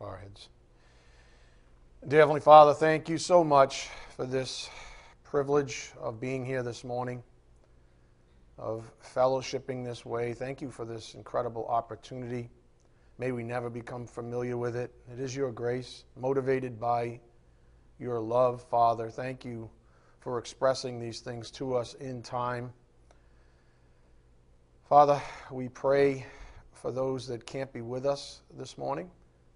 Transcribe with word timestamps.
our 0.00 0.16
heads. 0.16 0.48
Dear 2.08 2.20
Heavenly 2.20 2.40
Father, 2.40 2.72
thank 2.72 3.08
you 3.08 3.18
so 3.18 3.44
much 3.44 3.88
for 4.16 4.24
this 4.24 4.70
privilege 5.22 5.90
of 6.00 6.18
being 6.18 6.44
here 6.44 6.62
this 6.62 6.84
morning, 6.84 7.22
of 8.58 8.90
fellowshipping 9.14 9.84
this 9.84 10.06
way. 10.06 10.32
Thank 10.32 10.62
you 10.62 10.70
for 10.70 10.86
this 10.86 11.14
incredible 11.14 11.66
opportunity. 11.66 12.48
May 13.18 13.32
we 13.32 13.42
never 13.42 13.68
become 13.68 14.06
familiar 14.06 14.56
with 14.56 14.74
it. 14.74 14.90
It 15.12 15.20
is 15.20 15.36
your 15.36 15.52
grace, 15.52 16.04
motivated 16.18 16.80
by 16.80 17.20
your 17.98 18.18
love, 18.18 18.62
Father. 18.62 19.10
Thank 19.10 19.44
you 19.44 19.68
for 20.20 20.38
expressing 20.38 20.98
these 20.98 21.20
things 21.20 21.50
to 21.52 21.74
us 21.76 21.92
in 21.94 22.22
time. 22.22 22.72
Father, 24.88 25.20
we 25.50 25.68
pray 25.68 26.24
for 26.72 26.90
those 26.90 27.26
that 27.26 27.44
can't 27.44 27.70
be 27.74 27.82
with 27.82 28.06
us 28.06 28.40
this 28.56 28.78
morning, 28.78 29.10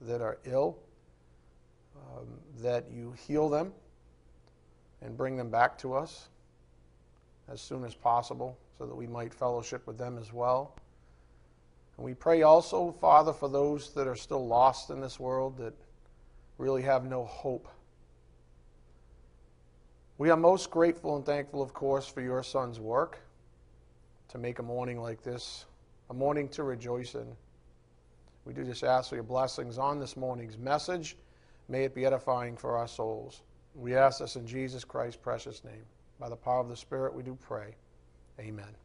that 0.07 0.21
are 0.21 0.39
ill, 0.45 0.79
um, 1.97 2.27
that 2.63 2.87
you 2.93 3.15
heal 3.27 3.49
them 3.49 3.73
and 5.03 5.17
bring 5.17 5.37
them 5.37 5.51
back 5.51 5.77
to 5.79 5.95
us 5.95 6.29
as 7.49 7.61
soon 7.61 7.85
as 7.85 7.95
possible 7.95 8.57
so 8.79 8.87
that 8.87 8.95
we 8.95 9.07
might 9.07 9.33
fellowship 9.33 9.87
with 9.87 9.99
them 9.99 10.19
as 10.19 10.33
well. 10.33 10.75
And 11.97 12.05
we 12.05 12.15
pray 12.15 12.43
also, 12.43 12.93
Father, 12.93 13.33
for 13.33 13.49
those 13.49 13.93
that 13.95 14.09
are 14.09 14.17
still 14.17 14.47
lost 14.47 14.91
in 14.91 15.01
this 15.01 15.21
world 15.21 15.59
that 15.59 15.75
really 16.59 16.83
have 16.83 17.05
no 17.05 17.25
hope. 17.25 17.69
We 20.19 20.31
are 20.31 20.37
most 20.37 20.71
grateful 20.71 21.17
and 21.17 21.27
thankful, 21.27 21.61
of 21.61 21.75
course, 21.75 22.07
for 22.07 22.21
your 22.21 22.43
son's 22.43 22.81
work 22.81 23.19
to 24.29 24.39
make 24.39 24.59
a 24.59 24.63
morning 24.63 25.01
like 25.01 25.23
this 25.23 25.67
a 26.11 26.15
morning 26.15 26.49
to 26.51 26.63
rejoice 26.63 27.15
in. 27.15 27.27
We 28.45 28.53
do 28.53 28.63
just 28.65 28.85
ask 28.85 29.09
for 29.09 29.15
your 29.15 29.25
blessings 29.25 29.79
on 29.79 29.99
this 29.99 30.17
morning's 30.17 30.59
message. 30.59 31.17
May 31.69 31.85
it 31.85 31.95
be 31.95 32.05
edifying 32.05 32.57
for 32.57 32.77
our 32.77 32.87
souls. 32.87 33.43
We 33.75 33.95
ask 33.95 34.21
this 34.21 34.37
in 34.37 34.47
Jesus 34.47 34.85
Christ's 34.85 35.21
precious 35.21 35.65
name. 35.65 35.85
By 36.21 36.29
the 36.29 36.37
power 36.37 36.61
of 36.61 36.69
the 36.69 36.77
Spirit, 36.77 37.15
we 37.15 37.23
do 37.23 37.37
pray. 37.41 37.75
Amen. 38.39 38.77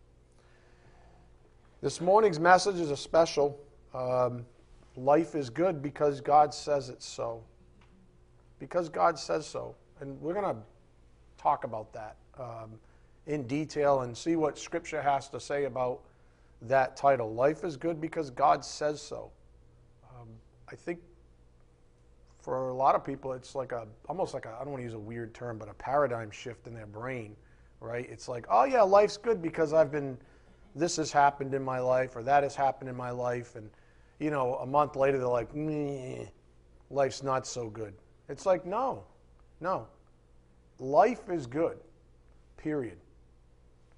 This 1.81 1.99
morning's 1.99 2.39
message 2.39 2.77
is 2.77 2.89
a 2.89 2.97
special. 2.97 3.59
Um, 3.93 4.45
life 4.95 5.35
is 5.35 5.49
good 5.49 5.81
because 5.81 6.21
God 6.21 6.53
says 6.53 6.89
it 6.89 7.03
so. 7.03 7.43
Because 8.59 8.89
God 8.89 9.19
says 9.19 9.45
so. 9.45 9.75
And 9.99 10.19
we're 10.21 10.33
going 10.33 10.55
to 10.55 10.61
talk 11.37 11.65
about 11.65 11.91
that 11.93 12.15
um, 12.37 12.79
in 13.27 13.45
detail 13.45 14.01
and 14.01 14.17
see 14.17 14.35
what 14.35 14.57
Scripture 14.57 15.01
has 15.01 15.29
to 15.29 15.39
say 15.39 15.65
about 15.65 16.01
that 16.63 16.95
title. 16.95 17.33
Life 17.33 17.63
is 17.63 17.77
good 17.77 17.99
because 17.99 18.29
God 18.29 18.63
says 18.63 19.01
so. 19.01 19.31
I 20.71 20.75
think 20.75 20.99
for 22.39 22.69
a 22.69 22.73
lot 22.73 22.95
of 22.95 23.03
people, 23.03 23.33
it's 23.33 23.55
like 23.55 23.71
a 23.71 23.87
almost 24.07 24.33
like 24.33 24.45
I 24.45 24.51
don't 24.59 24.71
want 24.71 24.79
to 24.79 24.83
use 24.83 24.93
a 24.93 24.99
weird 24.99 25.33
term, 25.33 25.57
but 25.57 25.69
a 25.69 25.73
paradigm 25.73 26.31
shift 26.31 26.67
in 26.67 26.73
their 26.73 26.85
brain, 26.85 27.35
right? 27.79 28.07
It's 28.09 28.27
like, 28.27 28.45
oh 28.49 28.63
yeah, 28.63 28.81
life's 28.81 29.17
good 29.17 29.41
because 29.41 29.73
I've 29.73 29.91
been 29.91 30.17
this 30.75 30.95
has 30.97 31.11
happened 31.11 31.53
in 31.53 31.63
my 31.63 31.79
life 31.79 32.15
or 32.15 32.23
that 32.23 32.43
has 32.43 32.55
happened 32.55 32.89
in 32.89 32.95
my 32.95 33.09
life, 33.09 33.55
and 33.55 33.69
you 34.19 34.29
know, 34.31 34.55
a 34.55 34.65
month 34.65 34.95
later 34.95 35.17
they're 35.17 35.27
like, 35.27 35.49
life's 36.89 37.23
not 37.23 37.47
so 37.47 37.69
good. 37.69 37.93
It's 38.29 38.45
like 38.45 38.65
no, 38.65 39.03
no, 39.59 39.87
life 40.77 41.29
is 41.29 41.47
good, 41.47 41.77
period. 42.57 42.97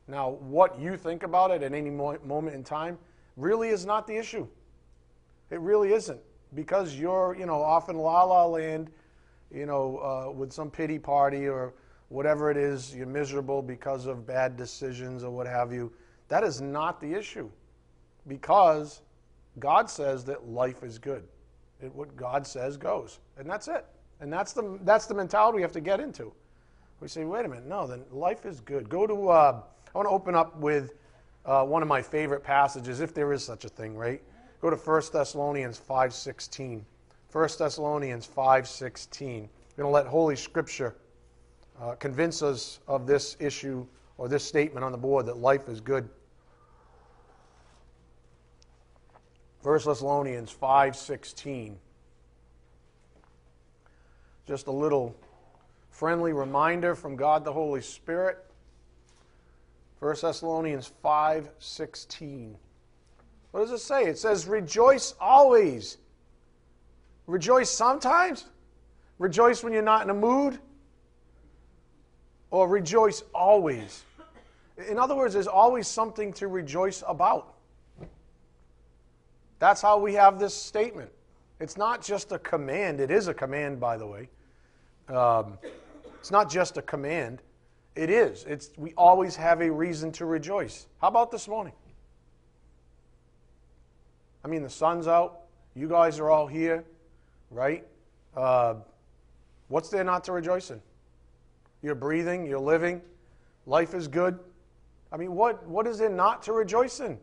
Now, 0.07 0.29
what 0.29 0.79
you 0.79 0.97
think 0.97 1.23
about 1.23 1.51
it 1.51 1.63
at 1.63 1.73
any 1.73 1.89
moment 1.89 2.55
in 2.55 2.63
time 2.63 2.97
really 3.37 3.69
is 3.69 3.85
not 3.85 4.07
the 4.07 4.15
issue. 4.15 4.47
It 5.51 5.59
really 5.59 5.93
isn't. 5.93 6.19
Because 6.53 6.95
you're, 6.95 7.35
you 7.39 7.45
know, 7.45 7.61
off 7.61 7.89
in 7.89 7.97
la 7.97 8.23
la 8.23 8.45
land, 8.45 8.89
you 9.53 9.65
know, 9.65 9.97
uh, 9.97 10.31
with 10.31 10.51
some 10.51 10.69
pity 10.69 10.99
party 10.99 11.47
or 11.47 11.73
whatever 12.09 12.51
it 12.51 12.57
is, 12.57 12.93
you're 12.95 13.05
miserable 13.05 13.61
because 13.61 14.05
of 14.05 14.25
bad 14.25 14.57
decisions 14.57 15.23
or 15.23 15.31
what 15.31 15.47
have 15.47 15.71
you. 15.71 15.91
That 16.27 16.43
is 16.43 16.61
not 16.61 16.99
the 16.99 17.13
issue. 17.13 17.49
Because 18.27 19.01
God 19.59 19.89
says 19.89 20.23
that 20.25 20.47
life 20.47 20.83
is 20.83 20.99
good. 20.99 21.23
It, 21.81 21.93
what 21.95 22.15
God 22.15 22.45
says 22.45 22.77
goes. 22.77 23.19
And 23.37 23.49
that's 23.49 23.67
it. 23.67 23.85
And 24.19 24.31
that's 24.31 24.53
the, 24.53 24.77
that's 24.83 25.07
the 25.07 25.13
mentality 25.13 25.57
we 25.57 25.61
have 25.61 25.71
to 25.71 25.81
get 25.81 25.99
into. 25.99 26.31
We 26.99 27.07
say, 27.07 27.25
wait 27.25 27.45
a 27.45 27.47
minute, 27.47 27.65
no, 27.65 27.87
then 27.87 28.03
life 28.11 28.45
is 28.45 28.59
good. 28.59 28.87
Go 28.87 29.07
to 29.07 29.29
uh, 29.29 29.61
I 29.93 29.97
want 29.97 30.07
to 30.07 30.13
open 30.13 30.35
up 30.35 30.57
with 30.57 30.93
uh, 31.45 31.65
one 31.65 31.81
of 31.81 31.87
my 31.87 32.01
favorite 32.01 32.43
passages, 32.43 33.01
if 33.01 33.13
there 33.13 33.33
is 33.33 33.43
such 33.43 33.65
a 33.65 33.69
thing, 33.69 33.97
right? 33.97 34.21
Go 34.61 34.69
to 34.69 34.75
1 34.75 35.01
Thessalonians 35.11 35.81
5.16. 35.89 36.81
1 37.31 37.49
Thessalonians 37.57 38.27
5.16. 38.27 39.19
We're 39.19 39.37
going 39.37 39.47
to 39.77 39.87
let 39.87 40.05
Holy 40.05 40.35
Scripture 40.35 40.95
uh, 41.81 41.93
convince 41.95 42.41
us 42.41 42.79
of 42.87 43.07
this 43.07 43.37
issue 43.39 43.85
or 44.17 44.27
this 44.27 44.43
statement 44.43 44.83
on 44.85 44.91
the 44.91 44.97
board 44.97 45.25
that 45.25 45.37
life 45.37 45.67
is 45.67 45.81
good. 45.81 46.07
1 49.63 49.79
Thessalonians 49.85 50.53
5.16. 50.53 51.75
Just 54.47 54.67
a 54.67 54.71
little 54.71 55.15
friendly 55.89 56.33
reminder 56.33 56.95
from 56.95 57.15
God 57.15 57.43
the 57.43 57.53
Holy 57.53 57.81
Spirit 57.81 58.45
1 60.01 60.15
Thessalonians 60.19 60.91
5:16. 61.03 62.55
What 63.51 63.61
does 63.61 63.71
it 63.71 63.79
say? 63.79 64.05
It 64.05 64.17
says 64.17 64.47
rejoice 64.47 65.13
always. 65.19 65.97
Rejoice 67.27 67.69
sometimes? 67.69 68.45
Rejoice 69.19 69.63
when 69.63 69.73
you're 69.73 69.81
not 69.81 70.03
in 70.03 70.09
a 70.09 70.13
mood? 70.15 70.59
Or 72.49 72.67
rejoice 72.67 73.23
always? 73.33 74.03
In 74.89 74.97
other 74.97 75.15
words, 75.15 75.33
there's 75.33 75.47
always 75.47 75.87
something 75.87 76.33
to 76.33 76.47
rejoice 76.47 77.03
about. 77.07 77.53
That's 79.59 79.81
how 79.81 79.99
we 79.99 80.13
have 80.15 80.39
this 80.39 80.55
statement. 80.55 81.11
It's 81.59 81.77
not 81.77 82.01
just 82.01 82.31
a 82.31 82.39
command. 82.39 82.99
It 82.99 83.11
is 83.11 83.27
a 83.27 83.33
command, 83.33 83.79
by 83.79 83.95
the 83.95 84.07
way. 84.07 84.29
Um, 85.07 85.59
it's 86.19 86.31
not 86.31 86.49
just 86.49 86.77
a 86.77 86.81
command. 86.81 87.41
It 87.95 88.09
is. 88.09 88.45
It's, 88.45 88.71
we 88.77 88.93
always 88.97 89.35
have 89.35 89.61
a 89.61 89.69
reason 89.69 90.11
to 90.13 90.25
rejoice. 90.25 90.87
How 90.99 91.09
about 91.09 91.29
this 91.29 91.47
morning? 91.47 91.73
I 94.43 94.47
mean, 94.47 94.63
the 94.63 94.69
sun's 94.69 95.07
out. 95.07 95.41
You 95.75 95.87
guys 95.87 96.19
are 96.19 96.29
all 96.29 96.47
here, 96.47 96.83
right? 97.49 97.85
Uh, 98.35 98.75
what's 99.67 99.89
there 99.89 100.03
not 100.03 100.23
to 100.25 100.31
rejoice 100.31 100.71
in? 100.71 100.81
You're 101.81 101.95
breathing, 101.95 102.45
you're 102.45 102.59
living, 102.59 103.01
life 103.65 103.93
is 103.93 104.07
good. 104.07 104.39
I 105.11 105.17
mean, 105.17 105.33
what, 105.33 105.65
what 105.67 105.87
is 105.87 105.97
there 105.97 106.09
not 106.09 106.43
to 106.43 106.53
rejoice 106.53 106.99
in? 106.99 107.17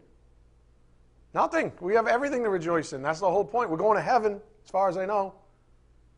Nothing. 1.34 1.72
We 1.80 1.94
have 1.94 2.06
everything 2.06 2.42
to 2.42 2.50
rejoice 2.50 2.92
in. 2.92 3.02
That's 3.02 3.20
the 3.20 3.30
whole 3.30 3.44
point. 3.44 3.70
We're 3.70 3.76
going 3.76 3.96
to 3.96 4.02
heaven, 4.02 4.40
as 4.64 4.70
far 4.70 4.88
as 4.88 4.96
I 4.96 5.06
know. 5.06 5.34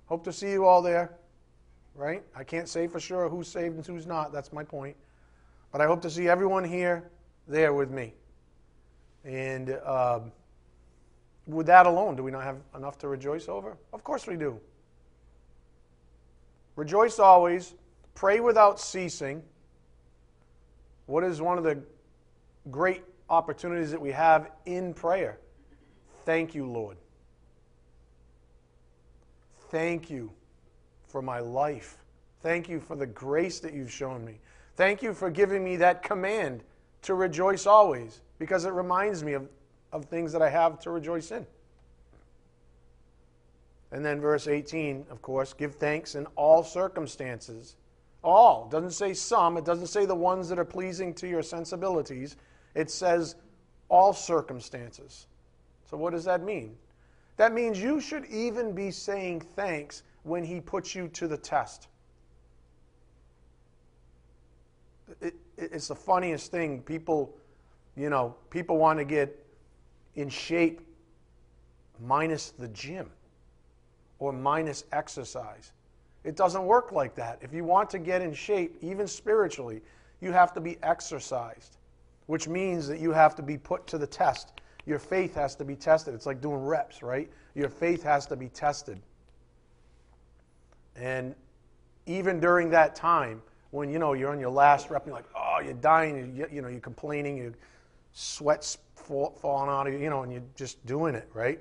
Hope 0.07 0.25
to 0.25 0.33
see 0.33 0.51
you 0.51 0.65
all 0.65 0.83
there 0.83 1.17
right? 1.95 2.23
I 2.35 2.45
can't 2.45 2.69
say 2.69 2.87
for 2.87 2.99
sure 2.99 3.29
who's 3.29 3.47
saved 3.47 3.77
and 3.77 3.87
who's 3.87 4.07
not. 4.07 4.33
That's 4.33 4.53
my 4.53 4.65
point. 4.65 4.97
But 5.71 5.81
I 5.81 5.87
hope 5.87 6.01
to 6.03 6.11
see 6.11 6.29
everyone 6.29 6.65
here 6.65 7.11
there 7.47 7.75
with 7.75 7.91
me. 7.91 8.15
And 9.25 9.79
um, 9.85 10.33
with 11.47 11.67
that 11.67 11.87
alone, 11.87 12.17
do 12.17 12.23
we 12.23 12.31
not 12.31 12.45
have 12.45 12.59
enough 12.75 12.99
to 12.99 13.09
rejoice 13.09 13.49
over? 13.49 13.77
Of 13.93 14.05
course 14.05 14.27
we 14.27 14.37
do. 14.37 14.61
Rejoice 16.77 17.19
always, 17.19 17.75
pray 18.15 18.41
without 18.41 18.81
ceasing. 18.81 19.43
What 21.07 21.25
is 21.25 21.43
one 21.43 21.59
of 21.59 21.65
the 21.65 21.83
great 22.71 23.03
opportunities 23.29 23.91
that 23.91 24.01
we 24.01 24.13
have 24.13 24.51
in 24.67 24.95
prayer? 24.95 25.39
Thank 26.25 26.55
you, 26.55 26.67
Lord. 26.67 26.97
Thank 29.71 30.11
you 30.11 30.33
for 31.09 31.23
my 31.23 31.41
life. 31.41 31.97
Thank 32.43 32.69
you 32.69 32.81
for 32.81 32.97
the 32.97 33.07
grace 33.07 33.61
that 33.61 33.73
you've 33.73 33.93
shown 33.93 34.25
me. 34.25 34.39
Thank 34.77 35.03
you 35.03 35.13
for 35.13 35.31
giving 35.31 35.63
me 35.63 35.77
that 35.77 36.03
command 36.03 36.63
to 37.03 37.15
rejoice 37.15 37.67
always 37.67 38.21
because 38.39 38.65
it 38.65 38.73
reminds 38.73 39.23
me 39.23 39.35
of, 39.35 39.49
of 39.93 40.07
things 40.07 40.33
that 40.33 40.43
I 40.43 40.51
have 40.51 40.79
to 40.81 40.91
rejoice 40.91 41.31
in. 41.31 41.47
And 43.93 44.05
then 44.05 44.21
verse 44.21 44.47
18, 44.47 45.07
of 45.11 45.21
course, 45.21 45.53
give 45.53 45.75
thanks 45.75 46.15
in 46.15 46.27
all 46.37 46.63
circumstances. 46.63 47.77
All. 48.23 48.67
It 48.67 48.71
doesn't 48.71 48.93
say 48.93 49.15
some. 49.15 49.57
It 49.57 49.65
doesn't 49.65 49.89
say 49.89 50.07
the 50.07 50.15
ones 50.15 50.49
that 50.49 50.59
are 50.59 50.65
pleasing 50.65 51.13
to 51.15 51.29
your 51.29 51.43
sensibilities. 51.43 52.37
It 52.75 52.91
says 52.91 53.35
all 53.89 54.13
circumstances. 54.13 55.27
So 55.91 55.97
what 55.97 56.13
does 56.13 56.25
that 56.25 56.43
mean? 56.43 56.77
That 57.37 57.53
means 57.53 57.81
you 57.81 58.01
should 58.01 58.27
even 58.27 58.73
be 58.73 58.91
saying 58.91 59.41
thanks 59.41 60.03
when 60.23 60.45
he 60.45 60.61
puts 60.61 60.95
you 60.95 61.09
to 61.09 61.27
the 61.27 61.37
test. 61.37 61.89
It, 65.21 65.35
it, 65.57 65.71
it's 65.73 65.89
the 65.89 65.97
funniest 65.97 66.51
thing. 66.51 66.83
People, 66.83 67.35
you 67.97 68.11
know, 68.11 68.37
people 68.51 68.77
want 68.77 68.99
to 68.99 69.05
get 69.05 69.37
in 70.17 70.29
shape 70.29 70.81
minus 72.01 72.51
the 72.51 72.69
gym. 72.69 73.11
or 74.19 74.33
minus 74.33 74.85
exercise. 74.93 75.73
It 76.25 76.37
doesn't 76.37 76.65
work 76.65 76.93
like 76.93 77.15
that. 77.17 77.39
If 77.41 77.53
you 77.55 77.65
want 77.65 77.91
to 77.91 77.99
get 77.99 78.21
in 78.23 78.35
shape, 78.35 78.77
even 78.83 79.07
spiritually, 79.07 79.81
you 80.21 80.33
have 80.33 80.53
to 80.53 80.61
be 80.61 80.77
exercised, 80.83 81.79
which 82.27 82.47
means 82.47 82.87
that 82.89 83.01
you 83.01 83.13
have 83.13 83.35
to 83.37 83.43
be 83.43 83.57
put 83.57 83.87
to 83.89 83.99
the 83.99 84.07
test. 84.07 84.53
Your 84.87 84.99
faith 84.99 85.35
has 85.35 85.57
to 85.57 85.65
be 85.65 85.75
tested. 85.75 86.15
It's 86.15 86.27
like 86.27 86.43
doing 86.43 86.63
reps, 86.63 87.03
right? 87.03 87.31
Your 87.55 87.71
faith 87.71 88.03
has 88.03 88.27
to 88.27 88.37
be 88.37 88.49
tested. 88.51 89.01
And 90.97 91.35
even 92.07 92.41
during 92.41 92.71
that 92.71 92.95
time, 92.95 93.43
when 93.71 93.91
you 93.91 93.99
know 93.99 94.13
you're 94.13 94.31
on 94.31 94.41
your 94.41 94.51
last 94.51 94.91
rep, 94.91 95.07
you're 95.07 95.15
like, 95.15 95.29
oh, 95.35 95.61
you're 95.65 95.73
dying, 95.75 96.37
you, 96.37 96.47
you 96.53 96.61
know, 96.61 96.69
you're 96.69 96.81
complaining, 96.81 97.39
you 97.39 97.55
sweat's 98.13 98.77
fall, 99.11 99.37
falling 99.43 99.69
out 99.69 99.89
of 99.89 99.93
you, 99.93 99.99
you 99.99 100.09
know, 100.09 100.23
and 100.23 100.33
you're 100.33 100.43
just 100.55 100.85
doing 100.87 101.17
it, 101.17 101.29
right? 101.35 101.59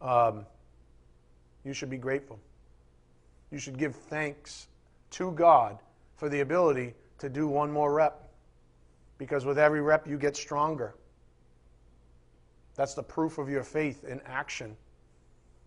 Um, 0.00 0.46
you 1.64 1.72
should 1.72 1.90
be 1.90 1.96
grateful. 1.96 2.38
You 3.50 3.58
should 3.58 3.78
give 3.78 3.96
thanks 3.96 4.68
to 5.10 5.32
God 5.32 5.78
for 6.16 6.28
the 6.28 6.40
ability 6.40 6.94
to 7.18 7.28
do 7.28 7.48
one 7.48 7.72
more 7.72 7.92
rep. 7.92 8.30
Because 9.18 9.44
with 9.44 9.58
every 9.58 9.80
rep, 9.80 10.06
you 10.06 10.16
get 10.16 10.36
stronger. 10.36 10.94
That's 12.76 12.94
the 12.94 13.02
proof 13.02 13.38
of 13.38 13.48
your 13.48 13.64
faith 13.64 14.04
in 14.04 14.20
action. 14.24 14.76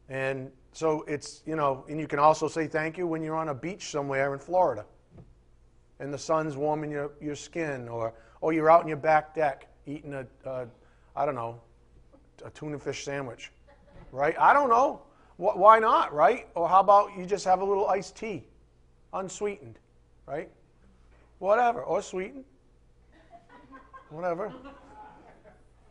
And 0.08 0.50
so 0.72 1.04
it's, 1.10 1.44
you 1.46 1.58
know, 1.58 1.84
and 1.90 2.00
you 2.00 2.08
can 2.08 2.20
also 2.20 2.48
say 2.48 2.68
thank 2.68 2.98
you 2.98 3.06
when 3.06 3.22
you're 3.22 3.36
on 3.36 3.50
a 3.50 3.54
beach 3.54 3.92
somewhere 3.92 4.32
in 4.34 4.40
Florida 4.40 4.86
and 6.00 6.14
the 6.14 6.18
sun's 6.18 6.56
warming 6.56 6.90
your, 6.90 7.12
your 7.20 7.36
skin, 7.36 7.90
or, 7.90 8.14
or 8.40 8.54
you're 8.54 8.72
out 8.72 8.82
in 8.82 8.88
your 8.88 8.98
back 8.98 9.36
deck 9.36 9.68
eating 9.86 10.14
a, 10.14 10.26
a 10.50 10.68
I 11.16 11.26
don't 11.26 11.36
know, 11.36 11.62
a 12.46 12.50
tuna 12.50 12.80
fish 12.80 13.04
sandwich, 13.04 13.52
right? 14.12 14.36
I 14.40 14.54
don't 14.54 14.70
know. 14.70 15.02
Why 15.38 15.80
not, 15.80 16.14
right? 16.14 16.48
Or 16.54 16.70
how 16.70 16.82
about 16.82 17.18
you 17.18 17.26
just 17.26 17.46
have 17.46 17.62
a 17.62 17.66
little 17.66 17.88
iced 17.88 18.16
tea, 18.16 18.44
unsweetened, 19.14 19.80
right? 20.28 20.50
Whatever, 21.40 21.82
or 21.82 22.02
sweetened, 22.02 22.46
whatever. 24.10 24.54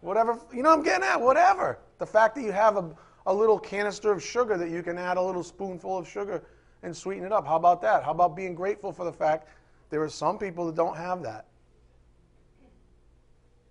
Whatever, 0.00 0.38
you 0.54 0.62
know 0.62 0.72
I'm 0.72 0.82
getting 0.82 1.04
at, 1.04 1.20
whatever. 1.20 1.78
The 1.98 2.06
fact 2.06 2.34
that 2.36 2.42
you 2.42 2.52
have 2.52 2.76
a, 2.76 2.90
a 3.26 3.34
little 3.34 3.58
canister 3.58 4.12
of 4.12 4.22
sugar 4.22 4.56
that 4.56 4.70
you 4.70 4.82
can 4.82 4.96
add 4.96 5.18
a 5.18 5.22
little 5.22 5.42
spoonful 5.42 5.98
of 5.98 6.08
sugar 6.08 6.42
and 6.82 6.96
sweeten 6.96 7.24
it 7.24 7.32
up. 7.32 7.46
How 7.46 7.56
about 7.56 7.82
that? 7.82 8.04
How 8.04 8.12
about 8.12 8.34
being 8.34 8.54
grateful 8.54 8.92
for 8.92 9.04
the 9.04 9.12
fact 9.12 9.48
there 9.90 10.02
are 10.02 10.08
some 10.08 10.38
people 10.38 10.64
that 10.66 10.76
don't 10.76 10.96
have 10.96 11.22
that? 11.24 11.46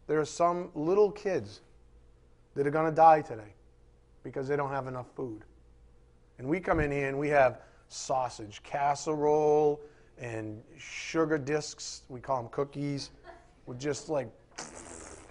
There 0.09 0.19
are 0.19 0.25
some 0.25 0.71
little 0.73 1.11
kids 1.11 1.61
that 2.55 2.65
are 2.65 2.71
going 2.71 2.89
to 2.89 2.95
die 2.95 3.21
today 3.21 3.53
because 4.23 4.47
they 4.47 4.55
don't 4.55 4.71
have 4.71 4.87
enough 4.87 5.05
food. 5.15 5.43
And 6.39 6.47
we 6.47 6.59
come 6.59 6.79
in 6.79 6.89
here 6.89 7.07
and 7.07 7.19
we 7.19 7.29
have 7.29 7.61
sausage 7.89 8.63
casserole 8.63 9.79
and 10.17 10.63
sugar 10.79 11.37
discs. 11.37 12.01
We 12.09 12.21
call 12.21 12.41
them 12.41 12.51
cookies. 12.51 13.11
With 13.67 13.79
just 13.79 14.09
like, 14.09 14.31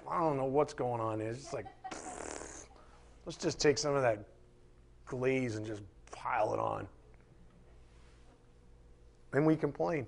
I 0.09 0.21
don't 0.21 0.37
know 0.37 0.45
what's 0.45 0.75
going 0.75 1.01
on. 1.01 1.21
It's 1.21 1.41
just 1.41 1.53
like, 1.53 1.67
let's 3.27 3.37
just 3.37 3.61
take 3.61 3.79
some 3.79 3.97
of 3.97 4.03
that 4.03 4.21
glaze 5.07 5.57
and 5.57 5.67
just 5.67 5.83
pile 6.13 6.55
it 6.55 6.61
on. 6.61 6.87
And 9.33 9.45
we 9.45 9.57
complain. 9.57 10.07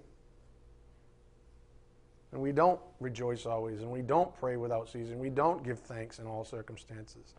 And 2.32 2.40
we 2.40 2.52
don't 2.52 2.80
rejoice 3.00 3.44
always, 3.44 3.80
and 3.80 3.90
we 3.90 4.02
don't 4.02 4.32
pray 4.38 4.56
without 4.56 4.88
ceasing. 4.88 5.18
We 5.18 5.30
don't 5.30 5.64
give 5.64 5.80
thanks 5.80 6.18
in 6.20 6.26
all 6.26 6.44
circumstances. 6.44 7.34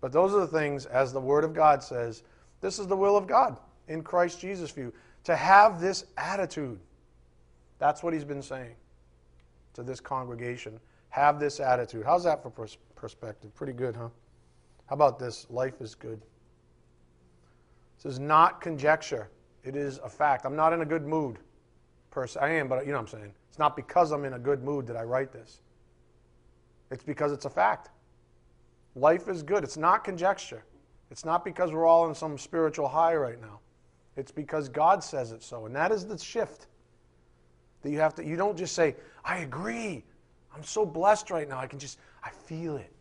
But 0.00 0.12
those 0.12 0.32
are 0.32 0.40
the 0.40 0.46
things, 0.46 0.86
as 0.86 1.12
the 1.12 1.20
Word 1.20 1.44
of 1.44 1.52
God 1.52 1.82
says, 1.82 2.22
this 2.60 2.78
is 2.78 2.86
the 2.86 2.96
will 2.96 3.16
of 3.16 3.26
God 3.26 3.58
in 3.88 4.02
Christ 4.02 4.40
Jesus 4.40 4.70
for 4.70 4.80
you. 4.80 4.92
To 5.24 5.36
have 5.36 5.80
this 5.80 6.06
attitude. 6.16 6.78
That's 7.78 8.02
what 8.02 8.12
he's 8.12 8.24
been 8.24 8.42
saying 8.42 8.74
to 9.74 9.82
this 9.82 10.00
congregation. 10.00 10.78
Have 11.10 11.40
this 11.40 11.60
attitude. 11.60 12.04
How's 12.06 12.24
that 12.24 12.42
for 12.42 12.50
pers- 12.50 12.78
perspective? 12.94 13.54
Pretty 13.54 13.72
good, 13.72 13.96
huh? 13.96 14.08
How 14.86 14.94
about 14.94 15.18
this? 15.18 15.46
Life 15.50 15.80
is 15.80 15.94
good. 15.94 16.20
This 17.96 18.12
is 18.12 18.18
not 18.18 18.60
conjecture. 18.60 19.28
It 19.64 19.76
is 19.76 19.98
a 19.98 20.08
fact. 20.08 20.46
I'm 20.46 20.56
not 20.56 20.72
in 20.72 20.82
a 20.82 20.86
good 20.86 21.06
mood. 21.06 21.38
Pers- 22.10 22.36
I 22.36 22.50
am, 22.50 22.68
but 22.68 22.86
you 22.86 22.92
know 22.92 22.98
what 22.98 23.12
I'm 23.12 23.20
saying. 23.20 23.32
It's 23.50 23.58
not 23.58 23.74
because 23.74 24.12
I'm 24.12 24.24
in 24.24 24.34
a 24.34 24.38
good 24.38 24.62
mood 24.62 24.86
that 24.86 24.96
I 24.96 25.02
write 25.02 25.32
this. 25.32 25.60
It's 26.92 27.02
because 27.02 27.32
it's 27.32 27.44
a 27.44 27.50
fact. 27.50 27.90
Life 28.94 29.28
is 29.28 29.42
good. 29.42 29.64
It's 29.64 29.76
not 29.76 30.04
conjecture. 30.04 30.64
It's 31.10 31.24
not 31.24 31.44
because 31.44 31.72
we're 31.72 31.86
all 31.86 32.08
in 32.08 32.14
some 32.14 32.38
spiritual 32.38 32.86
high 32.86 33.16
right 33.16 33.40
now. 33.40 33.58
It's 34.16 34.30
because 34.30 34.68
God 34.68 35.02
says 35.02 35.32
it 35.32 35.42
so. 35.42 35.66
And 35.66 35.74
that 35.74 35.90
is 35.90 36.06
the 36.06 36.16
shift. 36.16 36.68
That 37.82 37.90
you 37.90 37.98
have 37.98 38.14
to 38.14 38.24
you 38.24 38.36
don't 38.36 38.56
just 38.56 38.74
say, 38.74 38.94
I 39.24 39.38
agree. 39.38 40.04
I'm 40.54 40.62
so 40.62 40.86
blessed 40.86 41.30
right 41.30 41.48
now. 41.48 41.58
I 41.58 41.66
can 41.66 41.80
just 41.80 41.98
I 42.22 42.30
feel 42.30 42.76
it. 42.76 42.92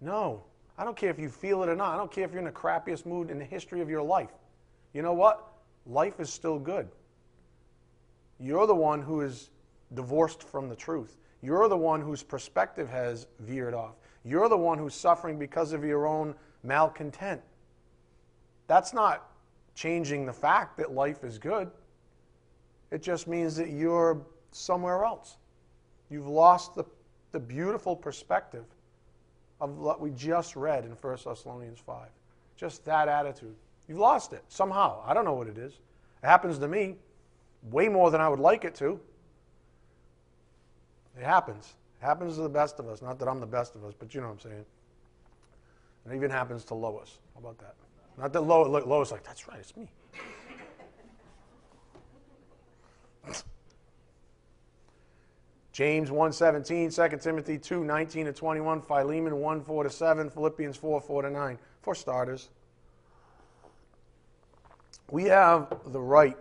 No. 0.00 0.42
I 0.76 0.84
don't 0.84 0.96
care 0.96 1.10
if 1.10 1.18
you 1.18 1.28
feel 1.28 1.62
it 1.62 1.68
or 1.68 1.76
not. 1.76 1.94
I 1.94 1.96
don't 1.96 2.10
care 2.10 2.24
if 2.24 2.32
you're 2.32 2.40
in 2.40 2.44
the 2.44 2.52
crappiest 2.52 3.06
mood 3.06 3.30
in 3.30 3.38
the 3.38 3.44
history 3.44 3.80
of 3.80 3.88
your 3.88 4.02
life. 4.02 4.30
You 4.94 5.02
know 5.02 5.12
what? 5.12 5.52
Life 5.86 6.18
is 6.18 6.32
still 6.32 6.58
good. 6.58 6.88
You're 8.40 8.66
the 8.66 8.74
one 8.74 9.02
who 9.02 9.20
is 9.20 9.50
divorced 9.94 10.42
from 10.42 10.68
the 10.68 10.76
truth. 10.76 11.16
You're 11.42 11.68
the 11.68 11.76
one 11.76 12.00
whose 12.00 12.22
perspective 12.22 12.88
has 12.88 13.26
veered 13.40 13.74
off. 13.74 13.94
You're 14.24 14.48
the 14.48 14.56
one 14.56 14.78
who's 14.78 14.94
suffering 14.94 15.38
because 15.38 15.72
of 15.72 15.84
your 15.84 16.06
own 16.06 16.34
malcontent. 16.62 17.40
That's 18.66 18.92
not 18.92 19.30
changing 19.74 20.26
the 20.26 20.32
fact 20.32 20.76
that 20.78 20.92
life 20.92 21.24
is 21.24 21.38
good. 21.38 21.70
It 22.90 23.02
just 23.02 23.28
means 23.28 23.56
that 23.56 23.70
you're 23.70 24.26
somewhere 24.50 25.04
else. 25.04 25.36
You've 26.10 26.26
lost 26.26 26.74
the, 26.74 26.84
the 27.32 27.40
beautiful 27.40 27.94
perspective 27.94 28.64
of 29.60 29.78
what 29.78 30.00
we 30.00 30.10
just 30.10 30.56
read 30.56 30.84
in 30.84 30.90
1 30.90 31.18
Thessalonians 31.24 31.78
5. 31.80 32.08
Just 32.56 32.84
that 32.84 33.08
attitude. 33.08 33.54
You've 33.86 33.98
lost 33.98 34.32
it 34.32 34.42
somehow. 34.48 35.02
I 35.06 35.14
don't 35.14 35.24
know 35.24 35.34
what 35.34 35.48
it 35.48 35.58
is. 35.58 35.72
It 35.72 36.26
happens 36.26 36.58
to 36.58 36.68
me 36.68 36.96
way 37.62 37.88
more 37.88 38.10
than 38.10 38.20
I 38.20 38.28
would 38.28 38.40
like 38.40 38.64
it 38.64 38.74
to. 38.76 39.00
It 41.18 41.24
happens. 41.24 41.74
It 42.00 42.04
happens 42.04 42.36
to 42.36 42.42
the 42.42 42.48
best 42.48 42.78
of 42.78 42.88
us. 42.88 43.02
Not 43.02 43.18
that 43.18 43.28
I'm 43.28 43.40
the 43.40 43.46
best 43.46 43.74
of 43.74 43.84
us, 43.84 43.94
but 43.98 44.14
you 44.14 44.20
know 44.20 44.28
what 44.28 44.34
I'm 44.34 44.50
saying. 44.50 44.64
It 46.08 46.14
even 46.14 46.30
happens 46.30 46.64
to 46.66 46.74
Lois. 46.74 47.18
How 47.34 47.40
about 47.40 47.58
that? 47.58 47.74
Not 48.16 48.32
that 48.32 48.42
Lois, 48.42 48.84
Lois 48.86 49.10
like, 49.10 49.24
that's 49.24 49.48
right, 49.48 49.58
it's 49.58 49.76
me. 49.76 49.88
James 55.72 56.10
1.17, 56.10 57.10
2 57.10 57.18
Timothy 57.18 57.58
2, 57.58 57.84
19 57.84 58.26
to 58.26 58.32
21, 58.32 58.82
Philemon 58.82 59.36
1, 59.36 59.62
4 59.62 59.84
to 59.84 59.90
7, 59.90 60.30
Philippians 60.30 60.76
4, 60.76 61.00
4 61.00 61.22
to 61.22 61.30
9. 61.30 61.58
For 61.82 61.94
starters, 61.94 62.48
we 65.10 65.24
have 65.24 65.72
the 65.86 66.00
right 66.00 66.36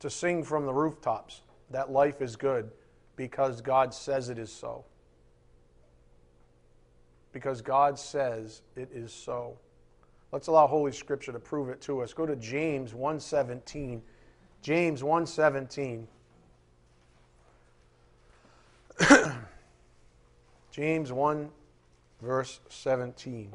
to 0.00 0.10
sing 0.10 0.44
from 0.44 0.66
the 0.66 0.72
rooftops 0.72 1.42
that 1.70 1.90
life 1.90 2.22
is 2.22 2.36
good 2.36 2.70
because 3.16 3.60
God 3.60 3.92
says 3.92 4.28
it 4.28 4.38
is 4.38 4.52
so 4.52 4.84
because 7.32 7.62
God 7.62 7.98
says 7.98 8.62
it 8.76 8.90
is 8.92 9.12
so. 9.12 9.56
Let's 10.32 10.48
allow 10.48 10.66
Holy 10.66 10.92
Scripture 10.92 11.32
to 11.32 11.38
prove 11.38 11.68
it 11.68 11.80
to 11.82 12.02
us. 12.02 12.12
Go 12.12 12.26
to 12.26 12.36
James 12.36 12.92
1:17. 12.92 14.02
James 14.60 15.02
1:17. 15.02 16.06
James 20.72 21.12
1 21.12 21.50
verse 22.20 22.60
17. 22.68 23.52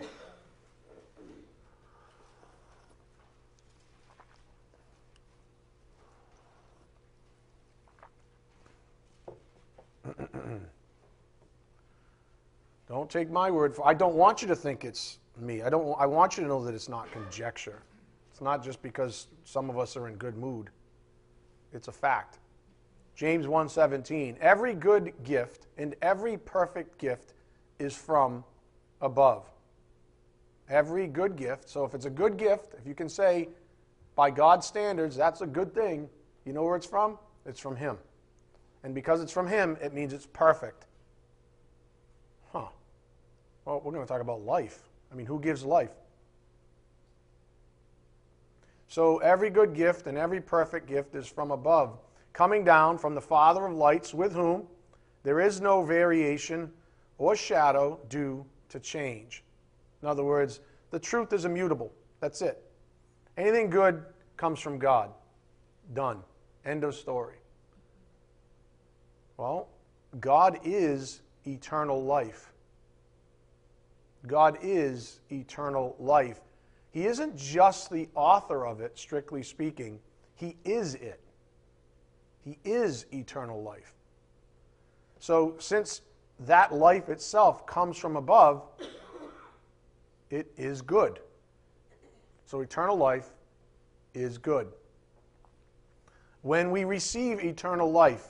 Take 13.13 13.29
my 13.29 13.51
word 13.51 13.75
for 13.75 13.87
I 13.87 13.93
don't 13.93 14.15
want 14.15 14.41
you 14.41 14.47
to 14.47 14.55
think 14.55 14.83
it's 14.83 15.19
me. 15.39 15.61
I 15.61 15.69
don't 15.69 15.95
I 15.99 16.07
want 16.07 16.35
you 16.35 16.43
to 16.43 16.49
know 16.49 16.63
that 16.65 16.73
it's 16.73 16.89
not 16.89 17.11
conjecture. 17.11 17.83
It's 18.31 18.41
not 18.41 18.63
just 18.63 18.81
because 18.81 19.27
some 19.43 19.69
of 19.69 19.77
us 19.77 19.95
are 19.95 20.07
in 20.07 20.15
good 20.15 20.35
mood. 20.35 20.71
It's 21.71 21.87
a 21.87 21.91
fact. 21.91 22.39
James 23.15 23.45
1:17 23.45 24.37
Every 24.39 24.73
good 24.73 25.13
gift 25.23 25.67
and 25.77 25.95
every 26.01 26.37
perfect 26.37 26.97
gift 26.97 27.35
is 27.77 27.95
from 27.95 28.43
above. 28.99 29.47
Every 30.67 31.07
good 31.07 31.35
gift. 31.35 31.69
So 31.69 31.85
if 31.85 31.93
it's 31.93 32.05
a 32.05 32.09
good 32.09 32.35
gift, 32.35 32.73
if 32.79 32.87
you 32.87 32.95
can 32.95 33.09
say 33.09 33.49
by 34.15 34.31
God's 34.31 34.65
standards 34.65 35.15
that's 35.15 35.41
a 35.41 35.47
good 35.47 35.75
thing, 35.75 36.09
you 36.45 36.53
know 36.53 36.63
where 36.63 36.75
it's 36.75 36.87
from? 36.87 37.19
It's 37.45 37.59
from 37.59 37.75
him. 37.75 37.99
And 38.83 38.95
because 38.95 39.21
it's 39.21 39.31
from 39.31 39.47
him, 39.47 39.77
it 39.81 39.93
means 39.93 40.13
it's 40.13 40.25
perfect. 40.25 40.87
Well, 43.65 43.81
we're 43.83 43.91
going 43.93 44.05
to 44.05 44.11
talk 44.11 44.21
about 44.21 44.41
life. 44.41 44.89
I 45.11 45.15
mean, 45.15 45.25
who 45.25 45.39
gives 45.39 45.63
life? 45.63 45.91
So 48.87 49.17
every 49.19 49.49
good 49.49 49.73
gift 49.73 50.07
and 50.07 50.17
every 50.17 50.41
perfect 50.41 50.87
gift 50.87 51.15
is 51.15 51.27
from 51.27 51.51
above, 51.51 51.97
coming 52.31 52.63
down 52.63 52.97
from 52.97 53.15
the 53.15 53.21
Father 53.21 53.65
of 53.65 53.73
lights, 53.73 54.13
with 54.13 54.33
whom 54.33 54.67
there 55.23 55.39
is 55.39 55.61
no 55.61 55.83
variation 55.83 56.71
or 57.17 57.35
shadow 57.35 57.99
due 58.09 58.45
to 58.69 58.79
change. 58.79 59.43
In 60.01 60.07
other 60.07 60.23
words, 60.23 60.59
the 60.91 60.99
truth 60.99 61.33
is 61.33 61.45
immutable. 61.45 61.91
That's 62.19 62.41
it. 62.41 62.63
Anything 63.37 63.69
good 63.69 64.03
comes 64.37 64.59
from 64.59 64.77
God. 64.77 65.11
Done. 65.93 66.19
End 66.65 66.83
of 66.83 66.93
story. 66.93 67.37
Well, 69.37 69.69
God 70.19 70.59
is 70.63 71.21
eternal 71.47 72.03
life. 72.03 72.52
God 74.27 74.57
is 74.61 75.19
eternal 75.31 75.95
life. 75.99 76.39
He 76.91 77.05
isn't 77.05 77.35
just 77.35 77.89
the 77.89 78.07
author 78.15 78.65
of 78.65 78.79
it, 78.79 78.97
strictly 78.97 79.43
speaking, 79.43 79.99
He 80.35 80.55
is 80.63 80.95
it. 80.95 81.19
He 82.41 82.57
is 82.63 83.05
eternal 83.11 83.63
life. 83.63 83.93
So, 85.19 85.55
since 85.57 86.01
that 86.41 86.73
life 86.73 87.09
itself 87.09 87.65
comes 87.65 87.97
from 87.97 88.15
above, 88.15 88.63
it 90.29 90.51
is 90.57 90.81
good. 90.81 91.19
So, 92.45 92.61
eternal 92.61 92.97
life 92.97 93.29
is 94.13 94.37
good. 94.37 94.67
When 96.41 96.71
we 96.71 96.83
receive 96.83 97.39
eternal 97.43 97.91
life 97.91 98.27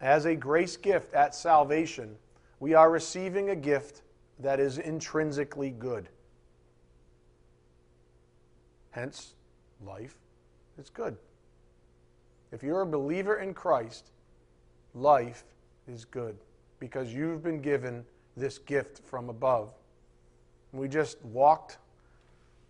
as 0.00 0.24
a 0.24 0.34
grace 0.34 0.76
gift 0.76 1.12
at 1.14 1.34
salvation, 1.34 2.16
we 2.58 2.74
are 2.74 2.90
receiving 2.90 3.50
a 3.50 3.56
gift 3.56 4.02
that 4.42 4.60
is 4.60 4.78
intrinsically 4.78 5.70
good. 5.70 6.08
Hence, 8.90 9.34
life 9.84 10.14
is 10.78 10.90
good. 10.90 11.16
If 12.52 12.62
you're 12.62 12.80
a 12.80 12.86
believer 12.86 13.36
in 13.36 13.54
Christ, 13.54 14.10
life 14.94 15.44
is 15.86 16.04
good 16.04 16.36
because 16.80 17.12
you've 17.14 17.42
been 17.42 17.60
given 17.60 18.04
this 18.36 18.58
gift 18.58 19.00
from 19.06 19.28
above. 19.28 19.74
We 20.72 20.88
just 20.88 21.22
walked 21.24 21.78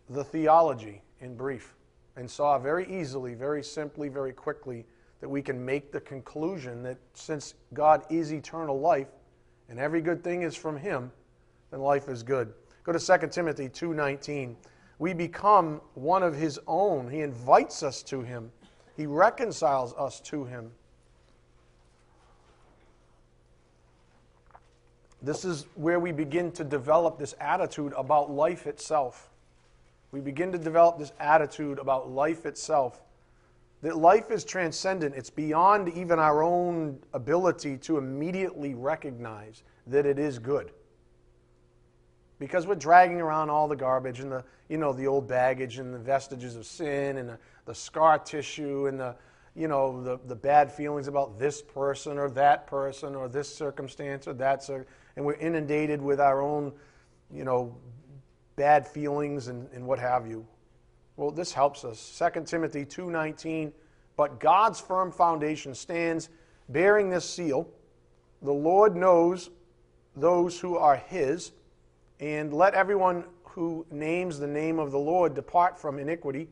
the 0.09 0.25
theology 0.25 1.03
in 1.21 1.37
brief 1.37 1.75
and 2.17 2.31
saw 2.31 2.59
very 2.59 2.87
easily, 2.91 3.35
very 3.35 3.63
simply, 3.63 4.09
very 4.09 4.33
quickly 4.33 4.85
that 5.21 5.29
we 5.29 5.43
can 5.43 5.65
make 5.65 5.93
the 5.93 6.01
conclusion 6.01 6.83
that 6.83 6.99
since 7.15 7.55
God 7.73 8.05
is 8.11 8.33
eternal 8.33 8.81
life 8.81 9.09
and 9.69 9.79
every 9.79 10.01
good 10.01 10.25
thing 10.25 10.43
is 10.43 10.57
from 10.57 10.77
him, 10.77 11.13
then 11.71 11.81
life 11.81 12.09
is 12.09 12.23
good. 12.23 12.53
Go 12.85 12.93
to 12.93 12.99
2 12.99 13.31
Timothy 13.31 13.69
2:19 13.69 14.57
we 15.01 15.15
become 15.15 15.81
one 15.95 16.23
of 16.23 16.37
His 16.37 16.61
own. 16.67 17.11
He 17.11 17.23
invites 17.23 17.83
us 17.83 18.03
to 18.05 18.21
Him, 18.21 18.53
He 18.97 19.07
reconciles 19.07 19.95
us 19.95 20.21
to 20.21 20.45
Him. 20.45 20.71
This 25.23 25.45
is 25.45 25.67
where 25.75 25.99
we 25.99 26.13
begin 26.13 26.53
to 26.53 26.65
develop 26.65 27.19
this 27.19 27.35
attitude 27.41 27.93
about 27.97 28.31
life 28.31 28.67
itself. 28.67 29.31
We 30.13 30.21
begin 30.21 30.53
to 30.53 30.59
develop 30.59 30.99
this 30.99 31.13
attitude 31.19 31.79
about 31.79 32.11
life 32.11 32.47
itself. 32.47 33.03
That 33.83 33.97
life 33.97 34.31
is 34.31 34.45
transcendent, 34.45 35.15
it's 35.15 35.31
beyond 35.31 35.89
even 35.89 36.19
our 36.19 36.43
own 36.43 36.99
ability 37.15 37.79
to 37.79 37.97
immediately 37.97 38.75
recognize 38.75 39.63
that 39.87 40.05
it 40.05 40.19
is 40.19 40.39
good 40.39 40.73
because 42.41 42.67
we're 42.67 42.75
dragging 42.75 43.21
around 43.21 43.51
all 43.51 43.69
the 43.69 43.77
garbage 43.77 44.19
and 44.19 44.33
the 44.33 44.43
you 44.69 44.79
know 44.79 44.93
the 44.93 45.07
old 45.07 45.29
baggage 45.29 45.79
and 45.79 45.95
the 45.95 45.99
vestiges 45.99 46.57
of 46.57 46.67
sin 46.67 47.19
and 47.19 47.29
the, 47.29 47.39
the 47.67 47.75
scar 47.75 48.19
tissue 48.19 48.87
and 48.89 48.99
the 48.99 49.15
you 49.55 49.69
know 49.69 50.03
the, 50.03 50.19
the 50.27 50.35
bad 50.35 50.73
feelings 50.73 51.07
about 51.07 51.39
this 51.39 51.63
person 51.63 52.19
or 52.19 52.29
that 52.31 52.67
person 52.67 53.15
or 53.15 53.29
this 53.29 53.55
circumstance 53.55 54.27
or 54.27 54.33
that 54.33 54.65
cir- 54.65 54.87
and 55.15 55.25
we're 55.25 55.35
inundated 55.35 56.03
with 56.03 56.19
our 56.19 56.43
own 56.43 56.73
you 57.33 57.45
know 57.45 57.77
bad 58.57 58.87
feelings 58.89 59.47
and, 59.49 59.69
and 59.73 59.87
what 59.87 59.99
have 59.99 60.27
you. 60.27 60.45
Well 61.17 61.31
this 61.31 61.53
helps 61.53 61.85
us. 61.85 62.21
2 62.35 62.43
timothy 62.45 62.85
2.19 62.85 63.73
but 64.17 64.41
god's 64.41 64.81
firm 64.81 65.13
foundation 65.13 65.75
stands 65.75 66.31
bearing 66.71 67.11
this 67.11 67.29
seal. 67.29 67.69
The 68.41 68.53
lord 68.53 68.97
knows 68.97 69.51
those 70.17 70.59
who 70.59 70.79
are 70.79 70.97
his 70.97 71.53
and 72.21 72.53
let 72.53 72.75
everyone 72.75 73.25
who 73.45 73.85
names 73.91 74.39
the 74.39 74.47
name 74.47 74.79
of 74.79 74.93
the 74.93 74.99
Lord 74.99 75.35
depart 75.35 75.79
from 75.79 75.99
iniquity. 75.99 76.49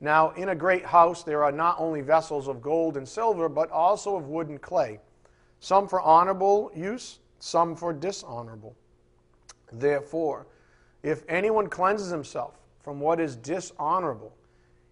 Now, 0.00 0.30
in 0.30 0.48
a 0.48 0.54
great 0.54 0.84
house 0.84 1.22
there 1.22 1.44
are 1.44 1.52
not 1.52 1.76
only 1.78 2.00
vessels 2.00 2.48
of 2.48 2.62
gold 2.62 2.96
and 2.96 3.06
silver, 3.06 3.48
but 3.48 3.70
also 3.70 4.16
of 4.16 4.28
wood 4.28 4.48
and 4.48 4.60
clay, 4.60 4.98
some 5.60 5.86
for 5.86 6.00
honorable 6.00 6.72
use, 6.74 7.18
some 7.38 7.76
for 7.76 7.92
dishonorable. 7.92 8.74
Therefore, 9.70 10.46
if 11.02 11.22
anyone 11.28 11.68
cleanses 11.68 12.10
himself 12.10 12.58
from 12.80 12.98
what 12.98 13.20
is 13.20 13.36
dishonorable, 13.36 14.34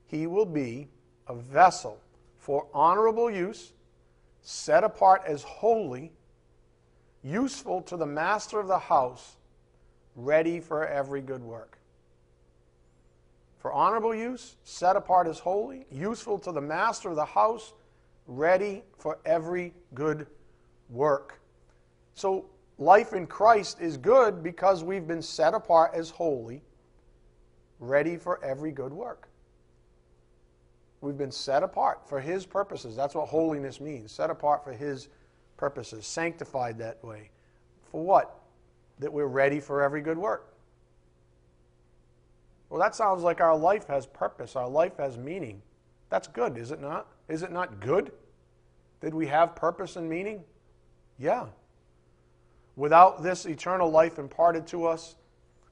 he 0.07 0.27
will 0.27 0.47
be 0.47 0.89
a 1.27 1.35
vessel 1.35 2.01
for 2.37 2.67
honorable 2.75 3.31
use, 3.31 3.73
set 4.43 4.85
apart 4.85 5.23
as 5.27 5.43
holy, 5.43 6.13
useful 7.23 7.81
to 7.83 7.97
the 7.97 8.07
master 8.07 8.61
of 8.61 8.69
the 8.69 8.79
house 8.79 9.36
ready 10.17 10.59
for 10.59 10.87
every 10.87 11.21
good 11.21 11.43
work. 11.43 11.79
For 13.59 13.73
honorable 13.73 14.15
use, 14.15 14.57
set 14.65 14.97
apart 14.97 15.27
as 15.27 15.39
holy, 15.39 15.87
useful 15.91 16.39
to 16.41 16.53
the 16.53 16.61
master 16.61 17.11
of 17.11 17.17
the 17.17 17.25
house, 17.25 17.75
ready 18.27 18.83
for 18.99 19.19
every 19.25 19.75
good 19.95 20.27
work. 20.89 21.41
So, 22.15 22.47
life 22.79 23.13
in 23.13 23.27
Christ 23.27 23.81
is 23.81 23.97
good 23.97 24.43
because 24.43 24.83
we've 24.83 25.07
been 25.07 25.23
set 25.23 25.53
apart 25.55 25.93
as 25.95 26.11
holy, 26.11 26.63
ready 27.79 28.17
for 28.17 28.43
every 28.43 28.73
good 28.73 28.93
work. 28.93 29.29
We've 31.01 31.19
been 31.19 31.33
set 31.33 31.63
apart 31.63 32.09
for 32.09 32.21
His 32.21 32.47
purposes. 32.47 32.97
That's 32.97 33.15
what 33.15 33.29
holiness 33.29 33.81
means 33.81 34.13
set 34.13 34.31
apart 34.31 34.65
for 34.65 34.73
His 34.73 35.09
purposes, 35.57 36.07
sanctified 36.07 36.79
that 36.79 37.03
way. 37.05 37.31
For 37.91 38.03
what? 38.03 38.46
That 38.99 39.13
we're 39.13 39.27
ready 39.27 39.61
for 39.61 39.83
every 39.83 40.01
good 40.01 40.19
work. 40.19 40.55
Well, 42.69 42.81
that 42.81 42.95
sounds 42.95 43.23
like 43.23 43.41
our 43.41 43.57
life 43.57 43.87
has 43.87 44.07
purpose, 44.07 44.57
our 44.57 44.69
life 44.69 44.97
has 44.99 45.17
meaning. 45.17 45.63
That's 46.09 46.29
good, 46.29 46.57
is 46.57 46.71
it 46.71 46.81
not? 46.81 47.07
Is 47.29 47.43
it 47.43 47.53
not 47.53 47.81
good? 47.81 48.13
Did 49.01 49.15
we 49.15 49.27
have 49.27 49.55
purpose 49.55 49.97
and 49.97 50.09
meaning? 50.09 50.43
Yeah. 51.19 51.47
Without 52.77 53.23
this 53.23 53.47
eternal 53.47 53.91
life 53.91 54.19
imparted 54.19 54.67
to 54.69 54.87
us, 54.87 55.17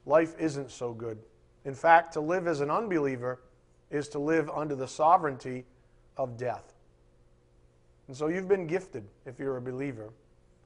life 0.07 0.35
isn't 0.39 0.71
so 0.71 0.93
good. 0.93 1.19
In 1.65 1.75
fact, 1.75 2.13
to 2.15 2.21
live 2.21 2.47
as 2.47 2.61
an 2.61 2.71
unbeliever 2.71 3.41
is 3.91 4.09
to 4.09 4.19
live 4.19 4.51
under 4.51 4.75
the 4.75 4.89
sovereignty 4.89 5.65
of 6.17 6.37
death. 6.37 6.75
And 8.09 8.17
so 8.17 8.29
you've 8.29 8.49
been 8.49 8.67
gifted, 8.67 9.05
if 9.25 9.39
you're 9.39 9.57
a 9.57 9.63
believer, 9.63 10.11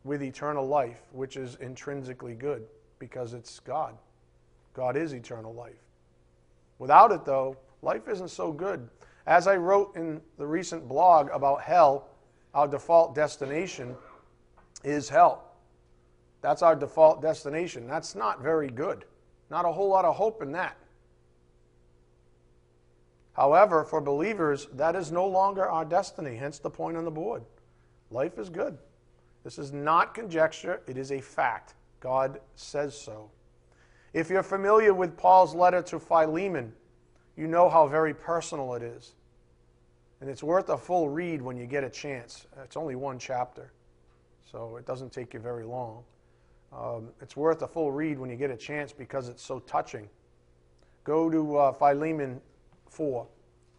with 0.05 0.23
eternal 0.23 0.67
life, 0.67 1.01
which 1.13 1.37
is 1.37 1.57
intrinsically 1.57 2.35
good 2.35 2.67
because 2.99 3.35
it's 3.35 3.61
God. 3.61 3.97
God 4.75 4.97
is 4.97 5.13
eternal 5.13 5.55
life. 5.55 5.83
Without 6.79 7.13
it, 7.13 7.25
though, 7.25 7.57
life 7.83 8.09
isn't 8.09 8.29
so 8.29 8.53
good. 8.53 8.89
As 9.27 9.47
I 9.47 9.57
wrote 9.57 9.97
in 9.97 10.21
the 10.39 10.47
recent 10.47 10.89
blog 10.89 11.29
about 11.33 11.63
hell, 11.63 12.09
our 12.55 12.67
default 12.67 13.15
destination 13.15 13.95
is 14.85 15.09
hell. 15.09 15.45
That's 16.41 16.63
our 16.63 16.77
default 16.77 17.21
destination. 17.21 17.87
That's 17.87 18.15
not 18.15 18.43
very 18.43 18.69
good. 18.69 19.05
Not 19.51 19.65
a 19.65 19.73
whole 19.73 19.89
lot 19.89 20.05
of 20.05 20.15
hope 20.15 20.43
in 20.43 20.53
that. 20.53 20.77
However, 23.33 23.85
for 23.85 24.01
believers, 24.01 24.67
that 24.75 24.97
is 24.97 25.13
no 25.13 25.27
longer 25.27 25.69
our 25.69 25.85
destiny, 25.85 26.37
hence 26.37 26.59
the 26.59 26.71
point 26.71 26.97
on 26.97 27.05
the 27.05 27.11
board. 27.11 27.43
Life 28.11 28.39
is 28.39 28.49
good. 28.49 28.79
This 29.49 29.59
is 29.59 29.73
not 29.73 30.13
conjecture, 30.13 30.83
it 30.87 30.99
is 30.99 31.11
a 31.11 31.23
fact. 31.23 31.73
God 32.01 32.39
says 32.55 32.95
so. 32.95 33.31
If 34.13 34.29
you're 34.29 34.43
familiar 34.43 34.93
with 34.93 35.17
Paul's 35.17 35.55
letter 35.55 35.81
to 35.85 35.99
Philemon, 35.99 36.75
you 37.35 37.47
know 37.47 37.71
how 37.71 37.89
very 37.89 38.13
personal 38.13 38.75
it 38.75 38.83
is. 38.83 39.15
And 40.21 40.29
it's 40.29 40.43
worth 40.43 40.69
a 40.69 40.77
full 40.77 41.09
read 41.09 41.41
when 41.41 41.57
you 41.57 41.65
get 41.65 41.83
a 41.83 41.89
chance. 41.89 42.47
It's 42.63 42.77
only 42.77 42.95
one 42.95 43.19
chapter, 43.19 43.73
so 44.53 44.77
it 44.77 44.85
doesn't 44.85 45.13
take 45.13 45.33
you 45.33 45.41
very 45.41 45.65
long. 45.65 46.03
Um, 46.71 47.09
it's 47.23 47.35
worth 47.35 47.63
a 47.63 47.69
full 47.69 47.91
read 47.91 48.19
when 48.19 48.29
you 48.29 48.37
get 48.37 48.51
a 48.51 48.57
chance 48.57 48.93
because 48.93 49.31
it's 49.31 49.43
so 49.43 49.61
touching. 49.61 50.11
Go 51.05 51.31
to 51.31 51.57
uh, 51.57 51.73
Philemon 51.73 52.39
4, 52.91 53.27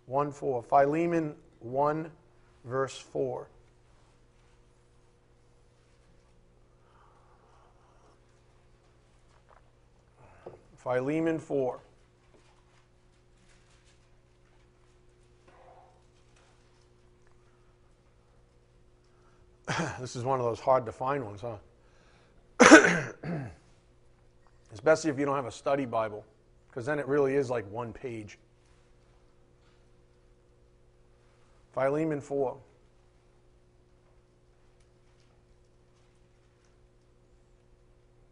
1 0.08 0.32
4. 0.32 0.64
Philemon 0.64 1.36
1, 1.60 2.12
verse 2.66 2.98
4. 2.98 3.48
Philemon 10.90 11.38
4. 11.38 11.80
this 20.00 20.16
is 20.16 20.24
one 20.24 20.40
of 20.40 20.46
those 20.48 20.60
hard 20.60 20.88
to 20.88 20.92
find 20.92 21.24
ones, 21.24 21.42
huh? 21.42 21.58
Especially 24.74 25.12
if 25.12 25.20
you 25.20 25.26
don't 25.26 25.36
have 25.36 25.46
a 25.46 25.52
study 25.52 25.86
Bible, 25.86 26.26
because 26.72 26.88
then 26.88 26.98
it 26.98 27.08
really 27.08 27.36
is 27.36 27.52
like 27.52 27.70
one 27.70 27.94
page. 27.94 28.40
Philemon 31.76 32.20
4. 32.20 32.58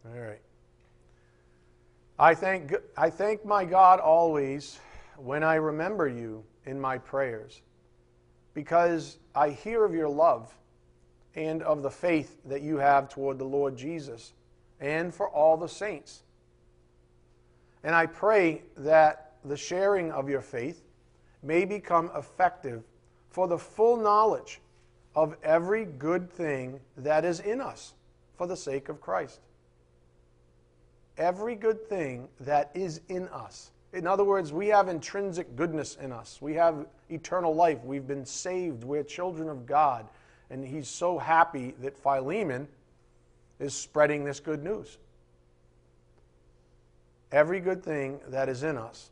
All 0.06 0.20
right. 0.20 0.40
I 2.18 2.34
thank, 2.34 2.74
I 2.96 3.10
thank 3.10 3.44
my 3.44 3.64
God 3.64 4.00
always 4.00 4.80
when 5.16 5.44
I 5.44 5.54
remember 5.54 6.08
you 6.08 6.44
in 6.66 6.80
my 6.80 6.98
prayers, 6.98 7.62
because 8.54 9.18
I 9.34 9.50
hear 9.50 9.84
of 9.84 9.94
your 9.94 10.08
love 10.08 10.52
and 11.36 11.62
of 11.62 11.82
the 11.82 11.90
faith 11.90 12.38
that 12.46 12.62
you 12.62 12.78
have 12.78 13.08
toward 13.08 13.38
the 13.38 13.44
Lord 13.44 13.76
Jesus 13.76 14.32
and 14.80 15.14
for 15.14 15.28
all 15.28 15.56
the 15.56 15.68
saints. 15.68 16.22
And 17.84 17.94
I 17.94 18.06
pray 18.06 18.62
that 18.76 19.34
the 19.44 19.56
sharing 19.56 20.10
of 20.10 20.28
your 20.28 20.40
faith 20.40 20.82
may 21.42 21.64
become 21.64 22.10
effective 22.16 22.82
for 23.30 23.46
the 23.46 23.58
full 23.58 23.96
knowledge 23.96 24.60
of 25.14 25.36
every 25.44 25.84
good 25.84 26.28
thing 26.28 26.80
that 26.96 27.24
is 27.24 27.38
in 27.38 27.60
us 27.60 27.94
for 28.36 28.48
the 28.48 28.56
sake 28.56 28.88
of 28.88 29.00
Christ. 29.00 29.40
Every 31.18 31.56
good 31.56 31.88
thing 31.88 32.28
that 32.40 32.70
is 32.74 33.00
in 33.08 33.28
us. 33.28 33.72
In 33.92 34.06
other 34.06 34.24
words, 34.24 34.52
we 34.52 34.68
have 34.68 34.88
intrinsic 34.88 35.56
goodness 35.56 35.96
in 36.00 36.12
us. 36.12 36.40
We 36.40 36.54
have 36.54 36.86
eternal 37.10 37.54
life. 37.54 37.82
We've 37.84 38.06
been 38.06 38.24
saved. 38.24 38.84
We're 38.84 39.02
children 39.02 39.48
of 39.48 39.66
God. 39.66 40.06
And 40.50 40.64
he's 40.64 40.88
so 40.88 41.18
happy 41.18 41.74
that 41.80 41.98
Philemon 41.98 42.68
is 43.58 43.74
spreading 43.74 44.24
this 44.24 44.40
good 44.40 44.62
news. 44.62 44.98
Every 47.32 47.60
good 47.60 47.82
thing 47.82 48.20
that 48.28 48.48
is 48.48 48.62
in 48.62 48.78
us 48.78 49.10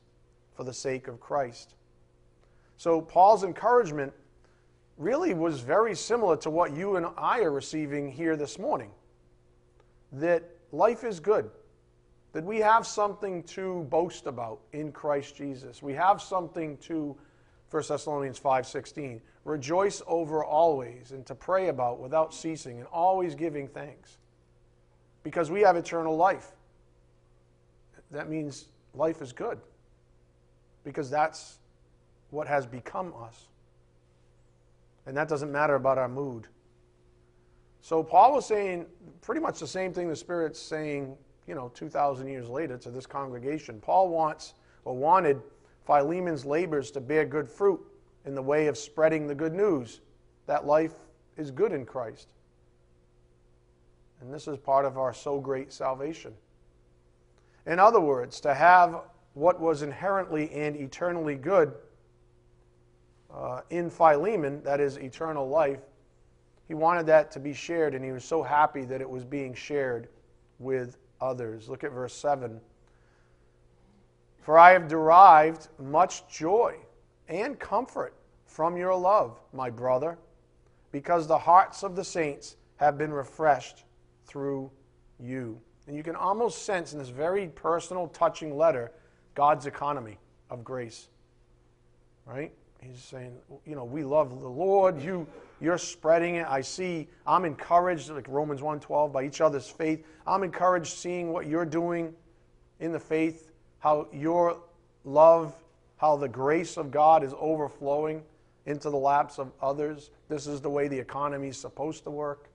for 0.55 0.65
the 0.65 0.73
sake 0.73 1.09
of 1.09 1.21
Christ. 1.21 1.75
So, 2.79 3.01
Paul's 3.01 3.45
encouragement 3.45 4.13
really 4.97 5.35
was 5.35 5.61
very 5.61 5.95
similar 5.95 6.37
to 6.39 6.51
what 6.51 6.75
you 6.75 6.97
and 6.97 7.07
I 7.19 7.41
are 7.41 7.51
receiving 7.51 8.11
here 8.11 8.37
this 8.37 8.59
morning 8.59 8.91
that 10.13 10.45
life 10.73 11.05
is 11.05 11.21
good, 11.21 11.51
that 12.33 12.45
we 12.45 12.59
have 12.59 12.87
something 12.87 13.43
to 13.45 13.85
boast 13.91 14.27
about 14.27 14.61
in 14.73 14.93
Christ 14.93 15.37
Jesus. 15.37 15.83
We 15.83 15.95
have 15.95 16.21
something 16.21 16.77
to 16.79 17.17
1 17.71 17.89
Thessalonians 17.89 18.39
5:16, 18.39 19.21
rejoice 19.45 20.03
over 20.07 20.45
always 20.45 21.13
and 21.13 21.27
to 21.27 21.35
pray 21.35 21.69
about 21.69 21.99
without 21.99 22.33
ceasing 22.33 22.79
and 22.79 22.87
always 22.89 23.35
giving 23.35 23.69
thanks. 23.69 24.19
Because 25.23 25.51
we 25.51 25.63
have 25.63 25.77
eternal 25.77 26.17
life. 26.17 26.53
That 28.11 28.29
means 28.29 28.69
life 28.95 29.21
is 29.21 29.33
good. 29.33 29.61
Because 30.85 31.11
that's 31.11 31.59
what 32.31 32.47
has 32.47 32.67
become 32.67 33.13
us. 33.21 33.49
And 35.07 35.17
that 35.17 35.29
doesn't 35.29 35.51
matter 35.51 35.75
about 35.75 35.99
our 35.99 36.09
mood. 36.09 36.47
So 37.81 38.03
Paul 38.03 38.35
was 38.35 38.47
saying 38.47 38.87
pretty 39.21 39.41
much 39.41 39.59
the 39.59 39.67
same 39.67 39.93
thing 39.93 40.09
the 40.09 40.17
Spirit's 40.17 40.61
saying, 40.61 41.17
you 41.47 41.55
know, 41.55 41.71
2,000 41.75 42.27
years 42.27 42.49
later 42.49 42.77
to 42.79 42.91
this 42.91 43.07
congregation. 43.07 43.81
Paul 43.81 44.09
wants 44.09 44.55
or 44.85 44.97
wanted 44.97 45.41
Philemon's 45.87 46.45
labors 46.45 46.91
to 46.93 47.01
bear 47.01 47.25
good 47.25 47.49
fruit 47.49 47.81
in 48.25 48.35
the 48.35 48.43
way 48.43 48.67
of 48.67 48.77
spreading 48.77 49.27
the 49.27 49.35
good 49.35 49.55
news 49.55 50.01
that 50.47 50.67
life 50.67 50.95
is 51.37 51.51
good 51.51 51.73
in 51.73 51.85
Christ. 51.85 52.29
And 54.21 54.33
this 54.33 54.49
is 54.49 54.57
part 54.59 54.85
of 54.85 54.99
our 54.99 55.13
so 55.13 55.41
great 55.41 55.73
salvation. 55.73 56.33
In 57.67 57.79
other 57.79 58.01
words, 58.01 58.41
to 58.41 58.55
have 58.55 59.03
what 59.35 59.61
was 59.61 59.83
inherently 59.83 60.51
and 60.53 60.77
eternally 60.77 61.35
good 61.35 61.75
uh, 63.33 63.61
in 63.71 63.91
Philemon, 63.91 64.63
that 64.63 64.81
is 64.81 64.97
eternal 64.97 65.49
life, 65.49 65.81
he 66.69 66.75
wanted 66.75 67.07
that 67.07 67.31
to 67.33 67.41
be 67.41 67.53
shared, 67.53 67.95
and 67.95 68.05
he 68.05 68.13
was 68.13 68.25
so 68.25 68.43
happy 68.43 68.85
that 68.85 69.01
it 69.01 69.09
was 69.09 69.25
being 69.25 69.55
shared 69.55 70.09
with 70.59 70.97
others. 71.21 71.69
Look 71.69 71.85
at 71.85 71.93
verse 71.93 72.15
7. 72.15 72.61
For 74.41 74.59
I 74.59 74.73
have 74.73 74.89
derived 74.89 75.69
much 75.79 76.29
joy 76.29 76.77
and 77.29 77.59
comfort 77.59 78.15
from 78.45 78.77
your 78.77 78.95
love, 78.95 79.41
my 79.53 79.71
brother, 79.71 80.19
because 80.93 81.27
the 81.27 81.39
hearts 81.39 81.83
of 81.83 81.97
the 81.97 82.05
saints 82.05 82.57
have 82.77 82.97
been 82.97 83.13
refreshed 83.13 83.85
through 84.25 84.71
you. 85.19 85.61
And 85.87 85.97
you 85.97 86.03
can 86.03 86.17
almost 86.17 86.65
sense 86.65 86.93
in 86.93 86.99
this 86.99 87.09
very 87.09 87.49
personal, 87.49 88.09
touching 88.09 88.57
letter 88.57 88.93
God's 89.35 89.67
economy 89.67 90.19
of 90.51 90.65
grace. 90.65 91.09
Right? 92.25 92.53
He's 92.91 93.03
saying, 93.03 93.37
you 93.65 93.75
know, 93.75 93.85
we 93.85 94.05
love 94.05 94.41
the 94.41 94.49
Lord. 94.49 95.01
You, 95.01 95.27
you're 95.61 95.79
spreading 95.79 96.37
it. 96.37 96.47
I 96.47 96.61
see. 96.61 97.09
I'm 97.27 97.45
encouraged, 97.45 98.11
like 98.11 98.29
Romans 98.29 98.61
1:12, 98.61 99.13
by 99.13 99.25
each 99.25 99.41
other's 99.41 99.69
faith. 99.69 100.05
I'm 100.27 100.43
encouraged 100.43 100.97
seeing 100.97 101.33
what 101.33 101.47
you're 101.47 101.65
doing 101.65 102.15
in 102.81 102.93
the 102.93 103.01
faith, 103.01 103.53
how 103.79 104.09
your 104.13 104.59
love, 105.05 105.55
how 105.97 106.17
the 106.17 106.29
grace 106.29 106.77
of 106.77 106.91
God 106.91 107.25
is 107.25 107.35
overflowing 107.39 108.23
into 108.67 108.91
the 108.91 108.97
laps 108.97 109.39
of 109.39 109.51
others. 109.63 110.11
This 110.29 110.47
is 110.47 110.61
the 110.61 110.71
way 110.71 110.89
the 110.89 110.99
economy 110.99 111.49
is 111.49 111.57
supposed 111.57 112.05
to 112.05 112.11
work. 112.11 112.51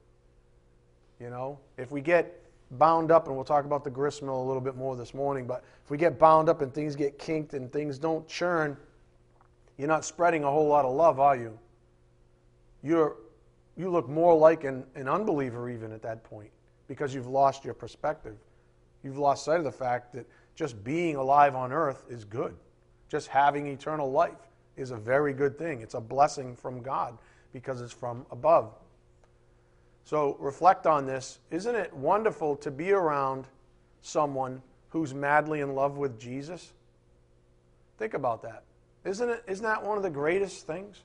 You 1.20 1.30
know, 1.30 1.60
if 1.78 1.92
we 1.92 2.02
get 2.02 2.42
bound 2.72 3.12
up, 3.12 3.28
and 3.28 3.36
we'll 3.36 3.46
talk 3.46 3.66
about 3.66 3.84
the 3.84 3.90
grist 3.90 4.24
mill 4.24 4.42
a 4.42 4.46
little 4.46 4.62
bit 4.62 4.76
more 4.76 4.96
this 4.96 5.14
morning, 5.14 5.46
but 5.46 5.64
if 5.84 5.92
we 5.92 5.98
get 5.98 6.18
bound 6.18 6.48
up 6.48 6.62
and 6.62 6.74
things 6.74 6.96
get 6.96 7.20
kinked 7.20 7.54
and 7.54 7.72
things 7.72 7.98
don't 7.98 8.28
churn, 8.28 8.78
you're 9.82 9.88
not 9.88 10.06
spreading 10.06 10.44
a 10.44 10.52
whole 10.52 10.68
lot 10.68 10.86
of 10.86 10.94
love, 10.94 11.20
are 11.20 11.36
you? 11.36 11.58
You're, 12.84 13.16
you 13.76 13.90
look 13.90 14.08
more 14.08 14.38
like 14.38 14.64
an, 14.64 14.86
an 14.94 15.10
unbeliever 15.10 15.72
even 15.72 15.92
at 15.92 16.04
that 16.04 16.24
point 16.24 16.52
because 16.88 17.16
you've 17.16 17.26
lost 17.26 17.66
your 17.66 17.74
perspective. 17.74 18.36
You've 19.02 19.18
lost 19.18 19.44
sight 19.44 19.58
of 19.58 19.64
the 19.64 19.72
fact 19.72 20.14
that 20.14 20.28
just 20.54 20.84
being 20.84 21.16
alive 21.16 21.56
on 21.56 21.72
earth 21.72 22.04
is 22.12 22.26
good. 22.26 22.56
Just 23.10 23.28
having 23.28 23.66
eternal 23.66 24.12
life 24.12 24.52
is 24.78 24.92
a 24.92 24.98
very 24.98 25.34
good 25.34 25.58
thing. 25.58 25.82
It's 25.82 25.96
a 25.96 26.00
blessing 26.00 26.56
from 26.56 26.84
God 26.84 27.18
because 27.52 27.82
it's 27.82 27.92
from 27.92 28.24
above. 28.30 28.76
So 30.04 30.38
reflect 30.40 30.86
on 30.86 31.08
this. 31.08 31.40
Isn't 31.50 31.74
it 31.74 31.92
wonderful 31.92 32.56
to 32.58 32.70
be 32.70 32.92
around 32.92 33.48
someone 34.04 34.62
who's 34.90 35.16
madly 35.16 35.62
in 35.62 35.74
love 35.74 35.98
with 35.98 36.20
Jesus? 36.20 36.72
Think 37.98 38.14
about 38.14 38.44
that. 38.44 38.62
Isn't, 39.04 39.30
it, 39.30 39.44
isn't 39.48 39.64
that 39.64 39.84
one 39.84 39.98
of 39.98 40.04
the 40.04 40.10
greatest 40.10 40.68
things? 40.68 41.04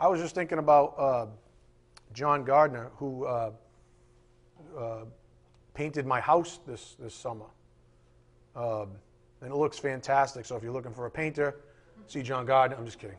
I 0.00 0.08
was 0.08 0.20
just 0.20 0.34
thinking 0.34 0.58
about 0.58 0.94
uh, 0.98 1.26
John 2.14 2.44
Gardner, 2.44 2.90
who 2.96 3.26
uh, 3.26 3.50
uh, 4.76 5.04
painted 5.74 6.06
my 6.06 6.20
house 6.20 6.60
this, 6.66 6.96
this 6.98 7.14
summer. 7.14 7.46
Um, 8.56 8.90
and 9.40 9.50
it 9.50 9.56
looks 9.56 9.78
fantastic. 9.78 10.46
So 10.46 10.56
if 10.56 10.62
you're 10.62 10.72
looking 10.72 10.92
for 10.94 11.06
a 11.06 11.10
painter, 11.10 11.56
see 12.06 12.22
John 12.22 12.46
Gardner. 12.46 12.76
I'm 12.76 12.84
just 12.84 12.98
kidding. 12.98 13.16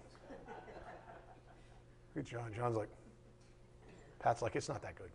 Good 2.15 2.25
John. 2.25 2.51
John's 2.55 2.77
like, 2.77 2.89
Pat's 4.19 4.41
like, 4.41 4.55
it's 4.55 4.69
not 4.69 4.81
that 4.81 4.95
good. 4.95 5.09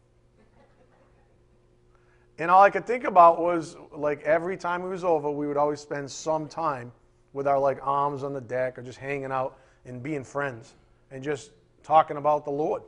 And 2.38 2.50
all 2.50 2.62
I 2.62 2.70
could 2.70 2.86
think 2.86 3.04
about 3.04 3.40
was 3.40 3.76
like 3.90 4.22
every 4.22 4.56
time 4.56 4.82
it 4.82 4.88
was 4.88 5.02
over, 5.02 5.30
we 5.30 5.48
would 5.48 5.56
always 5.56 5.80
spend 5.80 6.08
some 6.08 6.46
time 6.46 6.92
with 7.38 7.46
our 7.46 7.58
like 7.58 7.78
arms 7.82 8.24
on 8.24 8.32
the 8.32 8.40
deck 8.40 8.76
or 8.76 8.82
just 8.82 8.98
hanging 8.98 9.30
out 9.30 9.58
and 9.84 10.02
being 10.02 10.24
friends 10.24 10.74
and 11.12 11.22
just 11.22 11.52
talking 11.84 12.16
about 12.16 12.44
the 12.44 12.50
Lord. 12.50 12.82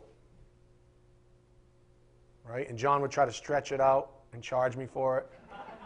Right? 2.45 2.69
And 2.69 2.77
John 2.77 3.01
would 3.01 3.13
try 3.13 3.25
to 3.25 3.33
stretch 3.33 3.71
it 3.71 3.81
out 3.81 4.11
and 4.33 4.43
charge 4.43 4.77
me 4.77 4.87
for 4.87 5.19
it. 5.19 5.29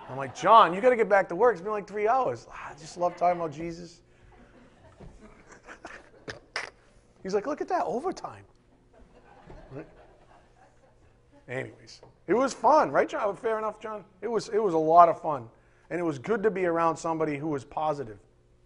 I'm 0.09 0.16
like, 0.16 0.35
John, 0.35 0.72
you 0.72 0.81
got 0.81 0.88
to 0.90 0.96
get 0.96 1.11
back 1.11 1.29
to 1.29 1.37
work. 1.37 1.53
It's 1.53 1.61
been 1.61 1.72
like 1.72 1.87
three 1.87 2.09
hours. 2.09 2.46
Ah, 2.50 2.70
I 2.70 2.79
just 2.79 2.96
love 2.96 3.14
talking 3.16 3.38
about 3.38 3.53
Jesus. 3.53 4.00
He's 7.22 7.35
like, 7.35 7.46
look 7.46 7.61
at 7.61 7.68
that 7.68 7.85
overtime. 7.85 8.44
Anyways, 11.46 12.00
it 12.27 12.33
was 12.33 12.55
fun, 12.55 12.90
right, 12.90 13.07
John? 13.07 13.37
Fair 13.37 13.59
enough, 13.59 13.79
John. 13.79 14.05
It 14.22 14.29
was 14.29 14.48
it 14.48 14.62
was 14.62 14.72
a 14.72 14.79
lot 14.79 15.11
of 15.11 15.20
fun, 15.20 15.50
and 15.90 16.00
it 16.00 16.03
was 16.03 16.18
good 16.18 16.42
to 16.42 16.50
be 16.50 16.64
around 16.64 16.96
somebody 16.96 17.37
who 17.37 17.48
was 17.48 17.66
positive. 17.66 18.16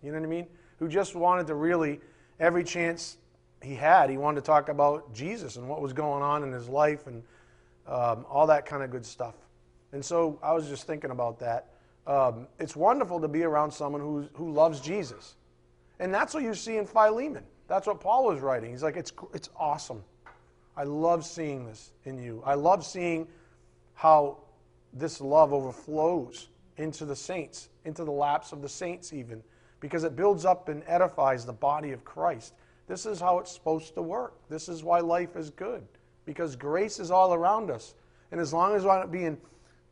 You 0.02 0.12
know 0.12 0.18
what 0.18 0.26
I 0.26 0.28
mean? 0.30 0.46
Who 0.78 0.88
just 0.88 1.14
wanted 1.14 1.46
to 1.48 1.54
really, 1.54 2.00
every 2.38 2.64
chance 2.64 3.16
he 3.62 3.74
had, 3.74 4.10
he 4.10 4.16
wanted 4.16 4.40
to 4.40 4.46
talk 4.46 4.68
about 4.68 5.12
Jesus 5.12 5.56
and 5.56 5.68
what 5.68 5.80
was 5.80 5.92
going 5.92 6.22
on 6.22 6.42
in 6.42 6.52
his 6.52 6.68
life 6.68 7.06
and 7.06 7.22
um, 7.86 8.24
all 8.30 8.46
that 8.46 8.66
kind 8.66 8.82
of 8.82 8.90
good 8.90 9.04
stuff. 9.04 9.34
And 9.92 10.04
so 10.04 10.38
I 10.42 10.52
was 10.52 10.68
just 10.68 10.86
thinking 10.86 11.10
about 11.10 11.40
that. 11.40 11.70
Um, 12.06 12.46
it's 12.58 12.76
wonderful 12.76 13.20
to 13.20 13.28
be 13.28 13.42
around 13.42 13.72
someone 13.72 14.00
who, 14.00 14.28
who 14.34 14.52
loves 14.52 14.80
Jesus. 14.80 15.34
And 15.98 16.14
that's 16.14 16.34
what 16.34 16.42
you 16.42 16.54
see 16.54 16.76
in 16.76 16.86
Philemon. 16.86 17.44
That's 17.66 17.86
what 17.86 18.00
Paul 18.00 18.26
was 18.26 18.40
writing. 18.40 18.70
He's 18.70 18.82
like, 18.82 18.96
it's, 18.96 19.12
it's 19.34 19.50
awesome. 19.56 20.02
I 20.76 20.84
love 20.84 21.26
seeing 21.26 21.66
this 21.66 21.90
in 22.04 22.18
you. 22.18 22.42
I 22.46 22.54
love 22.54 22.86
seeing 22.86 23.26
how 23.94 24.38
this 24.92 25.20
love 25.20 25.52
overflows 25.52 26.48
into 26.76 27.04
the 27.04 27.16
saints, 27.16 27.68
into 27.84 28.04
the 28.04 28.12
laps 28.12 28.52
of 28.52 28.62
the 28.62 28.68
saints, 28.68 29.12
even, 29.12 29.42
because 29.80 30.04
it 30.04 30.16
builds 30.16 30.44
up 30.44 30.68
and 30.68 30.82
edifies 30.86 31.44
the 31.44 31.52
body 31.52 31.92
of 31.92 32.04
Christ. 32.04 32.54
This 32.86 33.06
is 33.06 33.20
how 33.20 33.38
it's 33.38 33.52
supposed 33.52 33.94
to 33.94 34.02
work. 34.02 34.34
This 34.48 34.68
is 34.68 34.82
why 34.82 35.00
life 35.00 35.36
is 35.36 35.50
good, 35.50 35.86
because 36.24 36.56
grace 36.56 36.98
is 36.98 37.10
all 37.10 37.34
around 37.34 37.70
us. 37.70 37.94
And 38.32 38.40
as 38.40 38.52
long 38.52 38.74
as 38.74 38.84
we're 38.84 38.98
not 38.98 39.12
being, 39.12 39.38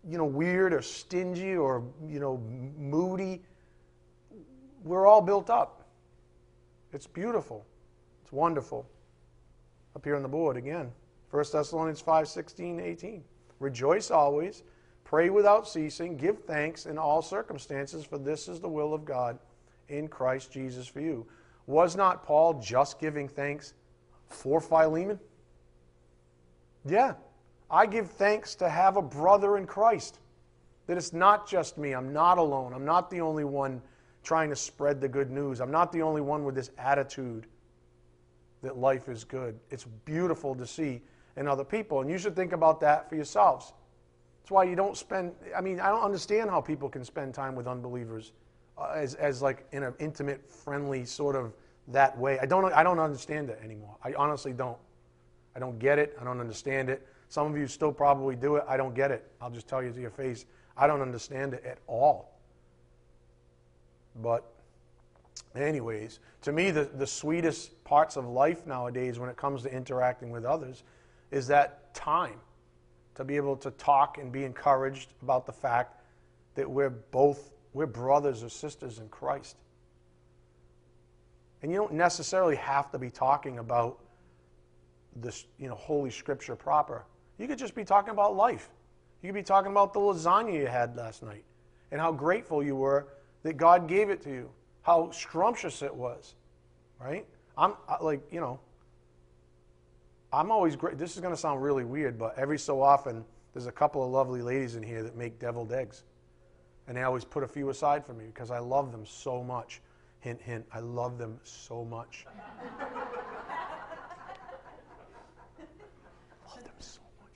you 0.09 0.19
know, 0.19 0.25
weird 0.25 0.73
or 0.73 0.83
stingy 0.83 1.57
or, 1.57 1.85
you 2.09 2.21
know, 2.21 2.39
moody, 2.79 3.43
we're 4.85 5.07
all 5.07 5.21
built 5.21 5.51
up. 5.51 5.85
It's 6.93 7.07
beautiful. 7.07 7.67
It's 8.23 8.33
wonderful. 8.33 8.89
Up 9.95 10.05
here 10.05 10.17
on 10.17 10.23
the 10.23 10.29
board 10.29 10.57
again. 10.57 10.91
1 11.31 11.45
Thessalonians 11.53 12.01
5 12.01 12.29
16, 12.29 12.81
18. 12.81 13.25
Rejoice 13.59 14.11
always, 14.11 14.63
pray 15.05 15.31
without 15.31 15.67
ceasing, 15.67 16.17
give 16.17 16.45
thanks 16.45 16.87
in 16.87 16.99
all 16.99 17.23
circumstances, 17.23 18.05
for 18.05 18.19
this 18.19 18.49
is 18.49 18.61
the 18.61 18.69
will 18.69 18.93
of 18.93 19.05
God 19.05 19.39
in 19.89 20.09
Christ 20.09 20.53
Jesus 20.53 20.87
for 20.87 21.01
you. 21.01 21.27
Was 21.67 21.97
not 21.97 22.25
Paul 22.25 22.61
just 22.61 22.99
giving 22.99 23.29
thanks 23.29 23.75
for 24.29 24.61
Philemon? 24.61 25.19
Yeah. 26.85 27.15
I 27.71 27.87
give 27.87 28.11
thanks 28.11 28.55
to 28.57 28.69
have 28.69 28.97
a 28.97 29.03
brother 29.03 29.57
in 29.57 29.67
Christ. 29.67 30.21
That 30.87 30.97
it's 30.97 31.13
not 31.13 31.49
just 31.49 31.79
me. 31.79 31.93
I'm 31.93 32.13
not 32.13 32.39
alone. 32.39 32.73
I'm 32.73 32.85
not 32.85 33.11
the 33.11 33.21
only 33.21 33.45
one 33.45 33.83
trying 34.23 34.51
to 34.51 34.57
spread 34.57 35.01
the 35.01 35.09
good 35.09 35.31
news. 35.31 35.61
I'm 35.61 35.71
not 35.71 35.91
the 35.91 36.03
only 36.03 36.21
one 36.21 36.45
with 36.45 36.55
this 36.55 36.71
attitude 36.79 37.47
that 38.63 38.77
life 38.77 39.09
is 39.09 39.25
good. 39.25 39.59
It's 39.71 39.85
beautiful 40.05 40.55
to 40.55 40.67
see 40.67 41.03
in 41.37 41.49
other 41.49 41.65
people. 41.65 42.01
And 42.01 42.11
you 42.11 42.19
should 42.19 42.37
think 42.37 42.53
about 42.53 42.81
that 42.81 43.09
for 43.09 43.17
yourselves. 43.17 43.73
That's 44.43 44.51
why 44.51 44.65
you 44.65 44.77
don't 44.77 44.97
spend, 44.97 45.33
I 45.57 45.61
mean, 45.61 45.81
I 45.81 45.89
don't 45.89 46.03
understand 46.03 46.51
how 46.51 46.61
people 46.61 46.89
can 46.89 47.05
spend 47.05 47.35
time 47.35 47.57
with 47.57 47.67
unbelievers 47.67 48.33
as, 48.95 49.15
as 49.15 49.43
like 49.43 49.67
in 49.73 49.83
an 49.83 49.95
intimate, 49.99 50.51
friendly 50.51 51.05
sort 51.05 51.37
of 51.37 51.55
that 51.89 52.17
way. 52.19 52.39
I 52.39 52.47
don't, 52.47 52.73
I 52.73 52.83
don't 52.83 52.99
understand 52.99 53.51
it 53.51 53.61
anymore. 53.63 53.97
I 54.03 54.13
honestly 54.15 54.53
don't. 54.53 54.79
I 55.55 55.59
don't 55.59 55.79
get 55.79 55.99
it. 55.99 56.17
I 56.21 56.25
don't 56.25 56.41
understand 56.41 56.91
it. 56.91 57.07
Some 57.29 57.51
of 57.51 57.57
you 57.57 57.67
still 57.67 57.93
probably 57.93 58.37
do 58.37 58.57
it. 58.57 58.65
I 58.69 58.77
don't 58.77 58.95
get 58.95 59.11
it. 59.11 59.31
I'll 59.41 59.51
just 59.51 59.67
tell 59.67 59.83
you 59.83 59.91
to 59.91 60.01
your 60.01 60.11
face. 60.11 60.45
I 60.77 60.87
don't 60.87 61.01
understand 61.01 61.55
it 61.55 61.65
at 61.65 61.79
all. 61.87 62.39
But, 64.17 64.45
anyways, 65.55 66.21
to 66.43 66.53
me, 66.53 66.71
the, 66.71 66.85
the 66.85 67.07
sweetest 67.07 67.83
parts 67.85 68.17
of 68.17 68.27
life 68.27 68.67
nowadays 68.67 69.19
when 69.19 69.31
it 69.31 69.37
comes 69.37 69.63
to 69.63 69.73
interacting 69.73 70.31
with 70.31 70.45
others 70.45 70.85
is 71.31 71.47
that 71.49 71.95
time 71.95 72.39
to 73.15 73.25
be 73.25 73.37
able 73.37 73.57
to 73.57 73.71
talk 73.73 74.19
and 74.19 74.31
be 74.31 74.45
encouraged 74.45 75.15
about 75.23 75.47
the 75.47 75.53
fact 75.53 76.01
that 76.55 76.71
we're 76.71 76.91
both 76.91 77.51
we're 77.77 77.85
brothers 77.85 78.43
or 78.43 78.49
sisters 78.49 79.01
in 79.01 79.09
Christ. 79.11 79.55
And 81.61 81.71
you 81.71 81.77
don't 81.77 81.93
necessarily 81.93 82.57
have 82.57 82.91
to 82.93 82.99
be 82.99 83.11
talking 83.11 83.59
about 83.59 83.99
this, 85.15 85.45
you 85.59 85.69
know, 85.69 85.75
holy 85.75 86.11
scripture 86.11 86.57
proper. 86.57 87.05
You 87.39 87.47
could 87.47 87.59
just 87.59 87.75
be 87.75 87.85
talking 87.85 88.13
about 88.13 88.35
life. 88.35 88.71
You 89.21 89.29
could 89.29 89.35
be 89.35 89.43
talking 89.43 89.71
about 89.71 89.93
the 89.93 90.01
lasagna 90.01 90.55
you 90.55 90.67
had 90.67 90.97
last 90.97 91.23
night 91.23 91.45
and 91.93 92.01
how 92.01 92.13
grateful 92.13 92.63
you 92.63 92.77
were 92.77 93.09
that 93.43 93.59
God 93.59 93.89
gave 93.89 94.09
it 94.09 94.23
to 94.23 94.31
you, 94.31 94.49
how 94.81 95.11
scrumptious 95.11 95.83
it 95.83 95.95
was, 95.95 96.35
right? 96.99 97.27
I'm 97.59 97.75
like, 98.01 98.23
you 98.33 98.41
know, 98.41 98.59
I'm 100.33 100.51
always 100.51 100.77
great. 100.77 100.97
This 100.97 101.15
is 101.15 101.21
going 101.21 101.35
to 101.35 101.41
sound 101.41 101.63
really 101.63 101.85
weird, 101.85 102.19
but 102.19 102.39
every 102.39 102.59
so 102.59 102.81
often, 102.81 103.23
there's 103.53 103.67
a 103.67 103.73
couple 103.73 104.03
of 104.03 104.11
lovely 104.11 104.41
ladies 104.41 104.77
in 104.77 104.83
here 104.83 105.03
that 105.03 105.15
make 105.15 105.39
deviled 105.39 105.75
eggs. 105.75 106.05
And 106.89 106.97
they 106.97 107.03
always 107.03 107.25
put 107.25 107.43
a 107.43 107.49
few 107.49 107.71
aside 107.71 108.05
for 108.07 108.15
me 108.15 108.27
because 108.27 108.51
I 108.51 108.59
love 108.59 108.93
them 108.93 109.05
so 109.05 109.43
much. 109.43 109.81
Hint, 110.21 110.41
hint, 110.41 110.65
I 110.73 110.81
love 110.81 111.19
them 111.19 111.39
so 111.43 111.85
much. 111.85 112.27
love 116.49 116.63
them 116.63 116.75
so 116.79 117.01
much. 117.21 117.33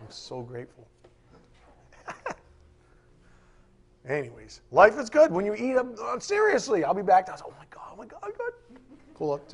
I'm 0.00 0.10
so 0.10 0.42
grateful. 0.42 0.86
Anyways, 4.08 4.60
life 4.70 4.98
is 4.98 5.08
good 5.08 5.30
when 5.30 5.46
you 5.46 5.54
eat 5.54 5.74
them. 5.74 5.94
Uh, 6.02 6.18
seriously, 6.18 6.84
I'll 6.84 6.94
be 6.94 7.02
back. 7.02 7.28
I 7.28 7.32
was, 7.32 7.42
oh 7.46 7.54
my 7.58 7.66
God, 7.70 7.90
oh 7.92 7.96
my 7.96 8.06
God, 8.06 8.20
God. 8.22 8.52
Pull 9.14 9.32
up 9.32 9.48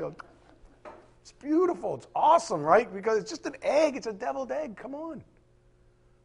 It's 1.20 1.33
beautiful. 1.33 1.96
It's 1.96 2.09
awesome, 2.14 2.62
right? 2.62 2.92
Because 2.92 3.18
it's 3.18 3.31
just 3.31 3.44
an 3.46 3.57
egg. 3.62 3.96
It's 3.96 4.07
a 4.07 4.12
deviled 4.12 4.51
egg. 4.51 4.77
Come 4.77 4.94
on. 4.94 5.23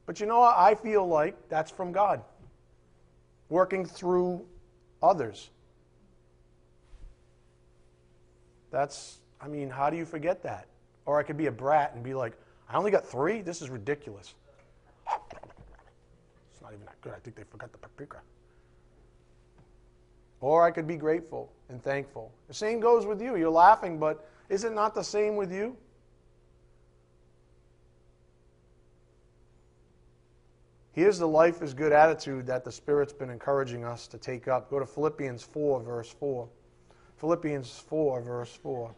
But 0.06 0.20
you 0.20 0.26
know 0.26 0.40
what? 0.40 0.56
I 0.58 0.76
feel 0.76 1.08
like 1.08 1.50
that's 1.50 1.72
from 1.72 1.92
God, 1.92 2.22
working 3.50 3.86
through 3.86 4.46
others. 5.02 5.50
That's, 8.72 9.20
I 9.40 9.48
mean, 9.48 9.70
how 9.70 9.90
do 9.90 9.98
you 9.98 10.06
forget 10.06 10.44
that? 10.44 10.68
Or 11.06 11.20
I 11.20 11.24
could 11.24 11.38
be 11.38 11.46
a 11.46 11.52
brat 11.52 11.94
and 11.94 12.04
be 12.04 12.14
like, 12.14 12.34
I 12.70 12.78
only 12.78 12.92
got 12.92 13.06
three? 13.06 13.42
This 13.42 13.62
is 13.62 13.70
ridiculous 13.70 14.34
It's 16.52 16.62
not 16.62 16.74
even 16.74 16.86
that 16.86 17.00
good. 17.02 17.14
I 17.16 17.20
think 17.20 17.36
they 17.36 17.44
forgot 17.44 17.72
the 17.72 17.78
paprika. 17.78 18.18
Or 20.42 20.64
I 20.64 20.72
could 20.72 20.88
be 20.88 20.98
grateful 20.98 21.52
and 21.70 21.82
thankful. 21.82 22.32
The 22.48 22.54
same 22.54 22.80
goes 22.80 23.06
with 23.06 23.22
you. 23.22 23.36
You're 23.36 23.50
laughing, 23.50 24.00
but 24.00 24.28
is 24.50 24.64
it 24.64 24.74
not 24.74 24.94
the 24.94 25.04
same 25.04 25.36
with 25.36 25.52
you? 25.52 25.78
Here's 30.96 31.20
the 31.20 31.28
life 31.28 31.62
is 31.62 31.74
good 31.74 31.92
attitude 31.92 32.48
that 32.48 32.64
the 32.64 32.72
Spirit's 32.72 33.12
been 33.12 33.30
encouraging 33.30 33.84
us 33.84 34.08
to 34.08 34.18
take 34.18 34.48
up. 34.48 34.70
Go 34.70 34.80
to 34.80 34.86
Philippians 34.86 35.44
4, 35.44 35.82
verse 35.82 36.10
4. 36.10 36.48
Philippians 37.18 37.80
4, 37.90 38.22
verse 38.22 38.56
4. 38.64 38.96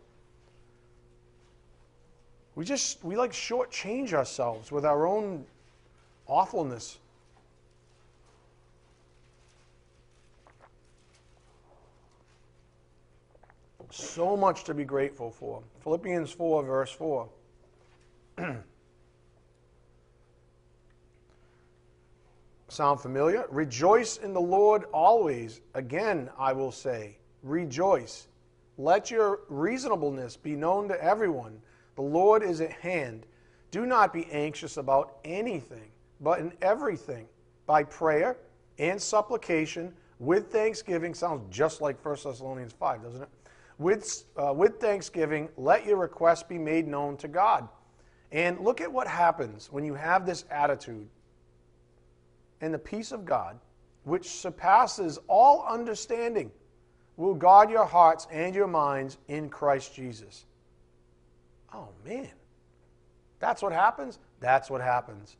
We 2.53 2.65
just, 2.65 3.03
we 3.03 3.15
like 3.15 3.31
shortchange 3.31 4.13
ourselves 4.13 4.71
with 4.71 4.85
our 4.85 5.07
own 5.07 5.43
awfulness. 6.27 6.99
So 13.89 14.37
much 14.37 14.65
to 14.65 14.75
be 14.75 14.85
grateful 14.85 15.31
for. 15.31 15.63
Philippians 15.81 16.31
4, 16.31 16.63
verse 16.63 16.91
4. 16.91 17.27
Sound 22.77 23.01
familiar? 23.01 23.47
Rejoice 23.49 24.17
in 24.17 24.33
the 24.33 24.39
Lord 24.39 24.83
always. 24.93 25.61
Again, 25.73 26.29
I 26.37 26.53
will 26.53 26.71
say, 26.71 27.17
rejoice. 27.41 28.27
Let 28.77 29.09
your 29.09 29.39
reasonableness 29.49 30.37
be 30.37 30.55
known 30.55 30.87
to 30.89 31.03
everyone. 31.03 31.59
The 31.95 32.03
Lord 32.03 32.43
is 32.43 32.61
at 32.61 32.71
hand. 32.71 33.25
Do 33.71 33.87
not 33.87 34.13
be 34.13 34.27
anxious 34.31 34.77
about 34.77 35.17
anything, 35.25 35.89
but 36.21 36.37
in 36.39 36.53
everything, 36.61 37.25
by 37.65 37.81
prayer 37.81 38.37
and 38.77 39.01
supplication, 39.01 39.91
with 40.19 40.51
thanksgiving. 40.51 41.15
Sounds 41.15 41.41
just 41.49 41.81
like 41.81 42.05
1 42.05 42.17
Thessalonians 42.23 42.73
5, 42.73 43.01
doesn't 43.01 43.23
it? 43.23 43.29
with, 43.79 44.25
uh, 44.37 44.53
with 44.53 44.79
thanksgiving, 44.79 45.49
let 45.57 45.83
your 45.83 45.97
requests 45.97 46.43
be 46.43 46.59
made 46.59 46.87
known 46.87 47.17
to 47.17 47.27
God. 47.27 47.67
And 48.31 48.59
look 48.59 48.81
at 48.81 48.91
what 48.91 49.07
happens 49.07 49.71
when 49.71 49.83
you 49.83 49.95
have 49.95 50.27
this 50.27 50.45
attitude. 50.51 51.07
And 52.61 52.73
the 52.73 52.79
peace 52.79 53.11
of 53.11 53.25
God, 53.25 53.59
which 54.03 54.29
surpasses 54.29 55.19
all 55.27 55.65
understanding, 55.67 56.51
will 57.17 57.35
guard 57.35 57.69
your 57.69 57.85
hearts 57.85 58.27
and 58.31 58.55
your 58.55 58.67
minds 58.67 59.17
in 59.27 59.49
Christ 59.49 59.93
Jesus. 59.93 60.45
Oh, 61.73 61.89
man. 62.05 62.29
That's 63.39 63.61
what 63.61 63.73
happens? 63.73 64.19
That's 64.39 64.69
what 64.69 64.81
happens. 64.81 65.35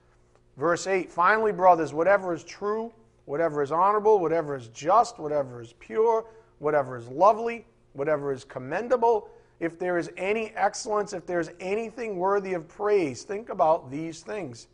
Verse 0.57 0.87
8 0.87 1.11
Finally, 1.11 1.51
brothers, 1.53 1.93
whatever 1.93 2.33
is 2.33 2.43
true, 2.43 2.91
whatever 3.25 3.61
is 3.61 3.71
honorable, 3.71 4.19
whatever 4.19 4.55
is 4.55 4.67
just, 4.69 5.19
whatever 5.19 5.61
is 5.61 5.73
pure, 5.79 6.25
whatever 6.59 6.97
is 6.97 7.07
lovely, 7.07 7.65
whatever 7.93 8.31
is 8.31 8.43
commendable, 8.43 9.29
if 9.59 9.79
there 9.79 9.97
is 9.97 10.11
any 10.17 10.51
excellence, 10.55 11.13
if 11.13 11.25
there's 11.25 11.49
anything 11.59 12.17
worthy 12.17 12.53
of 12.53 12.67
praise, 12.67 13.23
think 13.23 13.49
about 13.49 13.89
these 13.89 14.21
things. 14.21 14.67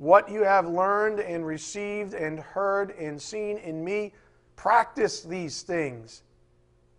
What 0.00 0.30
you 0.30 0.44
have 0.44 0.66
learned 0.66 1.20
and 1.20 1.44
received 1.44 2.14
and 2.14 2.40
heard 2.40 2.92
and 2.92 3.20
seen 3.20 3.58
in 3.58 3.84
me, 3.84 4.14
practice 4.56 5.20
these 5.20 5.60
things, 5.60 6.22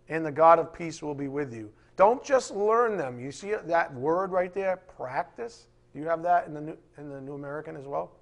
and 0.08 0.24
the 0.24 0.30
God 0.30 0.60
of 0.60 0.72
peace 0.72 1.02
will 1.02 1.16
be 1.16 1.26
with 1.26 1.52
you. 1.52 1.72
Don't 1.96 2.22
just 2.22 2.52
learn 2.52 2.96
them. 2.96 3.18
You 3.18 3.32
see 3.32 3.54
that 3.64 3.92
word 3.92 4.30
right 4.30 4.54
there, 4.54 4.76
practice? 4.76 5.66
Do 5.92 5.98
you 5.98 6.06
have 6.06 6.22
that 6.22 6.46
in 6.46 6.54
the 6.54 6.60
New, 6.60 6.76
in 6.96 7.08
the 7.08 7.20
New 7.20 7.34
American 7.34 7.74
as 7.76 7.86
well? 7.86 8.12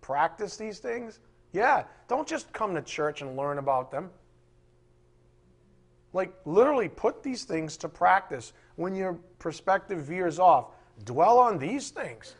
Practice 0.00 0.56
these 0.56 0.80
things? 0.80 1.20
Yeah. 1.52 1.84
Don't 2.08 2.26
just 2.26 2.52
come 2.52 2.74
to 2.74 2.82
church 2.82 3.22
and 3.22 3.36
learn 3.36 3.58
about 3.58 3.92
them. 3.92 4.10
Like, 6.12 6.34
literally 6.44 6.88
put 6.88 7.22
these 7.22 7.44
things 7.44 7.76
to 7.76 7.88
practice 7.88 8.52
when 8.74 8.96
your 8.96 9.12
perspective 9.38 10.00
veers 10.00 10.40
off. 10.40 10.72
dwell 11.04 11.38
on 11.38 11.56
these 11.56 11.90
things. 11.90 12.34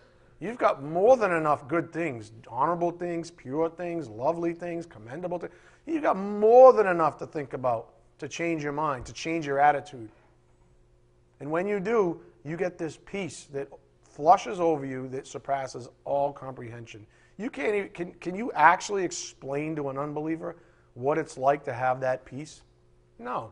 You've 0.44 0.59
got 0.59 0.83
more 0.83 1.16
than 1.16 1.33
enough 1.33 1.66
good 1.68 1.90
things, 1.90 2.30
honorable 2.48 2.90
things, 2.90 3.30
pure 3.30 3.70
things, 3.70 4.09
lovely 4.09 4.52
things, 4.52 4.85
commendable 4.85 5.38
things. 5.38 5.54
You've 5.87 6.02
got 6.02 6.18
more 6.18 6.74
than 6.74 6.87
enough 6.87 7.16
to 7.20 7.26
think 7.26 7.54
about 7.54 7.94
to 8.18 8.28
change 8.28 8.62
your 8.62 8.74
mind, 8.74 9.07
to 9.07 9.14
change 9.14 9.46
your 9.46 9.59
attitude. 9.59 10.11
And 11.40 11.50
when 11.50 11.66
you 11.66 11.80
do, 11.80 12.20
you 12.44 12.59
get 12.59 12.76
this 12.76 12.98
peace 13.07 13.48
that 13.54 13.68
flushes 14.02 14.61
over 14.61 14.85
you 14.85 15.09
that 15.09 15.26
surpasses 15.26 15.88
all 16.04 16.30
comprehension. 16.30 17.07
You 17.38 17.48
can't 17.48 17.74
even, 17.74 17.88
can, 17.88 18.12
can 18.12 18.35
you 18.35 18.52
actually 18.52 19.02
explain 19.02 19.74
to 19.76 19.88
an 19.88 19.96
unbeliever 19.96 20.57
what 20.92 21.16
it's 21.16 21.38
like 21.38 21.64
to 21.64 21.72
have 21.72 22.00
that 22.02 22.26
peace? 22.26 22.61
No. 23.18 23.50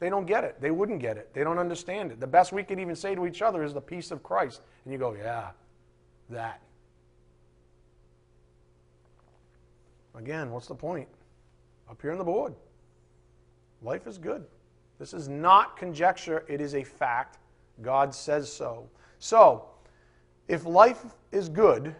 They 0.00 0.10
don't 0.10 0.26
get 0.26 0.44
it. 0.44 0.60
They 0.60 0.70
wouldn't 0.70 1.00
get 1.00 1.16
it. 1.16 1.32
They 1.32 1.44
don't 1.44 1.58
understand 1.58 2.12
it. 2.12 2.20
The 2.20 2.26
best 2.26 2.52
we 2.52 2.62
can 2.62 2.78
even 2.78 2.94
say 2.94 3.14
to 3.14 3.26
each 3.26 3.40
other 3.40 3.64
is 3.64 3.72
the 3.72 3.80
peace 3.80 4.10
of 4.10 4.22
Christ. 4.22 4.60
And 4.84 4.92
you 4.92 4.98
go, 4.98 5.14
yeah, 5.14 5.52
that. 6.30 6.60
Again, 10.14 10.50
what's 10.50 10.66
the 10.66 10.74
point? 10.74 11.08
Up 11.90 12.00
here 12.00 12.12
on 12.12 12.18
the 12.18 12.24
board. 12.24 12.54
Life 13.82 14.06
is 14.06 14.18
good. 14.18 14.44
This 14.98 15.12
is 15.12 15.28
not 15.28 15.76
conjecture, 15.76 16.44
it 16.48 16.60
is 16.60 16.74
a 16.74 16.82
fact. 16.82 17.38
God 17.82 18.14
says 18.14 18.50
so. 18.50 18.88
So, 19.18 19.66
if 20.48 20.64
life 20.64 21.04
is 21.32 21.48
good, 21.48 21.94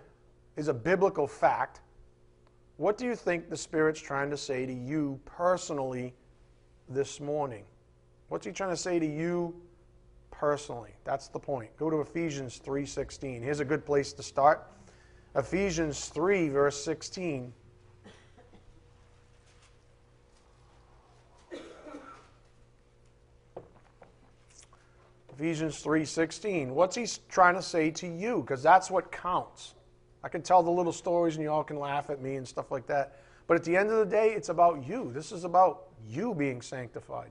is 0.57 0.69
a 0.69 0.75
biblical 0.75 1.27
fact, 1.27 1.81
what 2.79 2.97
do 2.99 3.05
you 3.05 3.15
think 3.15 3.49
the 3.49 3.57
Spirit's 3.57 4.01
trying 4.01 4.31
to 4.31 4.37
say 4.37 4.67
to 4.67 4.73
you 4.73 5.21
personally 5.25 6.15
this 6.89 7.21
morning? 7.21 7.65
What's 8.29 8.47
he 8.47 8.53
trying 8.53 8.71
to 8.71 8.77
say 8.77 8.99
to 8.99 9.07
you 9.07 9.55
personally? 10.39 10.93
That's 11.05 11.29
the 11.29 11.39
point. 11.39 11.77
Go 11.77 11.91
to 11.91 12.01
Ephesians 12.01 12.59
3:16. 12.59 13.43
Here's 13.43 13.61
a 13.61 13.65
good 13.65 13.85
place 13.85 14.13
to 14.15 14.23
start. 14.23 14.67
Ephesians 15.35 16.09
3 16.09 16.49
verse 16.49 16.83
16. 16.83 17.53
Ephesians 25.39 25.83
3:16. 25.83 26.75
What's 26.75 26.97
he 26.97 27.07
trying 27.29 27.55
to 27.55 27.63
say 27.63 27.91
to 27.91 28.07
you? 28.07 28.41
Because 28.41 28.63
that's 28.63 28.91
what 28.91 29.13
counts. 29.13 29.75
I 30.25 30.29
can 30.29 30.41
tell 30.43 30.63
the 30.63 30.71
little 30.71 30.93
stories 30.93 31.37
and 31.37 31.43
you 31.43 31.51
all 31.51 31.63
can 31.63 31.79
laugh 31.79 32.09
at 32.09 32.23
me 32.23 32.37
and 32.37 32.49
stuff 32.49 32.71
like 32.71 32.87
that. 32.87 33.21
But 33.47 33.59
at 33.59 33.65
the 33.65 33.77
end 33.77 33.91
of 33.91 33.99
the 33.99 34.07
day, 34.07 34.33
it's 34.33 34.49
about 34.49 34.87
you. 34.87 35.13
This 35.13 35.33
is 35.33 35.45
about 35.45 35.89
you 36.09 36.35
being 36.35 36.63
sanctified. 36.63 37.31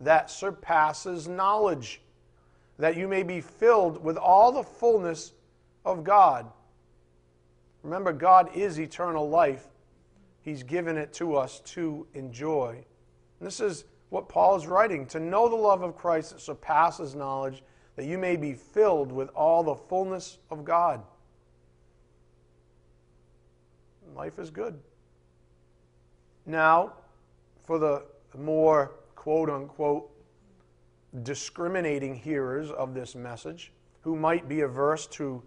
that 0.00 0.30
surpasses 0.30 1.26
knowledge, 1.28 2.00
that 2.78 2.96
you 2.96 3.08
may 3.08 3.22
be 3.22 3.40
filled 3.40 4.02
with 4.02 4.16
all 4.16 4.52
the 4.52 4.62
fullness 4.62 5.32
of 5.84 6.04
God. 6.04 6.46
Remember, 7.82 8.12
God 8.12 8.54
is 8.54 8.78
eternal 8.78 9.28
life. 9.28 9.66
He's 10.40 10.62
given 10.62 10.96
it 10.96 11.12
to 11.14 11.36
us 11.36 11.60
to 11.60 12.06
enjoy. 12.14 12.84
And 13.40 13.46
this 13.46 13.60
is 13.60 13.84
what 14.10 14.28
Paul 14.28 14.56
is 14.56 14.66
writing 14.66 15.06
to 15.06 15.20
know 15.20 15.48
the 15.48 15.56
love 15.56 15.82
of 15.82 15.96
Christ 15.96 16.32
that 16.32 16.40
surpasses 16.40 17.14
knowledge, 17.14 17.62
that 17.96 18.06
you 18.06 18.18
may 18.18 18.36
be 18.36 18.54
filled 18.54 19.12
with 19.12 19.28
all 19.30 19.62
the 19.62 19.74
fullness 19.74 20.38
of 20.50 20.64
God. 20.64 21.02
Life 24.14 24.38
is 24.38 24.50
good. 24.50 24.78
Now, 26.46 26.94
for 27.64 27.78
the 27.78 28.02
more 28.36 28.92
quote 29.18 29.50
unquote 29.50 30.08
discriminating 31.24 32.14
hearers 32.14 32.70
of 32.70 32.94
this 32.94 33.16
message 33.16 33.72
who 34.02 34.14
might 34.14 34.48
be 34.48 34.60
averse 34.60 35.08
to 35.08 35.42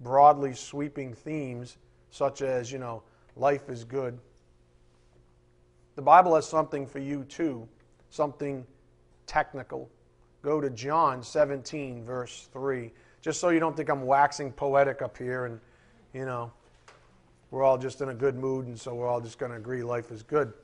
broadly 0.00 0.54
sweeping 0.54 1.12
themes 1.12 1.76
such 2.08 2.40
as, 2.40 2.72
you 2.72 2.78
know, 2.78 3.02
life 3.36 3.68
is 3.68 3.84
good. 3.84 4.18
The 5.94 6.00
Bible 6.00 6.34
has 6.36 6.48
something 6.48 6.86
for 6.86 7.00
you 7.00 7.24
too, 7.24 7.68
something 8.08 8.66
technical. 9.26 9.90
Go 10.40 10.62
to 10.62 10.70
John 10.70 11.22
17, 11.22 12.06
verse 12.06 12.48
3, 12.50 12.90
just 13.20 13.40
so 13.40 13.50
you 13.50 13.60
don't 13.60 13.76
think 13.76 13.90
I'm 13.90 14.06
waxing 14.06 14.52
poetic 14.52 15.02
up 15.02 15.18
here 15.18 15.44
and, 15.44 15.60
you 16.14 16.24
know, 16.24 16.50
we're 17.50 17.62
all 17.62 17.76
just 17.76 18.00
in 18.00 18.08
a 18.08 18.14
good 18.14 18.36
mood 18.36 18.68
and 18.68 18.80
so 18.80 18.94
we're 18.94 19.06
all 19.06 19.20
just 19.20 19.38
going 19.38 19.52
to 19.52 19.58
agree 19.58 19.82
life 19.82 20.10
is 20.10 20.22
good. 20.22 20.54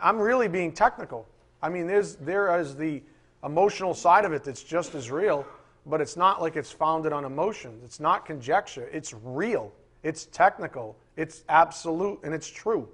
I'm 0.00 0.18
really 0.18 0.48
being 0.48 0.72
technical. 0.72 1.26
I 1.62 1.68
mean, 1.68 1.86
there's, 1.86 2.16
there 2.16 2.58
is 2.58 2.76
the 2.76 3.02
emotional 3.44 3.94
side 3.94 4.24
of 4.24 4.32
it 4.32 4.44
that's 4.44 4.62
just 4.62 4.94
as 4.94 5.10
real, 5.10 5.46
but 5.86 6.00
it's 6.00 6.16
not 6.16 6.40
like 6.40 6.56
it's 6.56 6.70
founded 6.70 7.12
on 7.12 7.24
emotions. 7.24 7.82
It's 7.84 8.00
not 8.00 8.24
conjecture. 8.24 8.88
It's 8.92 9.12
real. 9.22 9.72
It's 10.02 10.26
technical. 10.26 10.96
It's 11.16 11.44
absolute, 11.48 12.20
and 12.22 12.32
it's 12.32 12.48
true. 12.48 12.88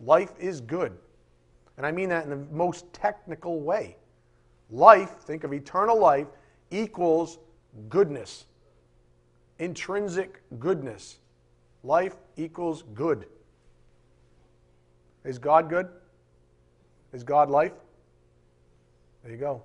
Life 0.00 0.32
is 0.38 0.60
good. 0.60 0.92
And 1.76 1.86
I 1.86 1.92
mean 1.92 2.08
that 2.10 2.24
in 2.24 2.30
the 2.30 2.36
most 2.52 2.92
technical 2.92 3.60
way. 3.60 3.96
Life, 4.70 5.10
think 5.22 5.44
of 5.44 5.52
eternal 5.52 5.98
life, 5.98 6.26
equals 6.70 7.38
goodness, 7.88 8.46
intrinsic 9.58 10.42
goodness. 10.58 11.18
Life 11.84 12.16
equals 12.36 12.84
good. 12.94 13.26
Is 15.24 15.38
God 15.38 15.68
good? 15.68 15.88
Is 17.12 17.22
God 17.24 17.50
life? 17.50 17.72
There 19.22 19.32
you 19.32 19.38
go. 19.38 19.62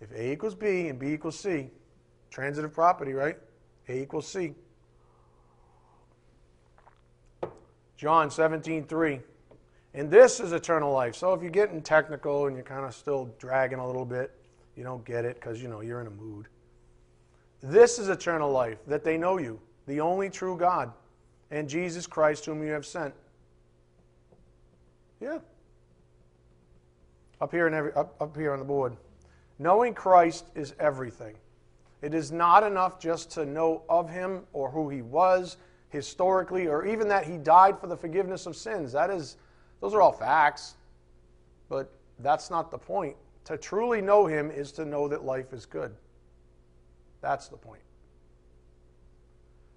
If 0.00 0.12
A 0.12 0.32
equals 0.32 0.54
B 0.54 0.88
and 0.88 0.98
B 0.98 1.12
equals 1.12 1.38
C, 1.38 1.70
transitive 2.30 2.72
property, 2.72 3.12
right? 3.12 3.38
A 3.88 4.02
equals 4.02 4.26
C. 4.26 4.54
John 7.96 8.30
17, 8.30 8.84
3. 8.84 9.20
And 9.94 10.10
this 10.10 10.40
is 10.40 10.52
eternal 10.52 10.92
life. 10.92 11.14
So 11.14 11.32
if 11.32 11.40
you're 11.40 11.50
getting 11.50 11.80
technical 11.80 12.46
and 12.46 12.56
you're 12.56 12.64
kind 12.64 12.84
of 12.84 12.94
still 12.94 13.30
dragging 13.38 13.78
a 13.78 13.86
little 13.86 14.04
bit, 14.04 14.32
you 14.76 14.82
don't 14.82 15.04
get 15.04 15.24
it 15.24 15.36
because 15.36 15.62
you 15.62 15.68
know 15.68 15.80
you're 15.80 16.00
in 16.00 16.08
a 16.08 16.10
mood. 16.10 16.48
This 17.62 17.98
is 17.98 18.08
eternal 18.08 18.50
life, 18.50 18.78
that 18.86 19.04
they 19.04 19.16
know 19.16 19.38
you, 19.38 19.58
the 19.86 20.00
only 20.00 20.28
true 20.28 20.56
God, 20.56 20.92
and 21.50 21.68
Jesus 21.68 22.06
Christ, 22.06 22.44
whom 22.44 22.62
you 22.62 22.72
have 22.72 22.84
sent. 22.84 23.14
Yeah. 25.20 25.38
Up 27.40 27.50
here, 27.50 27.66
in 27.66 27.74
every, 27.74 27.92
up, 27.94 28.14
up 28.20 28.36
here 28.36 28.52
on 28.52 28.58
the 28.58 28.64
board. 28.64 28.96
Knowing 29.58 29.94
Christ 29.94 30.46
is 30.54 30.74
everything. 30.78 31.36
It 32.02 32.14
is 32.14 32.32
not 32.32 32.62
enough 32.62 33.00
just 33.00 33.30
to 33.32 33.46
know 33.46 33.82
of 33.88 34.10
him 34.10 34.42
or 34.52 34.70
who 34.70 34.88
he 34.88 35.02
was 35.02 35.56
historically 35.88 36.66
or 36.66 36.84
even 36.84 37.08
that 37.08 37.24
he 37.24 37.38
died 37.38 37.78
for 37.78 37.86
the 37.86 37.96
forgiveness 37.96 38.46
of 38.46 38.56
sins. 38.56 38.92
That 38.92 39.10
is 39.10 39.36
those 39.80 39.94
are 39.94 40.00
all 40.00 40.12
facts. 40.12 40.74
But 41.68 41.92
that's 42.18 42.50
not 42.50 42.70
the 42.70 42.78
point. 42.78 43.16
To 43.44 43.56
truly 43.56 44.00
know 44.00 44.26
him 44.26 44.50
is 44.50 44.72
to 44.72 44.84
know 44.84 45.08
that 45.08 45.24
life 45.24 45.52
is 45.52 45.66
good. 45.66 45.94
That's 47.20 47.48
the 47.48 47.56
point. 47.56 47.82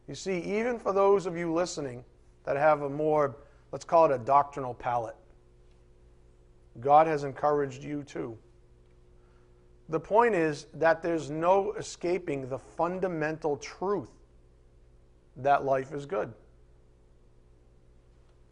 You 0.08 0.16
see, 0.16 0.40
even 0.40 0.80
for 0.80 0.94
those 0.94 1.26
of 1.26 1.36
you 1.36 1.54
listening 1.54 2.06
that 2.46 2.56
have 2.56 2.82
a 2.84 2.90
more, 2.90 3.36
let's 3.72 3.84
call 3.84 4.06
it 4.06 4.12
a 4.12 4.18
doctrinal 4.18 4.74
palate, 4.74 5.16
God 6.80 7.08
has 7.08 7.24
encouraged 7.24 7.84
you 7.84 8.04
too. 8.04 8.38
The 9.90 10.00
point 10.00 10.36
is 10.36 10.68
that 10.74 11.02
there's 11.02 11.30
no 11.30 11.74
escaping 11.74 12.50
the 12.50 12.60
fundamental 12.60 13.58
truth 13.58 14.12
that 15.38 15.64
life 15.64 15.94
is 15.94 16.06
good. 16.06 16.34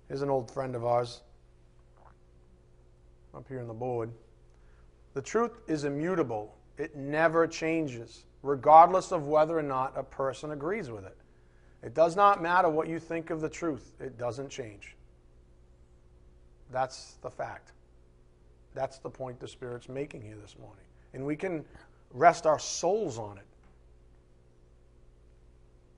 Here's 0.08 0.22
an 0.22 0.30
old 0.30 0.50
friend 0.50 0.76
of 0.76 0.86
ours 0.86 1.22
up 3.36 3.48
here 3.48 3.60
on 3.60 3.68
the 3.68 3.74
board. 3.74 4.12
The 5.14 5.22
truth 5.22 5.60
is 5.68 5.84
immutable, 5.84 6.56
it 6.78 6.96
never 6.96 7.48
changes, 7.48 8.24
regardless 8.44 9.12
of 9.12 9.28
whether 9.28 9.58
or 9.58 9.64
not 9.64 9.94
a 9.96 10.04
person 10.04 10.52
agrees 10.52 10.90
with 10.90 11.06
it. 11.06 11.18
It 11.84 11.94
does 11.94 12.16
not 12.16 12.42
matter 12.42 12.70
what 12.70 12.88
you 12.88 13.00
think 13.00 13.30
of 13.30 13.42
the 13.42 13.50
truth, 13.50 13.94
it 14.00 14.18
doesn't 14.18 14.50
change. 14.50 14.96
That's 16.72 17.16
the 17.22 17.30
fact. 17.30 17.74
That's 18.76 19.00
the 19.00 19.10
point 19.10 19.40
the 19.40 19.48
Spirit's 19.48 19.90
making 19.90 20.22
here 20.22 20.36
this 20.40 20.56
morning. 20.60 20.84
And 21.14 21.26
we 21.26 21.36
can 21.36 21.64
rest 22.12 22.46
our 22.46 22.60
souls 22.60 23.18
on 23.18 23.38
it. 23.38 23.46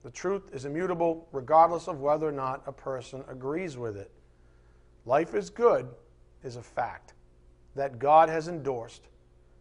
The 0.04 0.10
truth 0.10 0.54
is 0.54 0.64
immutable 0.64 1.28
regardless 1.32 1.88
of 1.88 2.00
whether 2.00 2.26
or 2.26 2.32
not 2.32 2.62
a 2.66 2.72
person 2.72 3.24
agrees 3.28 3.76
with 3.76 3.96
it. 3.96 4.10
Life 5.04 5.34
is 5.34 5.50
good 5.50 5.88
is 6.44 6.56
a 6.56 6.62
fact 6.62 7.14
that 7.74 7.98
God 7.98 8.28
has 8.28 8.48
endorsed 8.48 9.08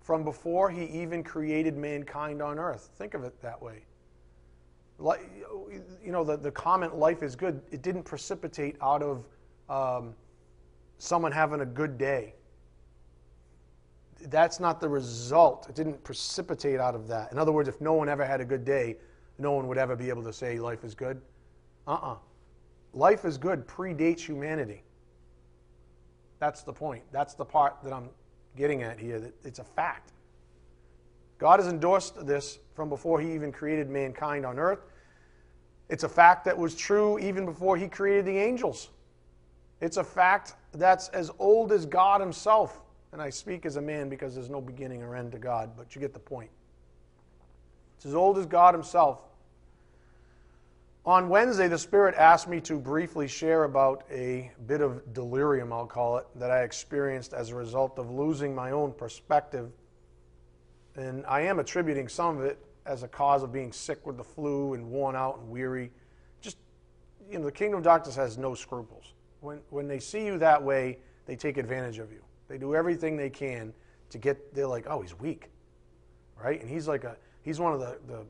from 0.01 0.23
before 0.23 0.69
he 0.69 0.85
even 0.85 1.23
created 1.23 1.75
mankind 1.75 2.41
on 2.41 2.59
earth. 2.59 2.91
Think 2.97 3.13
of 3.13 3.23
it 3.23 3.41
that 3.41 3.61
way. 3.61 3.83
You 4.99 6.11
know, 6.11 6.23
the, 6.23 6.37
the 6.37 6.51
comment, 6.51 6.95
life 6.95 7.23
is 7.23 7.35
good, 7.35 7.61
it 7.71 7.81
didn't 7.81 8.03
precipitate 8.03 8.77
out 8.81 9.03
of 9.03 9.27
um, 9.69 10.13
someone 10.97 11.31
having 11.31 11.61
a 11.61 11.65
good 11.65 11.97
day. 11.97 12.33
That's 14.25 14.59
not 14.59 14.79
the 14.79 14.89
result. 14.89 15.67
It 15.69 15.75
didn't 15.75 16.03
precipitate 16.03 16.79
out 16.79 16.95
of 16.95 17.07
that. 17.07 17.31
In 17.31 17.37
other 17.37 17.51
words, 17.51 17.69
if 17.69 17.79
no 17.79 17.93
one 17.93 18.09
ever 18.09 18.25
had 18.25 18.41
a 18.41 18.45
good 18.45 18.65
day, 18.65 18.97
no 19.37 19.51
one 19.51 19.67
would 19.67 19.77
ever 19.77 19.95
be 19.95 20.09
able 20.09 20.23
to 20.23 20.33
say 20.33 20.59
life 20.59 20.83
is 20.83 20.95
good. 20.95 21.21
Uh 21.87 21.91
uh-uh. 21.91 22.11
uh 22.13 22.17
Life 22.93 23.25
is 23.25 23.37
good 23.37 23.67
predates 23.67 24.21
humanity. 24.21 24.81
That's 26.39 26.63
the 26.63 26.73
point. 26.73 27.03
That's 27.11 27.33
the 27.35 27.45
part 27.45 27.75
that 27.83 27.93
I'm 27.93 28.09
getting 28.55 28.83
at 28.83 28.99
here. 28.99 29.19
That 29.19 29.33
it's 29.43 29.59
a 29.59 29.63
fact. 29.63 30.13
God 31.37 31.59
has 31.59 31.67
endorsed 31.67 32.25
this 32.25 32.59
from 32.73 32.89
before 32.89 33.19
He 33.19 33.33
even 33.33 33.51
created 33.51 33.89
mankind 33.89 34.45
on 34.45 34.57
earth. 34.57 34.79
It's 35.89 36.03
a 36.03 36.09
fact 36.09 36.45
that 36.45 36.57
was 36.57 36.75
true 36.75 37.19
even 37.19 37.45
before 37.45 37.77
He 37.77 37.87
created 37.87 38.25
the 38.25 38.37
angels. 38.37 38.89
It's 39.79 39.97
a 39.97 40.03
fact 40.03 40.55
that's 40.73 41.09
as 41.09 41.31
old 41.37 41.71
as 41.71 41.85
God 41.85 42.19
Himself. 42.19 42.81
And 43.17 43.23
I 43.23 43.31
speak 43.31 43.65
as 43.65 43.77
a 43.77 43.81
man 43.81 44.09
because 44.09 44.35
there's 44.35 44.51
no 44.51 44.61
beginning 44.61 45.01
or 45.01 45.15
end 45.15 45.31
to 45.31 45.39
God, 45.39 45.71
but 45.75 45.95
you 45.95 45.99
get 45.99 46.13
the 46.13 46.19
point. 46.19 46.51
It's 47.95 48.05
as 48.05 48.13
old 48.13 48.37
as 48.37 48.45
God 48.45 48.75
Himself. 48.75 49.21
On 51.03 51.27
Wednesday, 51.27 51.67
the 51.67 51.79
Spirit 51.79 52.13
asked 52.13 52.47
me 52.47 52.61
to 52.61 52.77
briefly 52.77 53.27
share 53.27 53.63
about 53.63 54.03
a 54.11 54.51
bit 54.67 54.81
of 54.81 55.15
delirium, 55.15 55.73
I'll 55.73 55.87
call 55.87 56.17
it, 56.17 56.27
that 56.35 56.51
I 56.51 56.61
experienced 56.61 57.33
as 57.33 57.49
a 57.49 57.55
result 57.55 57.97
of 57.97 58.11
losing 58.11 58.53
my 58.53 58.69
own 58.69 58.91
perspective. 58.91 59.71
And 60.95 61.25
I 61.25 61.41
am 61.41 61.57
attributing 61.57 62.09
some 62.09 62.37
of 62.37 62.45
it 62.45 62.63
as 62.85 63.01
a 63.01 63.07
cause 63.07 63.41
of 63.41 63.51
being 63.51 63.71
sick 63.71 64.05
with 64.05 64.17
the 64.17 64.23
flu 64.23 64.75
and 64.75 64.91
worn 64.91 65.15
out 65.15 65.39
and 65.39 65.49
weary. 65.49 65.89
Just, 66.39 66.57
you 67.31 67.39
know, 67.39 67.45
the 67.45 67.51
kingdom 67.51 67.79
of 67.79 67.83
darkness 67.83 68.15
has 68.15 68.37
no 68.37 68.53
scruples. 68.53 69.13
When, 69.41 69.61
when 69.71 69.87
they 69.87 69.97
see 69.97 70.23
you 70.23 70.37
that 70.37 70.61
way, 70.61 70.99
they 71.25 71.35
take 71.35 71.57
advantage 71.57 71.97
of 71.97 72.11
you. 72.11 72.21
They 72.47 72.57
do 72.57 72.75
everything 72.75 73.17
they 73.17 73.29
can 73.29 73.73
to 74.09 74.17
get, 74.17 74.53
they're 74.53 74.67
like, 74.67 74.85
oh, 74.87 75.01
he's 75.01 75.17
weak, 75.19 75.49
right? 76.41 76.61
And 76.61 76.69
he's 76.69 76.87
like 76.87 77.03
a, 77.03 77.17
he's 77.41 77.59
one 77.59 77.73
of 77.73 77.79
the, 77.79 77.97
the 78.07 78.25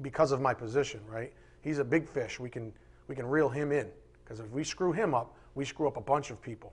because 0.00 0.32
of 0.32 0.40
my 0.40 0.54
position, 0.54 1.00
right? 1.08 1.32
he's 1.62 1.78
a 1.78 1.84
big 1.84 2.06
fish. 2.06 2.38
We 2.38 2.50
can, 2.50 2.72
we 3.08 3.16
can 3.16 3.26
reel 3.26 3.48
him 3.48 3.72
in. 3.72 3.88
Because 4.22 4.40
if 4.40 4.50
we 4.50 4.64
screw 4.64 4.92
him 4.92 5.14
up, 5.14 5.34
we 5.54 5.64
screw 5.64 5.88
up 5.88 5.96
a 5.96 6.00
bunch 6.00 6.30
of 6.30 6.40
people. 6.42 6.72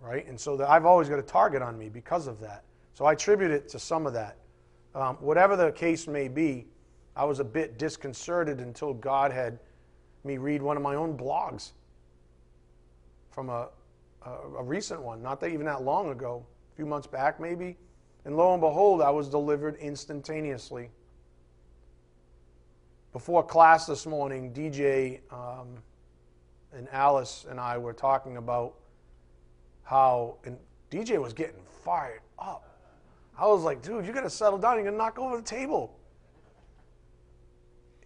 Right? 0.00 0.26
And 0.26 0.38
so 0.38 0.64
I've 0.64 0.86
always 0.86 1.08
got 1.08 1.18
a 1.18 1.22
target 1.22 1.60
on 1.60 1.76
me 1.76 1.88
because 1.88 2.26
of 2.26 2.40
that. 2.40 2.64
So 2.94 3.04
I 3.04 3.12
attribute 3.12 3.50
it 3.50 3.68
to 3.70 3.78
some 3.78 4.06
of 4.06 4.12
that. 4.14 4.36
Um, 4.94 5.16
whatever 5.16 5.56
the 5.56 5.72
case 5.72 6.06
may 6.06 6.28
be, 6.28 6.66
I 7.16 7.24
was 7.24 7.40
a 7.40 7.44
bit 7.44 7.78
disconcerted 7.78 8.60
until 8.60 8.94
God 8.94 9.32
had 9.32 9.58
me 10.24 10.38
read 10.38 10.62
one 10.62 10.76
of 10.76 10.82
my 10.82 10.94
own 10.94 11.16
blogs 11.16 11.72
from 13.30 13.48
a, 13.48 13.68
a, 14.22 14.62
recent 14.62 15.02
one, 15.02 15.22
not 15.22 15.40
that 15.40 15.48
even 15.48 15.66
that 15.66 15.82
long 15.82 16.10
ago, 16.10 16.44
a 16.72 16.76
few 16.76 16.86
months 16.86 17.06
back 17.06 17.40
maybe. 17.40 17.76
And 18.24 18.36
lo 18.36 18.52
and 18.52 18.60
behold, 18.60 19.00
I 19.00 19.10
was 19.10 19.28
delivered 19.28 19.76
instantaneously 19.76 20.90
before 23.12 23.42
class 23.42 23.86
this 23.86 24.06
morning, 24.06 24.52
DJ 24.52 25.20
um, 25.32 25.82
and 26.72 26.88
Alice 26.92 27.44
and 27.48 27.58
I 27.58 27.76
were 27.78 27.92
talking 27.92 28.36
about 28.36 28.74
how, 29.82 30.36
and 30.44 30.56
DJ 30.90 31.20
was 31.20 31.32
getting 31.32 31.62
fired 31.84 32.20
up. 32.38 32.78
I 33.36 33.46
was 33.46 33.62
like, 33.62 33.82
dude, 33.82 34.06
you 34.06 34.12
got 34.12 34.22
to 34.22 34.30
settle 34.30 34.58
down. 34.58 34.74
You're 34.74 34.84
going 34.84 34.94
to 34.94 34.98
knock 34.98 35.18
over 35.18 35.36
the 35.36 35.42
table. 35.42 35.98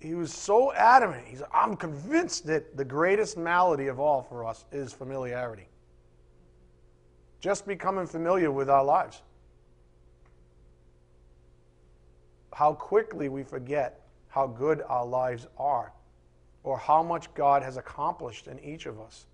He 0.00 0.14
was 0.14 0.32
so 0.32 0.72
adamant. 0.72 1.26
He's 1.26 1.40
like, 1.40 1.50
I'm 1.52 1.76
convinced 1.76 2.46
that 2.46 2.76
the 2.76 2.84
greatest 2.84 3.36
malady 3.36 3.88
of 3.88 3.98
all 3.98 4.22
for 4.22 4.46
us 4.46 4.64
is 4.70 4.92
familiarity. 4.92 5.66
Just 7.44 7.66
becoming 7.66 8.06
familiar 8.06 8.50
with 8.50 8.70
our 8.70 8.82
lives. 8.82 9.20
How 12.54 12.72
quickly 12.72 13.28
we 13.28 13.42
forget 13.42 14.00
how 14.28 14.46
good 14.46 14.80
our 14.88 15.04
lives 15.04 15.46
are 15.58 15.92
or 16.62 16.78
how 16.78 17.02
much 17.02 17.34
God 17.34 17.62
has 17.62 17.76
accomplished 17.76 18.46
in 18.46 18.58
each 18.60 18.86
of 18.86 18.98
us. 18.98 19.26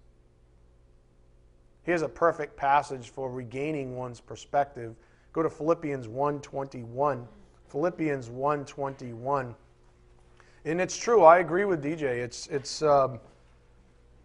Here's 1.85 2.03
a 2.03 2.09
perfect 2.09 2.57
passage 2.57 3.11
for 3.11 3.31
regaining 3.31 3.97
one's 3.97 4.19
perspective. 4.19 4.97
Go 5.33 5.45
to 5.45 5.49
Philippians 5.49 6.09
1:21. 6.09 7.29
Philippians 7.69 8.29
1:21. 8.29 9.55
And 10.65 10.81
it's 10.81 10.97
true. 10.97 11.23
I 11.23 11.39
agree 11.39 11.65
with 11.65 11.81
DJ. 11.81 12.25
It's 12.25 12.49
it's. 12.49 12.83
Um, 12.83 13.21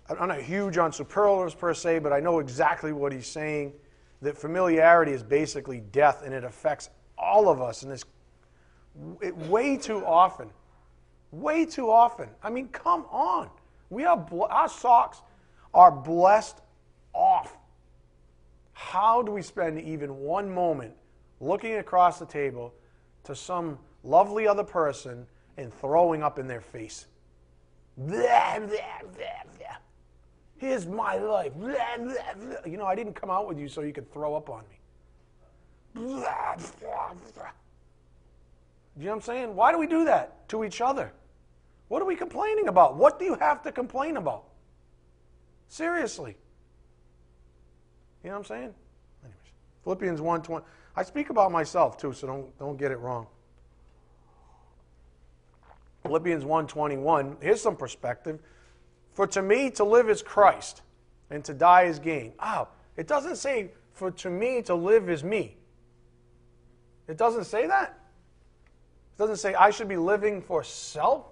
I'm 0.09 0.27
not 0.27 0.41
huge 0.41 0.77
on 0.77 0.91
superlatives 0.91 1.55
per 1.55 1.73
se, 1.73 1.99
but 1.99 2.13
I 2.13 2.19
know 2.19 2.39
exactly 2.39 2.93
what 2.93 3.11
he's 3.11 3.27
saying. 3.27 3.73
That 4.21 4.37
familiarity 4.37 5.11
is 5.11 5.23
basically 5.23 5.81
death, 5.91 6.21
and 6.23 6.33
it 6.33 6.43
affects 6.43 6.89
all 7.17 7.49
of 7.49 7.61
us. 7.61 7.83
And 7.83 7.91
this 7.91 8.05
it, 9.21 9.35
way 9.35 9.77
too 9.77 10.05
often 10.05 10.49
Way 11.35 11.65
too 11.65 11.91
often. 11.91 12.29
I 12.41 12.49
mean, 12.49 12.69
come 12.69 13.05
on. 13.11 13.49
We 13.89 14.05
are 14.05 14.25
our 14.49 14.69
socks 14.69 15.21
are 15.73 15.91
blessed 15.91 16.61
off. 17.13 17.57
How 18.71 19.21
do 19.21 19.33
we 19.33 19.41
spend 19.41 19.81
even 19.81 20.15
one 20.17 20.49
moment 20.49 20.93
looking 21.41 21.75
across 21.75 22.19
the 22.19 22.25
table 22.25 22.73
to 23.25 23.35
some 23.35 23.77
lovely 24.03 24.47
other 24.47 24.63
person 24.63 25.27
and 25.57 25.73
throwing 25.73 26.23
up 26.23 26.39
in 26.39 26.47
their 26.47 26.61
face? 26.61 27.07
Blah, 27.97 28.59
blah, 28.59 28.67
blah, 28.69 29.43
Here's 30.65 30.87
my 30.87 31.17
life. 31.17 31.53
You 32.65 32.77
know, 32.77 32.85
I 32.85 32.95
didn't 32.95 33.13
come 33.13 33.29
out 33.29 33.47
with 33.47 33.59
you 33.59 33.67
so 33.67 33.81
you 33.81 33.93
could 33.93 34.11
throw 34.11 34.35
up 34.35 34.49
on 34.49 34.63
me. 34.67 34.79
You 38.97 39.05
know 39.05 39.11
what 39.11 39.15
I'm 39.17 39.21
saying? 39.21 39.55
Why 39.55 39.71
do 39.71 39.77
we 39.77 39.85
do 39.85 40.05
that 40.05 40.49
to 40.49 40.63
each 40.63 40.81
other? 40.81 41.11
What 41.89 42.01
are 42.01 42.05
we 42.05 42.15
complaining 42.15 42.67
about? 42.67 42.95
What 42.95 43.19
do 43.19 43.25
you 43.25 43.35
have 43.35 43.61
to 43.63 43.71
complain 43.71 44.17
about? 44.17 44.45
Seriously. 45.67 46.35
You 48.23 48.29
know 48.29 48.37
what 48.37 48.39
I'm 48.39 48.45
saying? 48.45 48.73
Anyways, 49.23 49.51
Philippians 49.83 50.19
1:20. 50.21 50.63
I 50.95 51.03
speak 51.03 51.29
about 51.29 51.51
myself 51.51 51.97
too, 51.97 52.13
so 52.13 52.25
don't 52.25 52.57
don't 52.57 52.77
get 52.77 52.91
it 52.91 52.97
wrong. 52.97 53.27
Philippians 56.01 56.43
1:21. 56.43 57.37
Here's 57.41 57.61
some 57.61 57.75
perspective. 57.75 58.39
For 59.15 59.25
to 59.27 59.41
me 59.41 59.71
to 59.71 59.83
live 59.83 60.09
is 60.09 60.21
Christ, 60.21 60.81
and 61.29 61.43
to 61.45 61.53
die 61.53 61.83
is 61.83 61.99
gain. 61.99 62.33
Oh, 62.39 62.67
it 62.97 63.07
doesn't 63.07 63.37
say 63.37 63.71
for 63.93 64.11
to 64.11 64.29
me 64.29 64.61
to 64.63 64.75
live 64.75 65.09
is 65.09 65.23
me. 65.23 65.55
It 67.07 67.17
doesn't 67.17 67.45
say 67.45 67.65
that. 67.65 67.97
It 69.15 69.17
doesn't 69.17 69.37
say 69.37 69.53
I 69.53 69.69
should 69.69 69.87
be 69.87 69.95
living 69.95 70.41
for 70.41 70.63
self. 70.63 71.27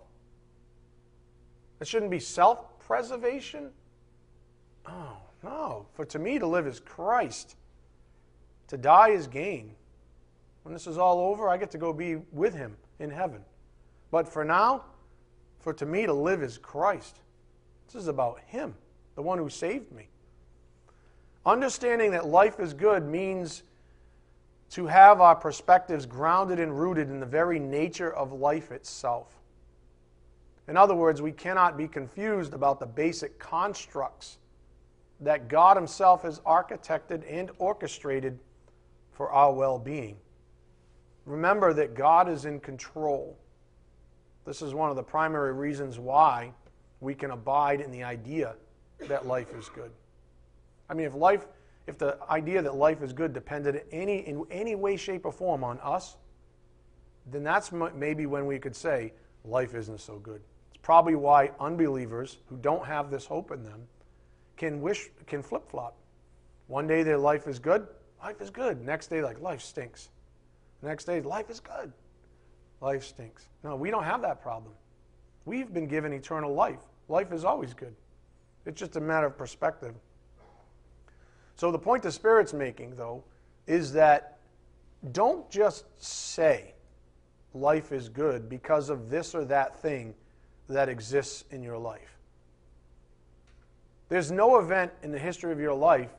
It 1.82 1.88
shouldn't 1.88 2.10
be 2.10 2.20
self 2.20 2.80
preservation. 2.80 3.70
Oh, 4.86 5.18
no. 5.44 5.86
For 5.94 6.06
to 6.06 6.20
me, 6.20 6.40
to 6.40 6.48
live 6.48 6.66
is 6.68 6.80
Christ, 6.80 7.58
to 8.68 8.78
die 8.78 9.10
is 9.10 9.28
gain. 9.28 9.76
When 10.64 10.72
this 10.72 10.88
is 10.88 10.98
all 10.98 11.20
over, 11.20 11.50
I 11.50 11.58
get 11.58 11.72
to 11.72 11.78
go 11.78 11.92
be 11.92 12.16
with 12.32 12.54
Him 12.54 12.78
in 13.00 13.10
heaven. 13.10 13.42
But 14.10 14.30
for 14.30 14.46
now, 14.46 14.86
for 15.60 15.74
to 15.74 15.86
me, 15.86 16.06
to 16.06 16.14
live 16.14 16.42
is 16.42 16.58
Christ. 16.58 17.20
This 17.86 18.02
is 18.02 18.08
about 18.08 18.40
Him, 18.48 18.76
the 19.16 19.22
one 19.22 19.38
who 19.38 19.50
saved 19.50 19.92
me. 19.92 20.08
Understanding 21.46 22.12
that 22.12 22.26
life 22.26 22.60
is 22.60 22.74
good 22.74 23.06
means 23.06 23.64
to 24.72 24.88
have 24.88 25.22
our 25.22 25.36
perspectives 25.36 26.06
grounded 26.06 26.60
and 26.60 26.80
rooted 26.80 27.10
in 27.10 27.20
the 27.20 27.26
very 27.26 27.60
nature 27.60 28.12
of 28.12 28.32
life 28.32 28.72
itself. 28.72 29.38
In 30.68 30.78
other 30.78 30.96
words, 30.96 31.22
we 31.22 31.32
cannot 31.32 31.78
be 31.78 31.88
confused 31.88 32.54
about 32.54 32.80
the 32.80 32.86
basic 32.86 33.38
constructs 33.38 34.38
that 35.20 35.48
God 35.48 35.78
Himself 35.78 36.24
has 36.24 36.40
architected 36.40 37.24
and 37.30 37.52
orchestrated 37.60 38.40
for 39.12 39.30
our 39.30 39.54
well 39.54 39.78
being. 39.78 40.18
Remember 41.26 41.74
that 41.74 41.94
God 41.94 42.30
is 42.30 42.46
in 42.46 42.60
control. 42.60 43.38
This 44.46 44.62
is 44.62 44.74
one 44.74 44.90
of 44.90 44.96
the 44.96 45.04
primary 45.04 45.54
reasons 45.54 46.00
why 46.00 46.52
we 47.04 47.14
can 47.14 47.32
abide 47.32 47.82
in 47.82 47.92
the 47.92 48.04
idea 48.04 48.56
that 49.08 49.28
life 49.28 49.54
is 49.56 49.70
good. 49.70 49.92
I 50.90 50.94
mean, 50.94 51.06
if 51.06 51.14
life, 51.14 51.46
if 51.88 51.98
the 51.98 52.18
idea 52.30 52.62
that 52.62 52.76
life 52.76 53.02
is 53.02 53.14
good 53.14 53.34
depended 53.34 53.76
in 53.76 53.82
any, 53.92 54.20
in 54.20 54.46
any 54.50 54.76
way, 54.76 54.96
shape, 54.96 55.26
or 55.26 55.32
form 55.32 55.64
on 55.64 55.80
us, 55.80 56.18
then 57.26 57.44
that's 57.44 57.72
maybe 57.72 58.26
when 58.26 58.46
we 58.46 58.60
could 58.60 58.76
say 58.76 59.14
life 59.46 59.76
isn't 59.76 60.00
so 60.00 60.18
good 60.20 60.42
It's 60.70 60.82
probably 60.82 61.16
why 61.16 61.52
unbelievers 61.60 62.38
who 62.48 62.58
don't 62.58 62.86
have 62.86 63.10
this 63.10 63.26
hope 63.26 63.52
in 63.52 63.64
them 63.64 63.88
can 64.58 64.82
wish 64.82 65.10
can 65.26 65.42
flip 65.42 65.68
flop. 65.70 65.98
One 66.68 66.88
day 66.88 67.04
their 67.04 67.18
life 67.18 67.48
is 67.48 67.60
good, 67.60 67.88
life 68.22 68.42
is 68.42 68.50
good. 68.50 68.82
Next 68.82 69.08
day, 69.08 69.22
like 69.22 69.40
life 69.42 69.62
stinks. 69.62 70.10
Next 70.82 71.06
day, 71.06 71.22
life 71.22 71.50
is 71.50 71.60
good, 71.60 71.92
life 72.82 73.04
stinks. 73.04 73.48
No, 73.64 73.76
we 73.76 73.90
don't 73.90 74.04
have 74.04 74.22
that 74.22 74.42
problem. 74.42 74.74
We've 75.46 75.74
been 75.74 75.88
given 75.88 76.14
eternal 76.14 76.54
life. 76.54 76.80
Life 77.10 77.32
is 77.32 77.44
always 77.44 77.74
good. 77.74 77.96
It's 78.66 78.80
just 78.80 78.96
a 78.96 79.02
matter 79.02 79.28
of 79.28 79.38
perspective. 79.38 79.94
So 81.56 81.72
the 81.72 81.80
point 81.80 82.04
the 82.04 82.12
Spirit's 82.12 82.54
making, 82.54 82.96
though, 82.96 83.24
is 83.68 83.94
that 83.94 84.40
don't 85.12 85.50
just 85.50 85.86
say 86.04 86.74
life 87.54 87.92
is 87.92 88.10
good 88.10 88.50
because 88.50 88.90
of 88.90 89.10
this 89.10 89.36
or 89.36 89.46
that 89.46 89.80
thing 89.82 90.16
that 90.70 90.90
exists 90.90 91.44
in 91.52 91.62
your 91.62 91.78
life. 91.78 92.18
There's 94.10 94.32
no 94.32 94.60
event 94.60 94.92
in 95.02 95.12
the 95.12 95.20
history 95.20 95.52
of 95.52 95.60
your 95.60 95.74
life 95.74 96.12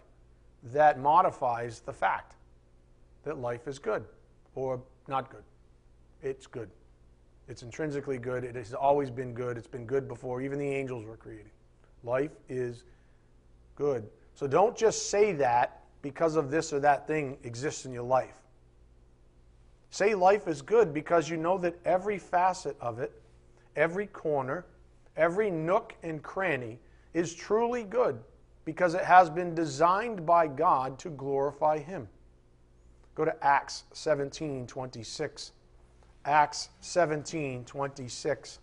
that 0.73 0.99
modifies 0.99 1.81
the 1.81 1.93
fact 1.93 2.35
that 3.25 3.39
life 3.39 3.67
is 3.67 3.79
good 3.79 4.05
or 4.55 4.81
not 5.09 5.31
good. 5.31 5.45
It's 6.23 6.47
good. 6.47 6.71
It's 7.49 7.63
intrinsically 7.63 8.19
good. 8.19 8.45
It 8.45 8.55
has 8.55 8.73
always 8.73 9.11
been 9.11 9.35
good. 9.35 9.59
It's 9.59 9.67
been 9.67 9.87
good 9.87 10.09
before 10.09 10.41
even 10.41 10.59
the 10.59 10.69
angels 10.69 11.05
were 11.05 11.17
created. 11.17 11.51
Life 12.03 12.33
is 12.49 12.85
good. 13.77 14.09
So 14.35 14.47
don't 14.47 14.77
just 14.77 15.11
say 15.11 15.33
that 15.33 15.83
because 16.03 16.37
of 16.37 16.51
this 16.51 16.73
or 16.73 16.81
that 16.81 17.07
thing 17.07 17.37
exists 17.45 17.85
in 17.85 17.93
your 17.93 18.03
life. 18.03 18.43
Say 19.91 20.15
life 20.15 20.49
is 20.49 20.61
good 20.61 20.93
because 20.93 21.29
you 21.29 21.37
know 21.37 21.57
that 21.59 21.79
every 21.85 22.19
facet 22.19 22.77
of 22.81 22.99
it, 22.99 23.13
every 23.77 24.07
corner, 24.09 24.67
every 25.17 25.51
nook 25.51 25.95
and 26.03 26.23
cranny 26.23 26.79
is 27.13 27.35
truly 27.35 27.85
good 27.85 28.19
because 28.65 28.95
it 28.95 29.05
has 29.05 29.31
been 29.31 29.55
designed 29.55 30.27
by 30.27 30.49
God 30.49 30.99
to 30.99 31.11
glorify 31.11 31.79
Him. 31.79 32.09
Go 33.15 33.25
to 33.25 33.45
Acts 33.45 33.85
17 33.93 34.67
26. 34.67 35.53
Acts 36.25 36.71
17 36.81 37.65
26. 37.65 38.59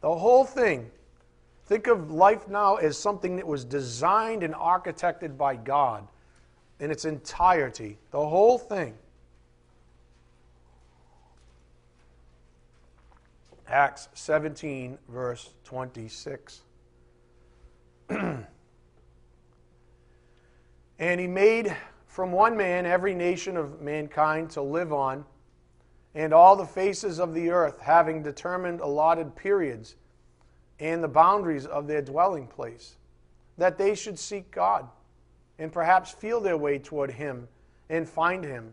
The 0.00 0.14
whole 0.14 0.44
thing, 0.44 0.90
think 1.64 1.86
of 1.86 2.10
life 2.10 2.48
now 2.48 2.76
as 2.76 2.98
something 2.98 3.36
that 3.36 3.46
was 3.46 3.64
designed 3.64 4.42
and 4.42 4.54
architected 4.54 5.36
by 5.36 5.56
God 5.56 6.06
in 6.78 6.90
its 6.90 7.04
entirety. 7.04 7.98
The 8.10 8.24
whole 8.24 8.58
thing. 8.58 8.94
Acts 13.68 14.08
17, 14.14 14.98
verse 15.08 15.50
26. 15.64 16.60
and 18.10 18.46
he 20.98 21.26
made 21.26 21.76
from 22.16 22.32
one 22.32 22.56
man 22.56 22.86
every 22.86 23.14
nation 23.14 23.58
of 23.58 23.82
mankind 23.82 24.48
to 24.48 24.62
live 24.62 24.90
on, 24.90 25.22
and 26.14 26.32
all 26.32 26.56
the 26.56 26.64
faces 26.64 27.20
of 27.20 27.34
the 27.34 27.50
earth, 27.50 27.78
having 27.78 28.22
determined 28.22 28.80
allotted 28.80 29.36
periods 29.36 29.96
and 30.80 31.04
the 31.04 31.08
boundaries 31.08 31.66
of 31.66 31.86
their 31.86 32.00
dwelling 32.00 32.46
place, 32.46 32.96
that 33.58 33.76
they 33.76 33.94
should 33.94 34.18
seek 34.18 34.50
God, 34.50 34.88
and 35.58 35.70
perhaps 35.70 36.10
feel 36.10 36.40
their 36.40 36.56
way 36.56 36.78
toward 36.78 37.10
Him 37.10 37.46
and 37.90 38.08
find 38.08 38.42
Him. 38.42 38.72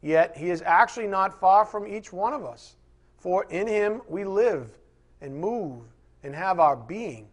Yet 0.00 0.36
He 0.36 0.50
is 0.50 0.62
actually 0.62 1.08
not 1.08 1.40
far 1.40 1.64
from 1.64 1.88
each 1.88 2.12
one 2.12 2.32
of 2.32 2.44
us, 2.44 2.76
for 3.18 3.46
in 3.50 3.66
Him 3.66 4.00
we 4.08 4.22
live 4.22 4.78
and 5.20 5.34
move 5.34 5.82
and 6.22 6.32
have 6.36 6.60
our 6.60 6.76
being. 6.76 7.26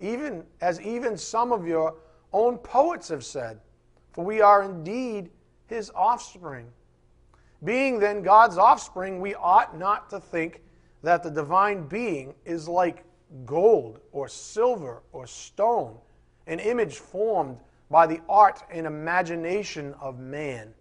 Even 0.00 0.44
as 0.62 0.80
even 0.80 1.18
some 1.18 1.52
of 1.52 1.66
your 1.66 1.94
own 2.32 2.56
poets 2.56 3.08
have 3.08 3.22
said, 3.22 3.60
for 4.18 4.24
we 4.24 4.40
are 4.40 4.64
indeed 4.64 5.30
his 5.68 5.92
offspring. 5.94 6.66
Being 7.62 8.00
then 8.00 8.20
God's 8.20 8.58
offspring, 8.58 9.20
we 9.20 9.36
ought 9.36 9.78
not 9.78 10.10
to 10.10 10.18
think 10.18 10.60
that 11.04 11.22
the 11.22 11.30
divine 11.30 11.86
being 11.86 12.34
is 12.44 12.66
like 12.66 13.04
gold 13.46 14.00
or 14.10 14.26
silver 14.26 15.04
or 15.12 15.28
stone, 15.28 15.96
an 16.48 16.58
image 16.58 16.96
formed 16.96 17.58
by 17.92 18.08
the 18.08 18.20
art 18.28 18.64
and 18.72 18.88
imagination 18.88 19.94
of 20.00 20.18
man. 20.18 20.74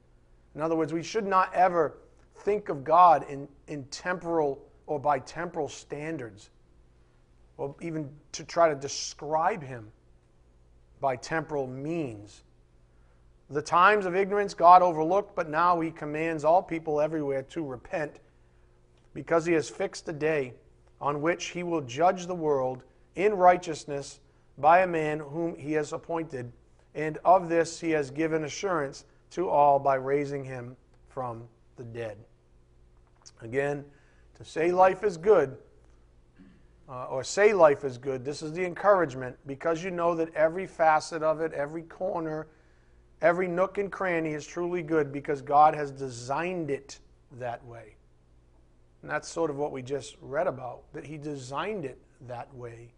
In 0.55 0.61
other 0.61 0.75
words, 0.75 0.91
we 0.91 1.03
should 1.03 1.27
not 1.27 1.53
ever 1.53 1.99
think 2.37 2.69
of 2.69 2.83
God 2.83 3.23
in, 3.29 3.47
in 3.67 3.83
temporal 3.91 4.65
or 4.87 4.99
by 4.99 5.19
temporal 5.19 5.67
standards, 5.67 6.49
or 7.57 7.75
even 7.81 8.09
to 8.31 8.43
try 8.43 8.67
to 8.67 8.75
describe 8.75 9.61
him 9.61 9.91
by 10.99 11.15
temporal 11.15 11.67
means. 11.67 12.41
The 13.49 13.61
times 13.61 14.05
of 14.05 14.15
ignorance 14.15 14.53
God 14.53 14.81
overlooked, 14.81 15.35
but 15.35 15.49
now 15.49 15.79
he 15.79 15.91
commands 15.91 16.43
all 16.43 16.61
people 16.61 16.99
everywhere 16.99 17.43
to 17.43 17.65
repent 17.65 18.19
because 19.13 19.45
he 19.45 19.53
has 19.53 19.69
fixed 19.69 20.07
a 20.09 20.13
day 20.13 20.53
on 20.99 21.21
which 21.21 21.47
he 21.47 21.63
will 21.63 21.81
judge 21.81 22.27
the 22.27 22.35
world 22.35 22.83
in 23.15 23.33
righteousness 23.33 24.19
by 24.57 24.79
a 24.79 24.87
man 24.87 25.19
whom 25.19 25.55
he 25.55 25.73
has 25.73 25.93
appointed. 25.93 26.51
And 26.93 27.17
of 27.23 27.47
this 27.47 27.79
he 27.79 27.91
has 27.91 28.11
given 28.11 28.43
assurance 28.43 29.05
to 29.31 29.49
all 29.49 29.79
by 29.79 29.95
raising 29.95 30.43
him 30.43 30.75
from 31.07 31.43
the 31.77 31.83
dead. 31.83 32.17
Again, 33.41 33.85
to 34.35 34.43
say 34.43 34.71
life 34.71 35.03
is 35.03 35.17
good, 35.17 35.57
uh, 36.89 37.05
or 37.05 37.23
say 37.23 37.53
life 37.53 37.83
is 37.83 37.97
good, 37.97 38.23
this 38.23 38.41
is 38.41 38.53
the 38.53 38.65
encouragement 38.65 39.37
because 39.45 39.83
you 39.83 39.91
know 39.91 40.15
that 40.15 40.33
every 40.33 40.65
facet 40.65 41.21
of 41.21 41.41
it, 41.41 41.53
every 41.53 41.83
corner, 41.83 42.47
Every 43.21 43.47
nook 43.47 43.77
and 43.77 43.91
cranny 43.91 44.33
is 44.33 44.45
truly 44.45 44.83
good 44.83 45.11
because 45.11 45.41
God 45.41 45.73
has 45.73 45.91
designed 45.91 46.69
it 46.69 46.99
that 47.39 47.63
way. 47.65 47.95
And 49.01 49.09
that's 49.09 49.27
sort 49.27 49.49
of 49.49 49.57
what 49.57 49.71
we 49.71 49.81
just 49.81 50.17
read 50.21 50.47
about, 50.47 50.81
that 50.93 51.05
He 51.05 51.17
designed 51.17 51.85
it 51.85 51.97
that 52.27 52.53
way. 52.53 52.93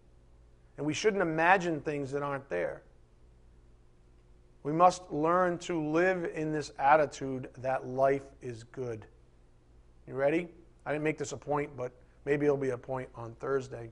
And 0.77 0.85
we 0.85 0.93
shouldn't 0.93 1.21
imagine 1.21 1.81
things 1.81 2.11
that 2.11 2.23
aren't 2.23 2.49
there. 2.49 2.83
We 4.63 4.73
must 4.73 5.09
learn 5.11 5.57
to 5.59 5.81
live 5.81 6.29
in 6.35 6.51
this 6.51 6.71
attitude 6.79 7.49
that 7.59 7.87
life 7.87 8.23
is 8.41 8.63
good. 8.63 9.05
You 10.07 10.15
ready? 10.15 10.47
I 10.85 10.91
didn't 10.91 11.03
make 11.03 11.17
this 11.17 11.31
a 11.31 11.37
point, 11.37 11.69
but 11.77 11.91
maybe 12.25 12.45
it'll 12.45 12.57
be 12.57 12.71
a 12.71 12.77
point 12.77 13.09
on 13.15 13.33
Thursday. 13.39 13.89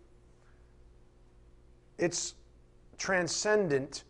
It's 1.98 2.36
transcendent, 2.98 4.04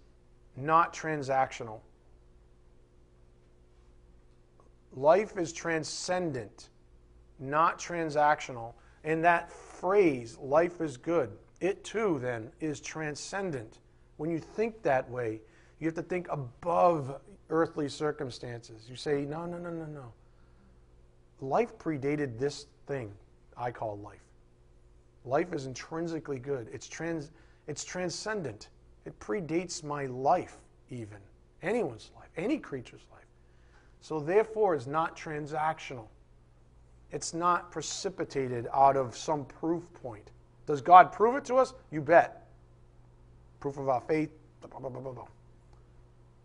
not 0.55 0.93
transactional. 0.93 1.79
Life 4.97 5.37
is 5.37 5.53
transcendent, 5.53 6.69
not 7.37 7.77
transactional. 7.77 8.73
And 9.03 9.23
that 9.23 9.51
phrase, 9.51 10.39
life 10.39 10.81
is 10.81 10.97
good, 10.97 11.29
it 11.61 11.83
too 11.83 12.17
then 12.19 12.49
is 12.59 12.79
transcendent. 12.79 13.77
When 14.17 14.31
you 14.31 14.39
think 14.39 14.81
that 14.81 15.07
way, 15.07 15.39
you 15.79 15.85
have 15.85 15.93
to 15.95 16.01
think 16.01 16.27
above 16.31 17.21
earthly 17.51 17.87
circumstances. 17.87 18.87
You 18.89 18.95
say, 18.95 19.23
no, 19.23 19.45
no, 19.45 19.59
no, 19.59 19.69
no, 19.69 19.85
no. 19.85 20.11
Life 21.41 21.77
predated 21.77 22.39
this 22.39 22.65
thing 22.87 23.13
I 23.55 23.69
call 23.69 23.99
life. 23.99 24.25
Life 25.25 25.53
is 25.53 25.67
intrinsically 25.67 26.39
good. 26.39 26.69
It's 26.73 26.87
trans 26.87 27.31
it's 27.67 27.83
transcendent. 27.83 28.69
It 29.05 29.17
predates 29.19 29.83
my 29.83 30.07
life 30.07 30.57
even. 30.89 31.19
Anyone's 31.61 32.09
life, 32.15 32.29
any 32.35 32.57
creature's 32.57 33.05
life. 33.11 33.26
So, 34.01 34.19
therefore, 34.19 34.75
is 34.75 34.87
not 34.87 35.17
transactional. 35.17 36.05
It's 37.11 37.33
not 37.33 37.71
precipitated 37.71 38.67
out 38.73 38.97
of 38.97 39.15
some 39.15 39.45
proof 39.45 39.91
point. 39.93 40.31
Does 40.65 40.81
God 40.81 41.11
prove 41.11 41.35
it 41.35 41.45
to 41.45 41.55
us? 41.55 41.73
You 41.91 42.01
bet. 42.01 42.45
Proof 43.59 43.77
of 43.77 43.89
our 43.89 44.01
faith. 44.01 44.29
Blah, 44.61 44.89
blah, 44.89 44.89
blah, 44.89 45.25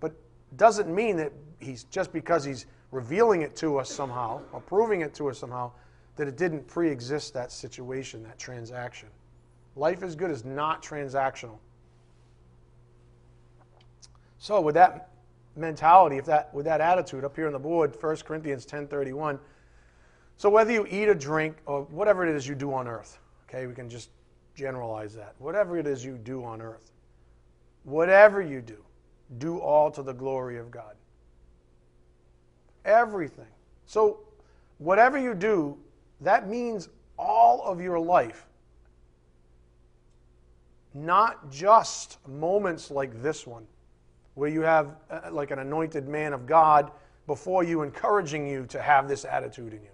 but 0.01 0.15
doesn't 0.57 0.95
mean 0.95 1.17
that 1.17 1.33
he's 1.59 1.85
just 1.85 2.13
because 2.13 2.45
he's 2.45 2.67
revealing 2.93 3.43
it 3.43 3.57
to 3.57 3.79
us 3.79 3.91
somehow 3.91 4.41
or 4.53 4.61
proving 4.61 5.01
it 5.01 5.15
to 5.15 5.29
us 5.29 5.39
somehow 5.39 5.73
that 6.17 6.29
it 6.29 6.37
didn't 6.37 6.67
pre-exist 6.69 7.35
that 7.35 7.51
situation, 7.51 8.23
that 8.23 8.39
transaction. 8.39 9.09
Life 9.77 10.03
is 10.03 10.15
good 10.15 10.31
is 10.31 10.45
not 10.45 10.83
transactional. 10.83 11.57
So 14.39 14.61
with 14.61 14.75
that 14.75 15.09
mentality, 15.57 16.17
if 16.17 16.25
that 16.27 16.53
with 16.55 16.65
that 16.67 16.81
attitude 16.81 17.25
up 17.25 17.37
here 17.37 17.47
on 17.47 17.53
the 17.53 17.59
board, 17.59 17.95
1 18.01 18.25
Corinthians 18.25 18.67
10:31. 18.67 19.39
So 20.37 20.51
whether 20.51 20.73
you 20.73 20.87
eat 20.89 21.09
or 21.09 21.15
drink 21.15 21.57
or 21.67 21.83
whatever 21.85 22.27
it 22.27 22.35
is 22.35 22.47
you 22.47 22.55
do 22.55 22.73
on 22.73 22.89
earth, 22.89 23.19
okay, 23.49 23.67
we 23.67 23.75
can 23.75 23.89
just 23.89 24.11
generalize 24.55 25.15
that. 25.15 25.35
Whatever 25.39 25.79
it 25.79 25.87
is 25.87 26.05
you 26.05 26.17
do 26.19 26.45
on 26.45 26.61
earth, 26.61 26.91
whatever 27.85 28.41
you 28.41 28.61
do, 28.61 28.85
do 29.39 29.59
all 29.59 29.91
to 29.91 30.03
the 30.03 30.13
glory 30.13 30.59
of 30.59 30.71
God. 30.71 30.97
Everything. 32.85 33.47
So 33.87 34.21
whatever 34.79 35.19
you 35.19 35.35
do 35.35 35.79
that 36.23 36.49
means 36.49 36.89
all 37.19 37.63
of 37.65 37.81
your 37.81 37.99
life. 37.99 38.47
Not 40.95 41.51
just 41.51 42.19
moments 42.29 42.91
like 42.91 43.23
this 43.23 43.47
one, 43.47 43.67
where 44.35 44.49
you 44.49 44.63
have 44.63 44.97
uh, 45.11 45.21
like 45.31 45.51
an 45.51 45.59
anointed 45.59 46.09
man 46.09 46.33
of 46.33 46.47
God 46.47 46.91
before 47.27 47.63
you 47.63 47.83
encouraging 47.83 48.47
you 48.47 48.67
to 48.67 48.81
have 48.81 49.09
this 49.09 49.25
attitude 49.25 49.73
in 49.73 49.83
you. 49.83 49.89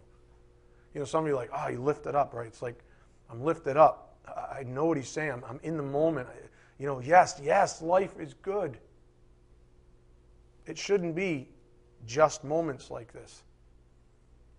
You 0.95 1.01
know, 1.01 1.05
some 1.05 1.24
of 1.24 1.28
you 1.28 1.36
like, 1.36 1.51
oh, 1.55 1.68
you 1.68 1.80
lift 1.80 2.07
it 2.07 2.14
up, 2.14 2.34
right? 2.34 2.47
It's 2.47 2.62
like, 2.62 2.82
I'm 3.30 3.43
lifted 3.43 3.76
up. 3.76 4.16
I 4.26 4.62
know 4.64 4.86
what 4.86 4.97
he's 4.97 5.09
saying. 5.09 5.43
I'm 5.49 5.61
in 5.62 5.76
the 5.76 5.82
moment. 5.82 6.28
You 6.78 6.86
know, 6.86 7.01
yes, 7.01 7.41
yes, 7.43 7.82
life 7.82 8.18
is 8.18 8.34
good. 8.34 8.78
It 10.66 10.78
shouldn't 10.78 11.14
be 11.14 11.49
just 12.07 12.45
moments 12.45 12.91
like 12.91 13.12
this. 13.12 13.43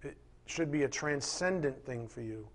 It 0.02 0.18
should 0.46 0.72
be 0.72 0.84
a 0.84 0.88
transcendent 0.88 1.84
thing 1.86 2.08
for 2.08 2.22
you. 2.22 2.48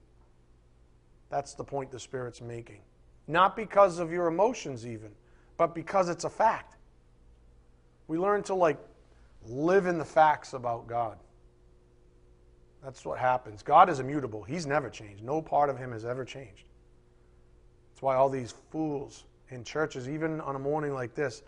That's 1.31 1.55
the 1.55 1.65
point 1.65 1.91
the 1.91 2.01
Spirit's 2.01 2.41
making. 2.41 2.81
Not 3.27 3.57
because 3.57 3.99
of 3.99 4.13
your 4.13 4.27
emotions, 4.27 4.87
even, 4.87 5.11
but 5.57 5.75
because 5.75 6.09
it's 6.09 6.25
a 6.25 6.31
fact. 6.31 6.77
We 8.07 8.19
learn 8.19 8.43
to, 8.45 8.55
like, 8.55 8.79
live 9.47 9.87
in 9.87 9.99
the 9.99 10.05
facts 10.05 10.53
about 10.53 10.87
God. 10.87 11.19
That's 12.83 13.05
what 13.05 13.19
happens. 13.19 13.63
God 13.63 13.89
is 13.89 13.99
immutable. 13.99 14.43
He's 14.43 14.67
never 14.67 14.91
changed. 14.91 15.25
No 15.25 15.41
part 15.41 15.71
of 15.71 15.79
him 15.79 15.93
has 15.93 16.05
ever 16.05 16.25
changed. 16.25 16.65
That's 17.91 18.03
why 18.03 18.17
all 18.17 18.29
these 18.29 18.55
fools 18.71 19.25
in 19.49 19.65
churches, 19.65 20.09
even 20.09 20.41
on 20.43 20.57
a 20.57 20.59
morning 20.59 20.93
like 20.93 21.15
this, 21.15 21.43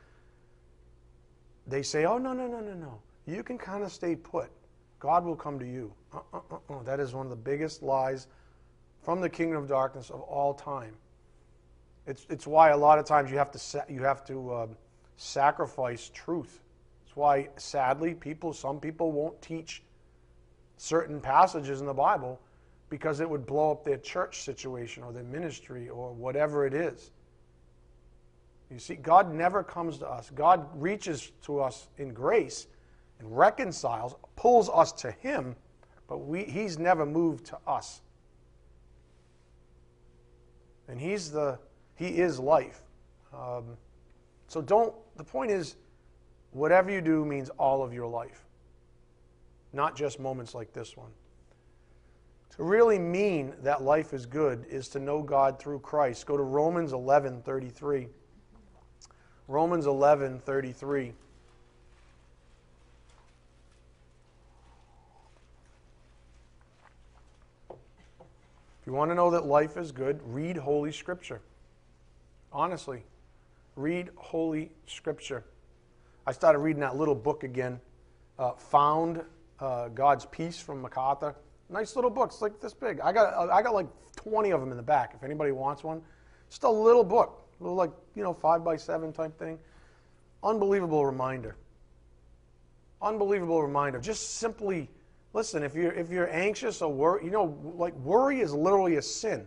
they 1.67 1.83
say, 1.83 2.05
oh, 2.05 2.17
no, 2.17 2.33
no, 2.33 2.47
no, 2.47 2.61
no, 2.61 2.75
no. 2.75 2.99
You 3.27 3.43
can 3.43 3.59
kind 3.59 3.83
of 3.83 3.93
stay 3.93 4.17
put. 4.17 4.51
God 4.99 5.25
will 5.25 5.37
come 5.37 5.59
to 5.59 5.67
you. 5.67 5.93
Uh, 6.15 6.21
uh, 6.33 6.39
uh. 6.71 6.83
That 6.85 7.01
is 7.01 7.13
one 7.13 7.27
of 7.27 7.31
the 7.31 7.37
biggest 7.37 7.83
lies 7.83 8.29
from 9.03 9.21
the 9.21 9.29
kingdom 9.29 9.63
of 9.63 9.69
darkness 9.69 10.11
of 10.11 10.21
all 10.23 10.55
time. 10.55 10.95
It's, 12.07 12.25
it's 12.31 12.47
why 12.47 12.71
a 12.71 12.77
lot 12.77 12.99
of 12.99 13.05
times 13.05 13.31
you 13.31 13.37
have 13.37 13.51
to, 13.51 13.59
sa- 13.59 13.85
you 13.89 14.03
have 14.05 14.25
to 14.27 14.53
uh, 14.53 14.67
sacrifice 15.17 16.11
truth. 16.14 16.61
That's 17.05 17.17
why, 17.17 17.49
sadly, 17.57 18.14
people, 18.14 18.53
some 18.53 18.81
people 18.81 19.12
won't 19.12 19.41
teach 19.41 19.83
certain 20.77 21.21
passages 21.21 21.81
in 21.81 21.87
the 21.87 21.95
Bible 21.95 22.41
because 22.89 23.21
it 23.21 23.29
would 23.29 23.47
blow 23.47 23.73
up 23.73 23.85
their 23.85 23.99
church 23.99 24.43
situation 24.43 25.03
or 25.03 25.12
their 25.12 25.25
ministry 25.25 25.89
or 25.89 26.12
whatever 26.12 26.67
it 26.67 26.75
is. 26.75 27.11
You 28.71 28.79
see, 28.79 28.97
God 28.97 29.33
never 29.33 29.62
comes 29.62 29.99
to 29.99 30.09
us. 30.09 30.31
God 30.35 30.69
reaches 30.75 31.33
to 31.43 31.61
us 31.61 31.89
in 31.99 32.12
grace 32.12 32.67
and 33.19 33.37
reconciles, 33.37 34.14
pulls 34.35 34.69
us 34.69 34.93
to 34.93 35.11
Him, 35.11 35.57
but 36.09 36.19
we, 36.19 36.45
He's 36.45 36.79
never 36.79 37.07
moved 37.07 37.47
to 37.47 37.59
us. 37.67 38.01
And 40.89 41.01
He's 41.01 41.31
the 41.31 41.59
He 41.95 42.09
is 42.09 42.39
life. 42.39 42.83
Um, 43.33 43.77
so 44.49 44.61
don't. 44.61 44.95
The 45.17 45.25
point 45.25 45.51
is, 45.51 45.77
whatever 46.51 46.91
you 46.91 47.01
do 47.01 47.25
means 47.25 47.49
all 47.51 47.83
of 47.83 47.93
your 47.93 48.07
life 48.07 48.47
not 49.77 49.95
just 49.95 50.19
moments 50.19 50.55
like 50.55 50.73
this 50.73 50.97
one. 50.97 51.11
To 52.57 52.64
really 52.64 52.99
mean 52.99 53.53
that 53.62 53.83
life 53.83 54.14
is 54.14 54.25
good 54.25 54.64
is 54.71 54.89
to 54.89 54.99
know 54.99 55.23
God 55.23 55.59
through 55.59 55.81
Christ. 55.81 56.27
Go 56.27 56.37
to 56.37 56.43
Romans 56.43 56.93
11 56.93 57.43
33. 57.43 58.09
Romans 59.47 59.87
11 59.87 60.41
33. 60.41 61.12
If 67.69 68.87
you 68.87 68.93
want 68.93 69.11
to 69.11 69.14
know 69.14 69.31
that 69.31 69.45
life 69.45 69.77
is 69.77 69.93
good, 69.93 70.21
read 70.25 70.57
Holy 70.57 70.93
Scripture. 70.93 71.43
Honestly, 72.53 73.03
read 73.77 74.09
Holy 74.16 74.72
Scripture. 74.87 75.45
I 76.27 76.33
started 76.33 76.59
reading 76.59 76.81
that 76.81 76.97
little 76.97 77.14
book 77.14 77.45
again, 77.45 77.79
uh, 78.39 78.53
Found 78.53 79.22
uh, 79.61 79.89
God's 79.89 80.27
Peace 80.27 80.59
from 80.59 80.83
MacArthur. 80.83 81.37
Nice 81.68 81.95
little 81.95 82.11
books, 82.11 82.41
like 82.41 82.61
this 82.61 82.74
big. 82.74 83.01
I 83.01 83.12
got 83.12 83.51
I 83.51 83.62
got 83.62 83.74
like 83.74 83.89
20 84.16 84.51
of 84.51 84.61
them 84.61 84.70
in 84.70 84.77
the 84.77 84.83
back. 84.83 85.12
If 85.14 85.22
anybody 85.22 85.53
wants 85.53 85.85
one, 85.85 86.01
just 86.49 86.62
a 86.62 86.70
little 86.70 87.05
book, 87.05 87.47
a 87.61 87.62
little 87.62 87.77
like 87.77 87.91
you 88.14 88.22
know 88.22 88.33
five 88.33 88.64
by 88.64 88.77
seven 88.77 89.12
type 89.12 89.39
thing. 89.39 89.59
Unbelievable 90.43 91.05
reminder. 91.05 91.57
Unbelievable 93.03 93.62
reminder. 93.62 93.99
Just 93.99 94.37
simply 94.37 94.89
listen. 95.33 95.62
If 95.62 95.74
you're 95.74 95.93
if 95.93 96.09
you're 96.09 96.33
anxious 96.33 96.83
or 96.83 96.93
worry, 96.93 97.24
you 97.24 97.31
know, 97.31 97.59
like 97.77 97.95
worry 97.97 98.41
is 98.41 98.55
literally 98.55 98.97
a 98.97 99.03
sin. 99.03 99.47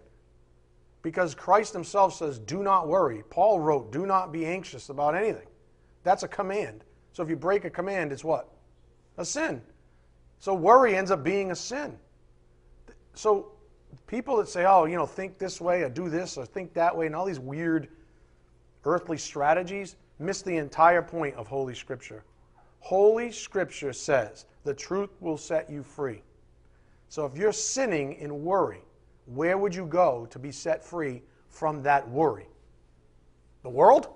Because 1.02 1.34
Christ 1.34 1.74
Himself 1.74 2.14
says, 2.14 2.40
"Do 2.40 2.62
not 2.64 2.88
worry." 2.88 3.24
Paul 3.30 3.60
wrote, 3.60 3.92
"Do 3.92 4.06
not 4.06 4.32
be 4.32 4.46
anxious 4.46 4.90
about 4.90 5.16
anything." 5.16 5.48
That's 6.04 6.24
a 6.24 6.28
command. 6.28 6.84
So 7.14 7.24
if 7.24 7.30
you 7.30 7.36
break 7.36 7.66
a 7.66 7.70
command, 7.70 8.12
it's 8.12 8.24
what? 8.24 8.50
A 9.18 9.26
sin. 9.26 9.62
So 10.40 10.54
worry 10.54 10.96
ends 10.96 11.12
up 11.12 11.24
being 11.24 11.52
a 11.52 11.56
sin. 11.56 11.98
So 13.14 13.52
people 14.08 14.38
that 14.38 14.48
say, 14.48 14.66
oh, 14.66 14.86
you 14.86 14.96
know, 14.96 15.06
think 15.06 15.38
this 15.38 15.60
way 15.60 15.84
or 15.84 15.90
do 15.90 16.10
this 16.10 16.38
or 16.38 16.46
think 16.46 16.74
that 16.74 16.96
way 16.96 17.06
and 17.06 17.16
all 17.16 17.26
these 17.26 17.40
weird 17.40 17.90
earthly 18.86 19.18
strategies 19.18 19.98
miss 20.20 20.42
the 20.42 20.56
entire 20.58 21.02
point 21.02 21.36
of 21.36 21.48
Holy 21.48 21.76
Scripture. 21.76 22.24
Holy 22.80 23.32
Scripture 23.32 23.94
says 23.94 24.46
the 24.64 24.74
truth 24.74 25.10
will 25.20 25.38
set 25.38 25.70
you 25.70 25.84
free. 25.84 26.22
So 27.10 27.26
if 27.26 27.36
you're 27.36 27.52
sinning 27.52 28.14
in 28.14 28.44
worry, 28.44 28.82
where 29.34 29.58
would 29.58 29.74
you 29.74 29.86
go 29.86 30.28
to 30.32 30.40
be 30.40 30.52
set 30.52 30.84
free 30.84 31.22
from 31.48 31.82
that 31.84 32.08
worry? 32.10 32.48
The 33.64 33.70
world? 33.70 34.08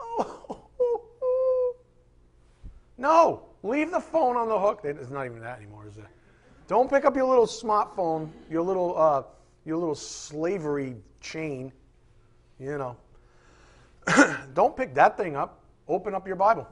No. 3.02 3.42
Leave 3.64 3.90
the 3.90 4.00
phone 4.00 4.36
on 4.36 4.48
the 4.48 4.58
hook. 4.58 4.80
It's 4.84 5.10
not 5.10 5.26
even 5.26 5.40
that 5.40 5.58
anymore, 5.58 5.86
is 5.86 5.96
it? 5.96 6.04
Don't 6.68 6.88
pick 6.88 7.04
up 7.04 7.14
your 7.14 7.26
little 7.26 7.46
smartphone, 7.46 8.30
your 8.48 8.62
little, 8.62 8.96
uh, 8.96 9.24
your 9.64 9.76
little 9.76 9.94
slavery 9.94 10.96
chain. 11.20 11.72
You 12.58 12.78
know. 12.78 12.96
Don't 14.54 14.76
pick 14.76 14.94
that 14.94 15.16
thing 15.16 15.36
up. 15.36 15.60
Open 15.88 16.14
up 16.14 16.26
your 16.26 16.36
Bible. 16.36 16.66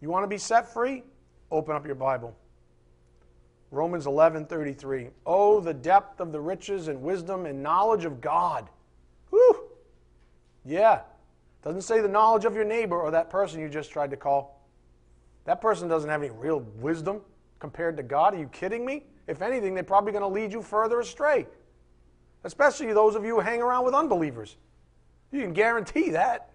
You 0.00 0.08
want 0.08 0.22
to 0.22 0.28
be 0.28 0.38
set 0.38 0.72
free? 0.72 1.02
Open 1.50 1.74
up 1.74 1.84
your 1.84 1.94
Bible. 1.96 2.36
Romans 3.76 4.06
11:33. 4.06 5.10
Oh, 5.24 5.60
the 5.60 5.74
depth 5.74 6.20
of 6.20 6.32
the 6.32 6.40
riches 6.40 6.88
and 6.88 7.02
wisdom 7.02 7.46
and 7.46 7.62
knowledge 7.62 8.04
of 8.04 8.20
God. 8.20 8.68
Whew. 9.30 9.68
Yeah. 10.64 11.02
Doesn't 11.62 11.82
say 11.82 12.00
the 12.00 12.08
knowledge 12.08 12.44
of 12.44 12.54
your 12.54 12.64
neighbor 12.64 12.98
or 12.98 13.10
that 13.10 13.28
person 13.28 13.60
you 13.60 13.68
just 13.68 13.90
tried 13.90 14.10
to 14.10 14.16
call. 14.16 14.62
That 15.44 15.60
person 15.60 15.88
doesn't 15.88 16.08
have 16.08 16.22
any 16.22 16.30
real 16.30 16.60
wisdom 16.80 17.20
compared 17.58 17.96
to 17.98 18.02
God. 18.02 18.34
Are 18.34 18.38
you 18.38 18.48
kidding 18.48 18.84
me? 18.84 19.04
If 19.26 19.42
anything, 19.42 19.74
they're 19.74 19.84
probably 19.84 20.12
going 20.12 20.22
to 20.22 20.28
lead 20.28 20.52
you 20.52 20.62
further 20.62 21.00
astray. 21.00 21.46
Especially 22.44 22.92
those 22.92 23.14
of 23.14 23.24
you 23.24 23.34
who 23.34 23.40
hang 23.40 23.60
around 23.60 23.84
with 23.84 23.94
unbelievers. 23.94 24.56
You 25.32 25.40
can 25.40 25.52
guarantee 25.52 26.10
that. 26.10 26.50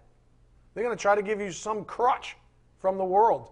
They're 0.74 0.84
going 0.84 0.96
to 0.96 1.00
try 1.00 1.14
to 1.14 1.22
give 1.22 1.40
you 1.40 1.52
some 1.52 1.84
crutch 1.84 2.36
from 2.78 2.96
the 2.96 3.04
world. 3.04 3.51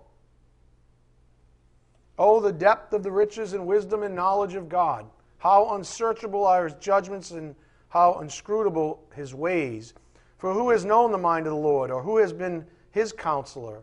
Oh, 2.20 2.38
the 2.38 2.52
depth 2.52 2.92
of 2.92 3.02
the 3.02 3.10
riches 3.10 3.54
and 3.54 3.66
wisdom 3.66 4.04
and 4.04 4.14
knowledge 4.14 4.54
of 4.54 4.68
God. 4.68 5.06
How 5.38 5.74
unsearchable 5.74 6.46
are 6.46 6.68
his 6.68 6.74
judgments 6.74 7.32
and 7.32 7.56
how 7.88 8.20
inscrutable 8.20 9.02
his 9.16 9.34
ways. 9.34 9.94
For 10.38 10.52
who 10.52 10.70
has 10.70 10.84
known 10.84 11.10
the 11.10 11.18
mind 11.18 11.46
of 11.46 11.52
the 11.52 11.58
Lord, 11.58 11.90
or 11.90 12.02
who 12.02 12.18
has 12.18 12.32
been 12.32 12.64
his 12.92 13.10
counselor? 13.12 13.82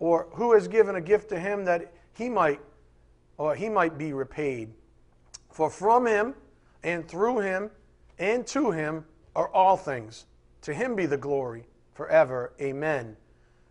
or 0.00 0.26
who 0.32 0.54
has 0.54 0.66
given 0.66 0.96
a 0.96 1.00
gift 1.00 1.28
to 1.28 1.38
him 1.38 1.64
that 1.64 1.92
he 2.14 2.28
might 2.28 2.58
or 3.38 3.54
he 3.54 3.68
might 3.68 3.96
be 3.96 4.12
repaid 4.12 4.70
for 5.50 5.70
from 5.70 6.06
him 6.06 6.34
and 6.82 7.06
through 7.06 7.38
him 7.38 7.70
and 8.18 8.46
to 8.46 8.70
him 8.70 9.04
are 9.36 9.48
all 9.50 9.76
things 9.76 10.26
to 10.62 10.74
him 10.74 10.96
be 10.96 11.06
the 11.06 11.16
glory 11.16 11.64
forever 11.94 12.52
amen 12.60 13.16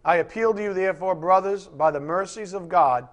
i 0.06 0.18
appeal 0.18 0.54
to 0.54 0.64
you 0.64 0.74
therefore 0.74 1.14
brothers 1.14 1.68
by 1.68 1.92
the 1.92 2.00
mercies 2.00 2.54
of 2.54 2.70
god 2.70 3.08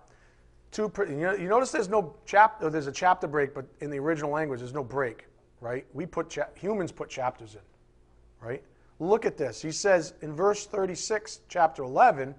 to 0.73 0.91
you 1.09 1.49
notice 1.49 1.71
there's 1.71 1.89
no 1.89 2.15
chapter 2.27 2.67
oh, 2.67 2.69
there's 2.69 2.87
a 2.87 2.93
chapter 2.93 3.27
break 3.27 3.55
but 3.55 3.65
in 3.81 3.91
the 3.91 3.99
original 3.99 4.31
language 4.31 4.61
there's 4.61 4.75
no 4.75 4.85
break 4.85 5.27
right 5.61 5.87
we 5.93 6.07
put 6.07 6.29
cha- 6.29 6.49
humans 6.55 6.93
put 6.93 7.09
chapters 7.09 7.55
in 7.55 8.47
right 8.47 8.63
look 8.99 9.25
at 9.25 9.37
this 9.37 9.63
he 9.63 9.71
says 9.71 10.15
in 10.23 10.35
verse 10.35 10.67
36 10.67 11.41
chapter 11.49 11.83
11 11.83 12.35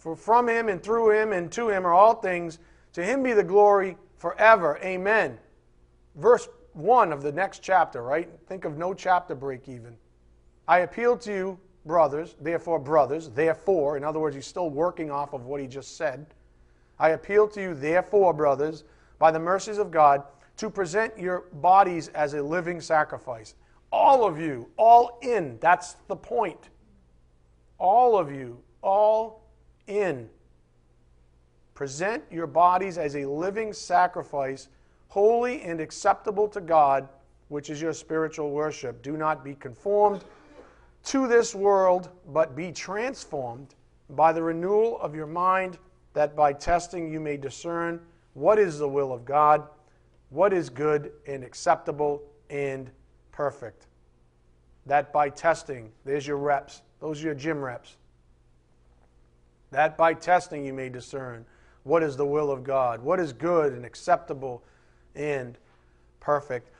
for 0.00 0.16
from 0.16 0.48
him 0.48 0.70
and 0.70 0.82
through 0.82 1.10
him 1.10 1.32
and 1.32 1.52
to 1.52 1.68
him 1.68 1.86
are 1.86 1.92
all 1.92 2.14
things. 2.14 2.58
To 2.94 3.04
him 3.04 3.22
be 3.22 3.34
the 3.34 3.44
glory 3.44 3.98
forever. 4.16 4.78
Amen. 4.82 5.38
Verse 6.16 6.48
1 6.72 7.12
of 7.12 7.22
the 7.22 7.30
next 7.30 7.62
chapter, 7.62 8.02
right? 8.02 8.28
Think 8.46 8.64
of 8.64 8.78
no 8.78 8.94
chapter 8.94 9.34
break 9.34 9.68
even. 9.68 9.96
I 10.66 10.78
appeal 10.78 11.18
to 11.18 11.32
you, 11.32 11.58
brothers, 11.84 12.34
therefore, 12.40 12.78
brothers, 12.78 13.28
therefore, 13.28 13.98
in 13.98 14.04
other 14.04 14.18
words, 14.18 14.34
he's 14.34 14.46
still 14.46 14.70
working 14.70 15.10
off 15.10 15.34
of 15.34 15.44
what 15.44 15.60
he 15.60 15.66
just 15.66 15.98
said. 15.98 16.26
I 17.00 17.10
appeal 17.10 17.48
to 17.48 17.62
you, 17.62 17.74
therefore, 17.74 18.34
brothers, 18.34 18.84
by 19.18 19.30
the 19.30 19.40
mercies 19.40 19.78
of 19.78 19.90
God, 19.90 20.22
to 20.58 20.68
present 20.68 21.18
your 21.18 21.44
bodies 21.54 22.08
as 22.08 22.34
a 22.34 22.42
living 22.42 22.80
sacrifice. 22.80 23.54
All 23.90 24.26
of 24.26 24.38
you, 24.38 24.68
all 24.76 25.18
in. 25.22 25.58
That's 25.60 25.94
the 26.08 26.14
point. 26.14 26.68
All 27.78 28.18
of 28.18 28.30
you, 28.30 28.62
all 28.82 29.46
in. 29.86 30.28
Present 31.72 32.22
your 32.30 32.46
bodies 32.46 32.98
as 32.98 33.16
a 33.16 33.24
living 33.24 33.72
sacrifice, 33.72 34.68
holy 35.08 35.62
and 35.62 35.80
acceptable 35.80 36.46
to 36.48 36.60
God, 36.60 37.08
which 37.48 37.70
is 37.70 37.80
your 37.80 37.94
spiritual 37.94 38.50
worship. 38.50 39.00
Do 39.00 39.16
not 39.16 39.42
be 39.42 39.54
conformed 39.54 40.24
to 41.04 41.26
this 41.26 41.54
world, 41.54 42.10
but 42.28 42.54
be 42.54 42.70
transformed 42.70 43.74
by 44.10 44.34
the 44.34 44.42
renewal 44.42 45.00
of 45.00 45.14
your 45.14 45.26
mind, 45.26 45.78
that 46.14 46.34
by 46.34 46.52
testing 46.52 47.12
you 47.12 47.20
may 47.20 47.36
discern 47.36 48.00
what 48.34 48.58
is 48.58 48.78
the 48.78 48.88
will 48.88 49.12
of 49.12 49.24
God, 49.24 49.66
what 50.30 50.52
is 50.52 50.70
good 50.70 51.12
and 51.26 51.44
acceptable 51.44 52.22
and 52.48 52.90
perfect. 53.32 53.86
That 54.86 55.12
by 55.12 55.28
testing, 55.30 55.90
there's 56.04 56.26
your 56.26 56.36
reps, 56.36 56.82
those 57.00 57.22
are 57.22 57.26
your 57.26 57.34
gym 57.34 57.62
reps. 57.62 57.96
That 59.70 59.96
by 59.96 60.14
testing 60.14 60.64
you 60.64 60.72
may 60.72 60.88
discern 60.88 61.44
what 61.84 62.02
is 62.02 62.16
the 62.16 62.26
will 62.26 62.50
of 62.50 62.64
God, 62.64 63.00
what 63.00 63.20
is 63.20 63.32
good 63.32 63.72
and 63.72 63.84
acceptable 63.84 64.62
and 65.14 65.56
perfect. 66.18 66.70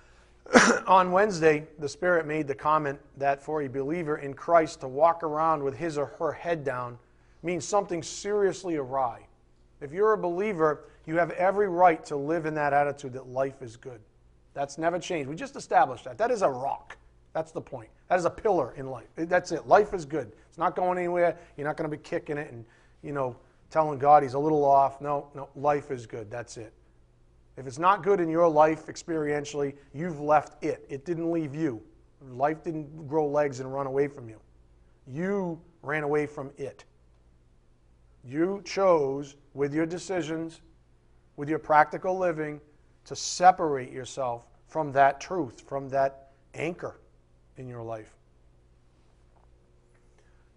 On 0.86 1.12
Wednesday, 1.12 1.66
the 1.78 1.88
Spirit 1.88 2.26
made 2.26 2.48
the 2.48 2.54
comment 2.54 2.98
that 3.16 3.42
for 3.42 3.62
a 3.62 3.68
believer 3.68 4.18
in 4.18 4.34
Christ 4.34 4.80
to 4.80 4.88
walk 4.88 5.22
around 5.22 5.62
with 5.62 5.76
his 5.76 5.96
or 5.96 6.06
her 6.06 6.32
head 6.32 6.64
down 6.64 6.98
means 7.42 7.64
something 7.64 8.02
seriously 8.02 8.76
awry. 8.76 9.26
If 9.80 9.92
you're 9.92 10.12
a 10.12 10.18
believer, 10.18 10.84
you 11.06 11.16
have 11.16 11.30
every 11.32 11.68
right 11.68 12.04
to 12.06 12.16
live 12.16 12.46
in 12.46 12.54
that 12.54 12.72
attitude 12.72 13.12
that 13.14 13.28
life 13.28 13.62
is 13.62 13.76
good. 13.76 14.00
That's 14.52 14.78
never 14.78 14.98
changed. 14.98 15.28
We 15.28 15.36
just 15.36 15.56
established 15.56 16.04
that. 16.04 16.18
That 16.18 16.30
is 16.30 16.42
a 16.42 16.50
rock. 16.50 16.96
That's 17.32 17.52
the 17.52 17.60
point. 17.60 17.88
That 18.08 18.18
is 18.18 18.24
a 18.24 18.30
pillar 18.30 18.74
in 18.76 18.86
life. 18.86 19.06
That's 19.16 19.52
it. 19.52 19.66
Life 19.66 19.94
is 19.94 20.04
good. 20.04 20.32
It's 20.48 20.58
not 20.58 20.74
going 20.74 20.98
anywhere. 20.98 21.38
You're 21.56 21.66
not 21.66 21.76
going 21.76 21.88
to 21.88 21.96
be 21.96 22.02
kicking 22.02 22.36
it 22.36 22.50
and, 22.50 22.64
you 23.02 23.12
know, 23.12 23.36
telling 23.70 23.98
God 23.98 24.22
he's 24.22 24.34
a 24.34 24.38
little 24.38 24.64
off. 24.64 25.00
No, 25.00 25.28
no, 25.34 25.48
life 25.54 25.90
is 25.90 26.06
good. 26.06 26.30
That's 26.30 26.56
it. 26.56 26.72
If 27.56 27.66
it's 27.66 27.78
not 27.78 28.02
good 28.02 28.20
in 28.20 28.28
your 28.28 28.48
life 28.48 28.86
experientially, 28.86 29.74
you've 29.94 30.20
left 30.20 30.62
it. 30.64 30.84
It 30.88 31.04
didn't 31.04 31.30
leave 31.30 31.54
you. 31.54 31.80
Life 32.32 32.64
didn't 32.64 33.08
grow 33.08 33.26
legs 33.26 33.60
and 33.60 33.72
run 33.72 33.86
away 33.86 34.08
from 34.08 34.28
you. 34.28 34.40
You 35.06 35.60
ran 35.82 36.02
away 36.02 36.26
from 36.26 36.50
it. 36.58 36.84
You 38.24 38.62
chose 38.64 39.36
with 39.54 39.72
your 39.74 39.86
decisions, 39.86 40.60
with 41.36 41.48
your 41.48 41.58
practical 41.58 42.18
living, 42.18 42.60
to 43.06 43.16
separate 43.16 43.90
yourself 43.90 44.46
from 44.66 44.92
that 44.92 45.20
truth, 45.20 45.62
from 45.66 45.88
that 45.88 46.28
anchor 46.54 47.00
in 47.56 47.68
your 47.68 47.82
life. 47.82 48.14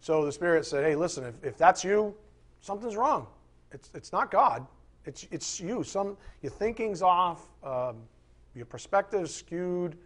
So 0.02 0.26
the 0.26 0.32
Spirit 0.32 0.66
said, 0.66 0.84
hey, 0.84 0.96
listen, 0.96 1.24
if, 1.24 1.44
if 1.44 1.58
that's 1.58 1.84
you, 1.84 2.14
something's 2.60 2.96
wrong. 2.96 3.28
It's, 3.72 3.90
it's 3.94 4.12
not 4.12 4.30
God, 4.30 4.68
it's, 5.06 5.26
it's 5.32 5.60
you. 5.60 5.84
Some, 5.84 6.18
your 6.42 6.52
thinking's 6.52 7.02
off, 7.02 7.48
um, 7.64 7.96
your 8.54 8.66
perspective's 8.66 9.34
skewed. 9.34 9.98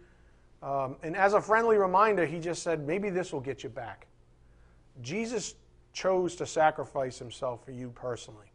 Um, 0.62 0.96
and 1.02 1.16
as 1.16 1.34
a 1.34 1.40
friendly 1.40 1.76
reminder, 1.76 2.26
he 2.26 2.40
just 2.40 2.62
said, 2.62 2.86
maybe 2.86 3.10
this 3.10 3.32
will 3.32 3.40
get 3.40 3.62
you 3.62 3.68
back. 3.68 4.06
Jesus 5.02 5.54
chose 5.92 6.36
to 6.36 6.46
sacrifice 6.46 7.18
himself 7.18 7.64
for 7.64 7.72
you 7.72 7.90
personally. 7.90 8.52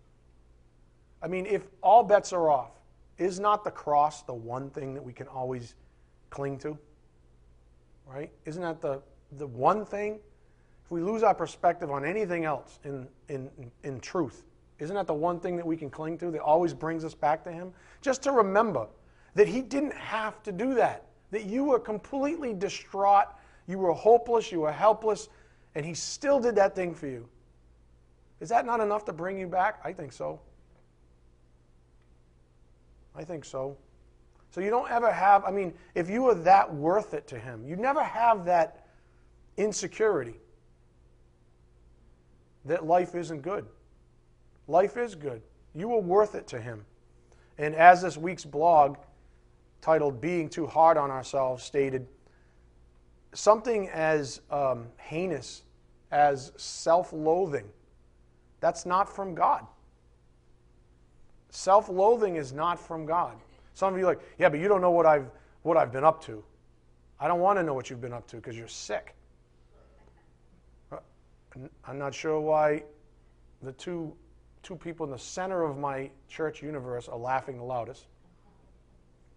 I 1.22 1.28
mean, 1.28 1.46
if 1.46 1.64
all 1.82 2.04
bets 2.04 2.34
are 2.34 2.50
off, 2.50 2.72
is 3.18 3.40
not 3.40 3.64
the 3.64 3.72
cross 3.72 4.24
the 4.24 4.34
one 4.34 4.70
thing 4.70 4.94
that 4.94 5.04
we 5.04 5.14
can 5.14 5.28
always 5.28 5.76
cling 6.30 6.58
to? 6.60 6.78
Right? 8.06 8.32
Isn't 8.46 8.62
that 8.62 8.82
the, 8.82 9.02
the 9.34 9.48
one 9.48 9.86
thing 9.86 10.20
if 10.84 10.92
we 10.92 11.02
lose 11.02 11.24
our 11.24 11.34
perspective 11.34 11.92
on 11.92 12.04
anything 12.06 12.44
else 12.44 12.80
in, 12.84 13.08
in, 13.30 13.50
in 13.84 14.00
truth, 14.02 14.44
isn't 14.80 14.96
that 14.96 15.08
the 15.08 15.14
one 15.14 15.40
thing 15.40 15.56
that 15.56 15.66
we 15.66 15.78
can 15.78 15.90
cling 15.90 16.18
to 16.18 16.32
that 16.32 16.42
always 16.42 16.74
brings 16.74 17.06
us 17.06 17.14
back 17.14 17.44
to 17.46 17.52
Him? 17.52 17.72
Just 18.02 18.22
to 18.24 18.32
remember 18.32 18.88
that 19.36 19.48
He 19.48 19.62
didn't 19.62 19.94
have 19.94 20.44
to 20.44 20.52
do 20.52 20.74
that, 20.74 21.06
that 21.32 21.46
you 21.46 21.64
were 21.64 21.80
completely 21.80 22.54
distraught, 22.54 23.28
you 23.68 23.80
were 23.80 23.94
hopeless, 23.94 24.52
you 24.52 24.62
were 24.62 24.72
helpless, 24.72 25.30
and 25.76 25.86
He 25.86 25.94
still 25.94 26.40
did 26.40 26.56
that 26.56 26.76
thing 26.76 26.94
for 26.94 27.08
you. 27.08 27.28
Is 28.40 28.50
that 28.50 28.66
not 28.66 28.80
enough 28.80 29.06
to 29.06 29.14
bring 29.14 29.38
you 29.40 29.48
back? 29.48 29.80
I 29.84 29.94
think 29.94 30.12
so. 30.12 30.40
I 33.16 33.24
think 33.24 33.46
so. 33.46 33.78
So 34.52 34.62
you 34.62 34.70
don't 34.70 34.90
ever 34.92 35.12
have, 35.12 35.44
I 35.46 35.52
mean, 35.52 35.74
if 35.96 36.10
you 36.10 36.24
were 36.24 36.36
that 36.36 36.74
worth 36.74 37.14
it 37.14 37.26
to 37.28 37.40
Him, 37.40 37.66
you 37.66 37.76
never 37.76 38.04
have 38.04 38.46
that 38.46 38.88
insecurity 39.58 40.36
that 42.66 42.86
life 42.86 43.16
isn't 43.16 43.42
good. 43.42 43.66
Life 44.68 44.98
is 44.98 45.16
good. 45.16 45.42
You 45.74 45.90
were 45.90 46.00
worth 46.00 46.36
it 46.36 46.48
to 46.48 46.62
Him. 46.62 46.86
And 47.58 47.76
as 47.76 48.02
this 48.02 48.18
week's 48.18 48.46
blog, 48.46 48.98
titled 49.82 50.22
Being 50.22 50.50
Too 50.50 50.66
Hard 50.66 50.98
on 50.98 51.12
Ourselves, 51.12 51.64
stated, 51.64 52.08
something 53.34 53.90
as 53.90 54.42
um, 54.50 54.88
heinous 54.98 55.64
as 56.12 56.52
self 56.58 57.12
loathing, 57.12 57.66
that's 58.60 58.86
not 58.86 59.14
from 59.14 59.36
God. 59.36 59.66
Self 61.50 61.90
loathing 61.90 62.36
is 62.36 62.54
not 62.54 62.80
from 62.80 63.06
God. 63.06 63.36
Some 63.74 63.94
of 63.94 64.00
you 64.00 64.06
are 64.06 64.10
like, 64.10 64.22
yeah, 64.38 64.50
but 64.50 64.60
you 64.60 64.68
don't 64.68 64.82
know 64.82 64.92
what 64.92 65.06
I've, 65.06 65.30
what 65.64 65.78
I've 65.78 65.92
been 65.92 66.04
up 66.04 66.24
to. 66.26 66.44
I 67.20 67.28
don't 67.28 67.40
want 67.40 67.58
to 67.60 67.64
know 67.64 67.74
what 67.74 67.90
you've 67.90 68.02
been 68.02 68.14
up 68.14 68.28
to 68.28 68.38
because 68.38 68.58
you're 68.58 68.68
sick. 68.68 69.16
I'm 71.86 72.00
not 72.00 72.14
sure 72.14 72.40
why 72.40 72.84
the 73.62 73.72
two, 73.74 74.14
two 74.64 74.76
people 74.76 75.06
in 75.06 75.12
the 75.12 75.20
center 75.20 75.64
of 75.64 75.78
my 75.78 76.10
church 76.28 76.64
universe 76.64 77.08
are 77.08 77.18
laughing 77.18 77.58
the 77.58 77.64
loudest. 77.64 78.08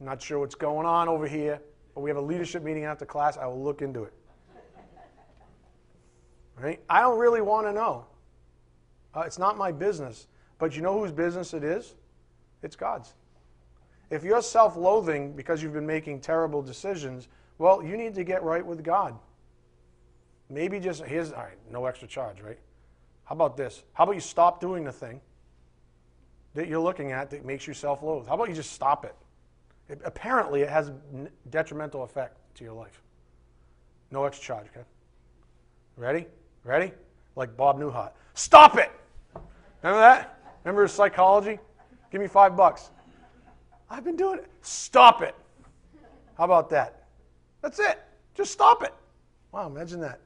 I'm 0.00 0.06
not 0.06 0.20
sure 0.20 0.38
what's 0.38 0.54
going 0.54 0.86
on 0.86 1.08
over 1.08 1.26
here, 1.26 1.60
we 2.02 2.10
have 2.10 2.16
a 2.16 2.22
leadership 2.22 2.62
meeting 2.62 2.84
after 2.84 3.06
class. 3.06 3.36
I 3.36 3.46
will 3.46 3.62
look 3.62 3.82
into 3.82 4.04
it. 4.04 4.12
Right? 6.58 6.80
I 6.88 7.00
don't 7.00 7.18
really 7.18 7.42
want 7.42 7.66
to 7.66 7.72
know. 7.72 8.06
Uh, 9.14 9.20
it's 9.20 9.38
not 9.38 9.56
my 9.56 9.72
business. 9.72 10.26
But 10.58 10.74
you 10.74 10.82
know 10.82 10.98
whose 10.98 11.12
business 11.12 11.54
it 11.54 11.62
is? 11.64 11.94
It's 12.62 12.76
God's. 12.76 13.14
If 14.10 14.24
you're 14.24 14.42
self 14.42 14.76
loathing 14.76 15.32
because 15.32 15.62
you've 15.62 15.72
been 15.72 15.86
making 15.86 16.20
terrible 16.20 16.62
decisions, 16.62 17.28
well, 17.58 17.82
you 17.82 17.96
need 17.96 18.14
to 18.14 18.24
get 18.24 18.42
right 18.42 18.64
with 18.64 18.82
God. 18.82 19.18
Maybe 20.48 20.78
just, 20.78 21.02
here's, 21.04 21.32
all 21.32 21.42
right, 21.42 21.58
no 21.70 21.86
extra 21.86 22.06
charge, 22.06 22.40
right? 22.40 22.58
How 23.24 23.34
about 23.34 23.56
this? 23.56 23.82
How 23.92 24.04
about 24.04 24.14
you 24.14 24.20
stop 24.20 24.60
doing 24.60 24.84
the 24.84 24.92
thing 24.92 25.20
that 26.54 26.68
you're 26.68 26.80
looking 26.80 27.10
at 27.12 27.30
that 27.30 27.44
makes 27.44 27.66
you 27.66 27.74
self 27.74 28.02
loathe? 28.02 28.28
How 28.28 28.34
about 28.34 28.48
you 28.48 28.54
just 28.54 28.72
stop 28.72 29.04
it? 29.04 29.14
It? 29.88 30.00
Apparently, 30.04 30.62
it 30.62 30.68
has 30.68 30.92
detrimental 31.50 32.02
effect 32.02 32.36
to 32.56 32.64
your 32.64 32.72
life. 32.72 33.02
No 34.10 34.24
extra 34.24 34.56
charge, 34.56 34.66
okay? 34.68 34.84
Ready? 35.96 36.26
Ready? 36.64 36.92
Like 37.34 37.56
Bob 37.56 37.78
Newhart. 37.78 38.12
Stop 38.34 38.78
it! 38.78 38.90
Remember 39.82 40.00
that? 40.00 40.38
Remember 40.64 40.82
his 40.82 40.92
psychology? 40.92 41.58
Give 42.10 42.20
me 42.20 42.28
five 42.28 42.56
bucks. 42.56 42.90
I've 43.88 44.04
been 44.04 44.16
doing 44.16 44.38
it. 44.38 44.50
Stop 44.62 45.22
it. 45.22 45.34
How 46.36 46.44
about 46.44 46.68
that? 46.70 47.04
That's 47.62 47.78
it. 47.78 48.00
Just 48.34 48.52
stop 48.52 48.82
it. 48.82 48.92
Wow, 49.52 49.68
imagine 49.68 50.00
that. 50.00 50.20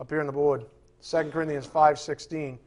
up 0.00 0.08
here 0.08 0.20
on 0.20 0.26
the 0.26 0.32
board 0.32 0.64
2 1.02 1.30
Corinthians 1.30 1.66
5:16 1.66 2.58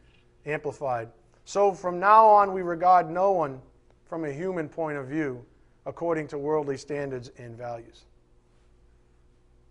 amplified. 0.45 1.09
So 1.51 1.73
from 1.73 1.99
now 1.99 2.25
on 2.27 2.53
we 2.53 2.61
regard 2.61 3.09
no 3.09 3.33
one 3.33 3.61
from 4.05 4.23
a 4.23 4.31
human 4.31 4.69
point 4.69 4.97
of 4.97 5.07
view 5.07 5.43
according 5.85 6.27
to 6.27 6.37
worldly 6.37 6.77
standards 6.77 7.29
and 7.37 7.57
values. 7.57 8.05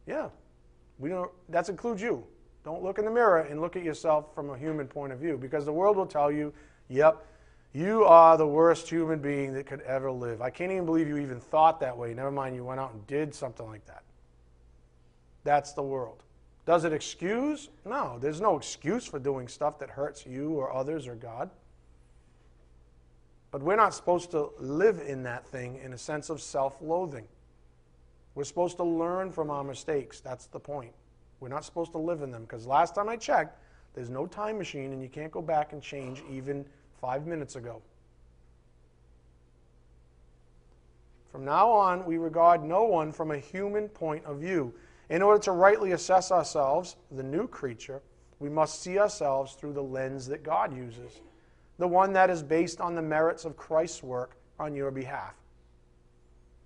Yeah. 0.07 0.29
We 0.99 1.09
don't 1.09 1.31
that 1.49 1.71
includes 1.71 2.03
you. 2.03 2.23
Don't 2.65 2.83
look 2.83 2.99
in 2.99 3.07
the 3.07 3.11
mirror 3.11 3.39
and 3.39 3.63
look 3.63 3.77
at 3.77 3.83
yourself 3.83 4.35
from 4.35 4.51
a 4.51 4.59
human 4.59 4.89
point 4.89 5.11
of 5.11 5.21
view 5.21 5.39
because 5.39 5.65
the 5.65 5.73
world 5.73 5.97
will 5.97 6.05
tell 6.05 6.31
you, 6.31 6.53
"Yep, 6.89 7.25
you 7.73 8.05
are 8.05 8.37
the 8.37 8.47
worst 8.47 8.91
human 8.91 9.19
being 9.19 9.55
that 9.55 9.65
could 9.65 9.81
ever 9.81 10.13
live. 10.13 10.43
I 10.43 10.51
can't 10.51 10.71
even 10.71 10.85
believe 10.85 11.09
you 11.09 11.17
even 11.17 11.41
thought 11.41 11.81
that 11.81 11.97
way. 11.97 12.13
Never 12.13 12.31
mind 12.31 12.57
you 12.57 12.63
went 12.63 12.81
out 12.81 12.93
and 12.93 13.07
did 13.07 13.35
something 13.35 13.67
like 13.67 13.87
that." 13.87 14.03
That's 15.45 15.73
the 15.73 15.83
world. 15.83 16.25
Does 16.67 16.85
it 16.85 16.93
excuse? 16.93 17.71
No, 17.87 18.19
there's 18.19 18.43
no 18.43 18.59
excuse 18.59 19.07
for 19.07 19.19
doing 19.19 19.49
stuff 19.49 19.79
that 19.79 19.89
hurts 19.89 20.27
you 20.27 20.53
or 20.59 20.71
others 20.71 21.09
or 21.09 21.15
God. 21.15 21.49
But 23.51 23.63
we're 23.63 23.77
not 23.77 23.95
supposed 23.95 24.31
to 24.31 24.51
live 24.59 25.01
in 25.05 25.25
that 25.25 25.47
thing 25.47 25.81
in 25.83 25.93
a 25.93 25.99
sense 25.99 26.31
of 26.31 26.41
self 26.41 26.81
loathing. 26.81 27.27
We're 28.35 28.45
supposed 28.45 28.77
to 28.77 28.85
learn 28.85 29.33
from 29.33 29.51
our 29.51 29.65
mistakes. 29.65 30.21
That's 30.21 30.47
the 30.47 30.61
point. 30.61 30.93
We're 31.41 31.49
not 31.49 31.65
supposed 31.65 31.93
to 31.93 31.99
live 31.99 32.23
in 32.23 32.31
them 32.31 32.43
because 32.43 32.67
last 32.67 32.95
time 32.95 33.09
I 33.09 33.17
checked, 33.17 33.59
there's 33.95 34.11
no 34.11 34.27
time 34.27 34.59
machine 34.59 34.93
and 34.93 35.03
you 35.03 35.09
can't 35.09 35.33
go 35.33 35.43
back 35.43 35.73
and 35.73 35.83
change 35.83 36.23
even 36.31 36.65
five 37.01 37.27
minutes 37.27 37.57
ago. 37.57 37.83
From 41.33 41.45
now 41.45 41.71
on, 41.71 42.05
we 42.05 42.19
regard 42.19 42.63
no 42.63 42.85
one 42.85 43.13
from 43.13 43.31
a 43.31 43.39
human 43.39 43.89
point 43.89 44.25
of 44.25 44.39
view. 44.39 44.75
In 45.09 45.23
order 45.23 45.43
to 45.45 45.53
rightly 45.53 45.93
assess 45.93 46.31
ourselves, 46.31 46.97
the 47.11 47.23
new 47.23 47.49
creature, 47.49 48.01
we 48.39 48.49
must 48.49 48.83
see 48.83 48.99
ourselves 48.99 49.55
through 49.55 49.73
the 49.73 49.83
lens 49.83 50.27
that 50.27 50.43
God 50.43 50.77
uses, 50.77 51.21
the 51.81 51.89
one 51.89 52.13
that 52.13 52.29
is 52.29 52.43
based 52.43 52.79
on 52.79 52.95
the 52.95 53.01
merits 53.01 53.47
of 53.47 53.57
Christ's 53.57 54.03
work 54.03 54.37
on 54.59 54.75
your 54.75 54.91
behalf. 54.91 55.33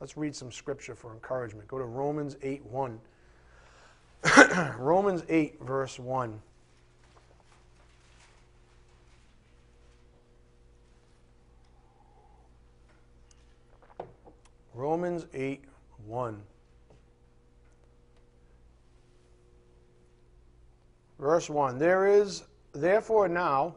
Let's 0.00 0.16
read 0.16 0.34
some 0.34 0.50
scripture 0.50 0.96
for 0.96 1.12
encouragement. 1.12 1.68
Go 1.68 1.78
to 1.78 1.84
Romans 1.84 2.36
8 2.42 2.66
1. 2.66 2.98
Romans 4.76 5.22
8, 5.28 5.60
verse 5.62 6.00
1. 6.00 6.42
Romans 14.74 15.26
8 15.32 15.62
1. 16.06 16.42
Verse 21.20 21.48
1 21.48 21.78
There 21.78 22.08
is 22.08 22.42
therefore 22.72 23.28
now 23.28 23.76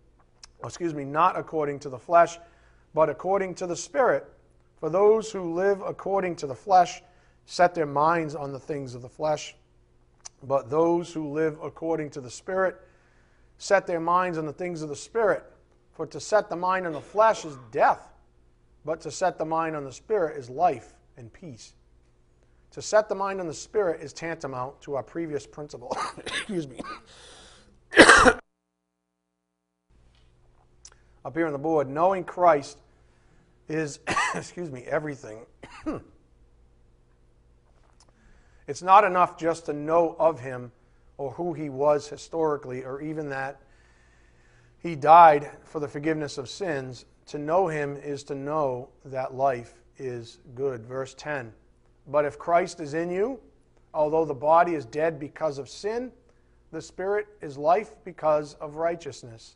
excuse 0.63 0.93
me, 0.93 1.03
not 1.03 1.37
according 1.37 1.79
to 1.79 1.89
the 1.89 1.97
flesh, 1.97 2.37
but 2.93 3.09
according 3.09 3.55
to 3.55 3.67
the 3.67 3.75
Spirit. 3.75 4.25
For 4.79 4.89
those 4.89 5.31
who 5.31 5.53
live 5.53 5.81
according 5.81 6.35
to 6.37 6.47
the 6.47 6.55
flesh 6.55 7.01
set 7.45 7.75
their 7.75 7.85
minds 7.85 8.35
on 8.35 8.51
the 8.51 8.59
things 8.59 8.95
of 8.95 9.01
the 9.01 9.09
flesh, 9.09 9.55
but 10.43 10.69
those 10.69 11.13
who 11.13 11.31
live 11.31 11.57
according 11.63 12.09
to 12.11 12.21
the 12.21 12.29
Spirit 12.29 12.79
set 13.57 13.85
their 13.85 13.99
minds 13.99 14.37
on 14.37 14.45
the 14.45 14.53
things 14.53 14.81
of 14.81 14.89
the 14.89 14.95
Spirit. 14.95 15.43
For 15.93 16.07
to 16.07 16.19
set 16.19 16.49
the 16.49 16.55
mind 16.55 16.87
on 16.87 16.93
the 16.93 17.01
flesh 17.01 17.45
is 17.45 17.57
death 17.71 18.11
but 18.85 19.01
to 19.01 19.11
set 19.11 19.37
the 19.37 19.45
mind 19.45 19.75
on 19.75 19.83
the 19.83 19.91
Spirit 19.91 20.37
is 20.37 20.49
life 20.49 20.93
and 21.17 21.31
peace. 21.31 21.73
To 22.71 22.81
set 22.81 23.09
the 23.09 23.15
mind 23.15 23.39
on 23.39 23.47
the 23.47 23.53
Spirit 23.53 24.01
is 24.01 24.13
tantamount 24.13 24.81
to 24.81 24.95
our 24.95 25.03
previous 25.03 25.45
principle. 25.45 25.95
Excuse 26.17 26.67
me. 26.67 26.79
Up 31.23 31.35
here 31.35 31.45
on 31.45 31.53
the 31.53 31.59
board, 31.59 31.89
knowing 31.89 32.23
Christ 32.23 32.77
is, 33.69 33.99
excuse 34.35 34.71
me, 34.71 34.83
everything. 34.83 35.45
it's 38.67 38.81
not 38.81 39.03
enough 39.03 39.37
just 39.37 39.65
to 39.67 39.73
know 39.73 40.15
of 40.17 40.39
him 40.39 40.71
or 41.17 41.31
who 41.31 41.53
he 41.53 41.69
was 41.69 42.07
historically 42.07 42.83
or 42.83 43.01
even 43.01 43.29
that 43.29 43.61
he 44.81 44.95
died 44.95 45.51
for 45.63 45.79
the 45.79 45.87
forgiveness 45.87 46.37
of 46.37 46.49
sins. 46.49 47.05
To 47.27 47.37
know 47.37 47.67
him 47.67 47.97
is 47.97 48.23
to 48.23 48.35
know 48.35 48.89
that 49.05 49.35
life 49.35 49.75
is 49.97 50.39
good. 50.55 50.85
Verse 50.85 51.13
10 51.13 51.53
But 52.07 52.25
if 52.25 52.39
Christ 52.39 52.79
is 52.79 52.95
in 52.95 53.11
you, 53.11 53.39
although 53.93 54.25
the 54.25 54.33
body 54.33 54.73
is 54.73 54.85
dead 54.85 55.19
because 55.19 55.59
of 55.59 55.69
sin, 55.69 56.11
the 56.71 56.81
spirit 56.81 57.27
is 57.41 57.57
life 57.57 57.91
because 58.03 58.55
of 58.55 58.75
righteousness. 58.75 59.55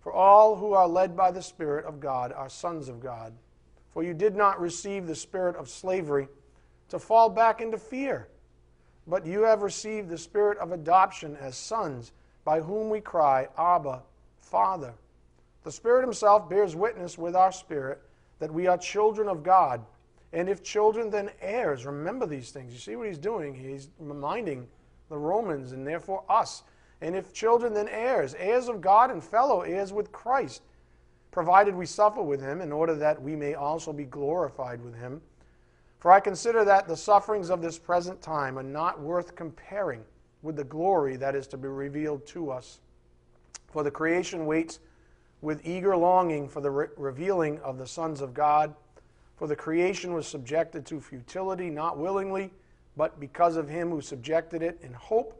For 0.00 0.12
all 0.12 0.56
who 0.56 0.72
are 0.72 0.88
led 0.88 1.16
by 1.16 1.30
the 1.30 1.42
Spirit 1.42 1.84
of 1.84 2.00
God 2.00 2.32
are 2.32 2.48
sons 2.48 2.88
of 2.88 3.00
God. 3.00 3.34
For 3.92 4.02
you 4.02 4.14
did 4.14 4.36
not 4.36 4.60
receive 4.60 5.06
the 5.06 5.14
spirit 5.14 5.56
of 5.56 5.68
slavery 5.68 6.28
to 6.88 6.98
fall 6.98 7.28
back 7.28 7.60
into 7.60 7.76
fear, 7.76 8.28
but 9.06 9.26
you 9.26 9.42
have 9.42 9.62
received 9.62 10.08
the 10.08 10.18
spirit 10.18 10.58
of 10.58 10.72
adoption 10.72 11.36
as 11.36 11.56
sons, 11.56 12.12
by 12.44 12.60
whom 12.60 12.88
we 12.88 13.00
cry, 13.00 13.48
Abba, 13.58 14.02
Father. 14.38 14.94
The 15.64 15.72
Spirit 15.72 16.02
Himself 16.02 16.48
bears 16.48 16.74
witness 16.74 17.18
with 17.18 17.36
our 17.36 17.52
spirit 17.52 18.00
that 18.38 18.52
we 18.52 18.66
are 18.66 18.78
children 18.78 19.28
of 19.28 19.42
God. 19.42 19.84
And 20.32 20.48
if 20.48 20.62
children, 20.62 21.10
then 21.10 21.30
heirs. 21.40 21.84
Remember 21.84 22.26
these 22.26 22.50
things. 22.50 22.72
You 22.72 22.78
see 22.78 22.96
what 22.96 23.08
He's 23.08 23.18
doing? 23.18 23.54
He's 23.54 23.90
reminding 23.98 24.66
the 25.08 25.18
Romans 25.18 25.72
and 25.72 25.86
therefore 25.86 26.24
us. 26.28 26.62
And 27.00 27.16
if 27.16 27.32
children, 27.32 27.72
then 27.72 27.88
heirs, 27.88 28.34
heirs 28.34 28.68
of 28.68 28.80
God 28.80 29.10
and 29.10 29.22
fellow 29.22 29.62
heirs 29.62 29.92
with 29.92 30.12
Christ, 30.12 30.62
provided 31.30 31.74
we 31.74 31.86
suffer 31.86 32.22
with 32.22 32.40
Him 32.40 32.60
in 32.60 32.72
order 32.72 32.94
that 32.96 33.22
we 33.22 33.36
may 33.36 33.54
also 33.54 33.92
be 33.92 34.04
glorified 34.04 34.82
with 34.82 34.94
Him. 34.96 35.20
For 35.98 36.12
I 36.12 36.20
consider 36.20 36.64
that 36.64 36.88
the 36.88 36.96
sufferings 36.96 37.50
of 37.50 37.62
this 37.62 37.78
present 37.78 38.20
time 38.22 38.58
are 38.58 38.62
not 38.62 39.00
worth 39.00 39.34
comparing 39.34 40.02
with 40.42 40.56
the 40.56 40.64
glory 40.64 41.16
that 41.16 41.34
is 41.34 41.46
to 41.48 41.56
be 41.56 41.68
revealed 41.68 42.26
to 42.28 42.50
us. 42.50 42.80
For 43.68 43.82
the 43.82 43.90
creation 43.90 44.46
waits 44.46 44.80
with 45.42 45.66
eager 45.66 45.96
longing 45.96 46.48
for 46.48 46.60
the 46.60 46.70
re- 46.70 46.86
revealing 46.96 47.60
of 47.60 47.78
the 47.78 47.86
sons 47.86 48.20
of 48.20 48.34
God. 48.34 48.74
For 49.36 49.46
the 49.46 49.56
creation 49.56 50.12
was 50.12 50.26
subjected 50.26 50.84
to 50.86 51.00
futility, 51.00 51.70
not 51.70 51.98
willingly, 51.98 52.50
but 52.96 53.20
because 53.20 53.56
of 53.56 53.68
him 53.68 53.90
who 53.90 54.00
subjected 54.00 54.62
it, 54.62 54.78
in 54.82 54.92
hope 54.92 55.39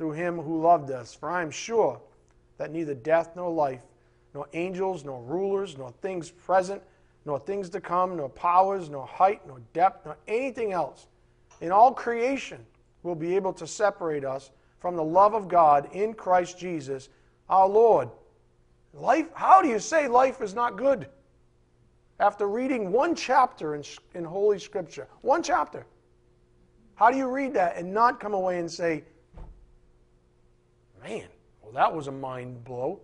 through 0.00 0.12
him 0.12 0.38
who 0.38 0.62
loved 0.62 0.90
us. 0.90 1.12
For 1.12 1.28
I 1.28 1.42
am 1.42 1.50
sure 1.50 2.00
that 2.56 2.72
neither 2.72 2.94
death 2.94 3.36
nor 3.36 3.52
life, 3.52 3.82
nor 4.32 4.48
angels, 4.54 5.04
nor 5.04 5.22
rulers, 5.22 5.76
nor 5.76 5.92
things 6.00 6.30
present, 6.30 6.82
nor 7.26 7.38
things 7.38 7.68
to 7.68 7.82
come, 7.82 8.16
nor 8.16 8.30
powers, 8.30 8.88
nor 8.88 9.06
height, 9.06 9.46
nor 9.46 9.60
depth, 9.74 10.06
nor 10.06 10.16
anything 10.26 10.72
else 10.72 11.06
in 11.60 11.70
all 11.70 11.92
creation 11.92 12.64
will 13.02 13.14
be 13.14 13.36
able 13.36 13.52
to 13.52 13.66
separate 13.66 14.24
us 14.24 14.50
from 14.78 14.96
the 14.96 15.04
love 15.04 15.34
of 15.34 15.48
God 15.48 15.90
in 15.92 16.14
Christ 16.14 16.58
Jesus 16.58 17.10
our 17.50 17.68
Lord. 17.68 18.08
Life, 18.94 19.26
how 19.34 19.60
do 19.60 19.68
you 19.68 19.78
say 19.78 20.08
life 20.08 20.40
is 20.40 20.54
not 20.54 20.78
good? 20.78 21.08
After 22.20 22.48
reading 22.48 22.90
one 22.90 23.14
chapter 23.14 23.74
in, 23.74 23.84
in 24.14 24.24
Holy 24.24 24.60
Scripture, 24.60 25.08
one 25.20 25.42
chapter, 25.42 25.84
how 26.94 27.10
do 27.10 27.18
you 27.18 27.28
read 27.28 27.52
that 27.52 27.76
and 27.76 27.92
not 27.92 28.18
come 28.18 28.32
away 28.32 28.58
and 28.58 28.70
say, 28.70 29.04
man, 31.02 31.28
well, 31.62 31.72
that 31.72 31.94
was 31.94 32.08
a 32.08 32.12
mind 32.12 32.64
blow? 32.64 33.00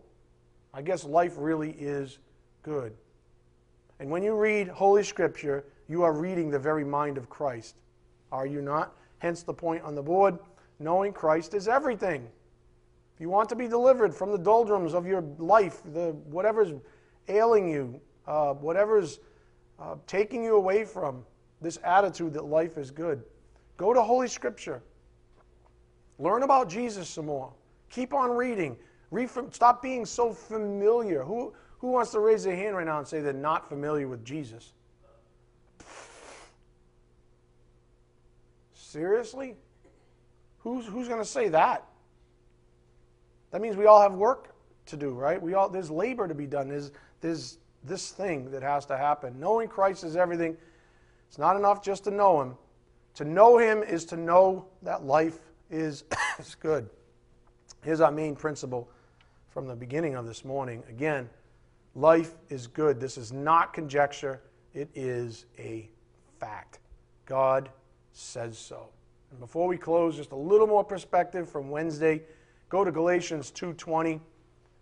I 0.72 0.82
guess 0.82 1.04
life 1.04 1.34
really 1.36 1.70
is 1.70 2.18
good. 2.62 2.92
And 3.98 4.10
when 4.10 4.22
you 4.22 4.34
read 4.34 4.68
Holy 4.68 5.02
Scripture, 5.02 5.64
you 5.88 6.02
are 6.02 6.12
reading 6.12 6.50
the 6.50 6.58
very 6.58 6.84
mind 6.84 7.16
of 7.16 7.28
Christ. 7.30 7.76
Are 8.30 8.46
you 8.46 8.60
not? 8.60 8.94
Hence 9.18 9.42
the 9.42 9.54
point 9.54 9.82
on 9.82 9.94
the 9.94 10.02
board 10.02 10.38
knowing 10.78 11.12
Christ 11.12 11.54
is 11.54 11.68
everything. 11.68 12.28
If 13.14 13.20
you 13.20 13.30
want 13.30 13.48
to 13.48 13.56
be 13.56 13.66
delivered 13.66 14.14
from 14.14 14.30
the 14.30 14.38
doldrums 14.38 14.92
of 14.92 15.06
your 15.06 15.22
life, 15.38 15.80
the 15.94 16.12
whatever's 16.26 16.74
ailing 17.28 17.68
you, 17.68 18.00
uh, 18.26 18.52
whatever's 18.54 19.20
uh, 19.78 19.94
taking 20.06 20.44
you 20.44 20.56
away 20.56 20.84
from 20.84 21.24
this 21.62 21.78
attitude 21.82 22.34
that 22.34 22.44
life 22.44 22.76
is 22.76 22.90
good, 22.90 23.22
go 23.78 23.94
to 23.94 24.02
Holy 24.02 24.28
Scripture. 24.28 24.82
Learn 26.18 26.42
about 26.42 26.68
Jesus 26.68 27.08
some 27.08 27.26
more. 27.26 27.52
Keep 27.90 28.12
on 28.12 28.30
reading. 28.30 28.76
Read 29.10 29.30
from, 29.30 29.52
stop 29.52 29.82
being 29.82 30.04
so 30.04 30.32
familiar. 30.32 31.22
Who, 31.22 31.52
who 31.78 31.88
wants 31.88 32.10
to 32.12 32.20
raise 32.20 32.44
their 32.44 32.56
hand 32.56 32.76
right 32.76 32.86
now 32.86 32.98
and 32.98 33.06
say 33.06 33.20
they're 33.20 33.32
not 33.32 33.68
familiar 33.68 34.08
with 34.08 34.24
Jesus? 34.24 34.72
Seriously? 38.74 39.54
Who's, 40.58 40.86
who's 40.86 41.08
going 41.08 41.20
to 41.20 41.26
say 41.26 41.48
that? 41.48 41.84
That 43.50 43.60
means 43.60 43.76
we 43.76 43.86
all 43.86 44.00
have 44.00 44.14
work 44.14 44.54
to 44.86 44.96
do, 44.96 45.10
right? 45.10 45.40
We 45.40 45.54
all 45.54 45.68
there's 45.68 45.90
labor 45.90 46.28
to 46.28 46.34
be 46.34 46.46
done. 46.46 46.68
There's 46.68 46.92
there's 47.20 47.58
this 47.84 48.10
thing 48.10 48.50
that 48.50 48.62
has 48.62 48.86
to 48.86 48.96
happen. 48.96 49.38
Knowing 49.38 49.68
Christ 49.68 50.04
is 50.04 50.16
everything. 50.16 50.56
It's 51.28 51.38
not 51.38 51.56
enough 51.56 51.82
just 51.82 52.04
to 52.04 52.10
know 52.10 52.40
him. 52.42 52.56
To 53.14 53.24
know 53.24 53.58
him 53.58 53.82
is 53.82 54.04
to 54.06 54.16
know 54.16 54.66
that 54.82 55.04
life 55.04 55.38
is, 55.70 56.04
is 56.38 56.54
good. 56.54 56.88
Here's 57.86 58.00
our 58.00 58.10
main 58.10 58.34
principle 58.34 58.88
from 59.48 59.68
the 59.68 59.76
beginning 59.76 60.16
of 60.16 60.26
this 60.26 60.44
morning. 60.44 60.82
Again, 60.88 61.30
life 61.94 62.34
is 62.48 62.66
good. 62.66 62.98
This 62.98 63.16
is 63.16 63.32
not 63.32 63.72
conjecture, 63.72 64.40
it 64.74 64.88
is 64.96 65.46
a 65.56 65.88
fact. 66.40 66.80
God 67.26 67.68
says 68.12 68.58
so. 68.58 68.88
And 69.30 69.38
before 69.38 69.68
we 69.68 69.76
close, 69.76 70.16
just 70.16 70.32
a 70.32 70.36
little 70.36 70.66
more 70.66 70.82
perspective 70.82 71.48
from 71.48 71.70
Wednesday. 71.70 72.22
Go 72.70 72.84
to 72.84 72.90
Galatians 72.90 73.52
2:20. 73.52 74.20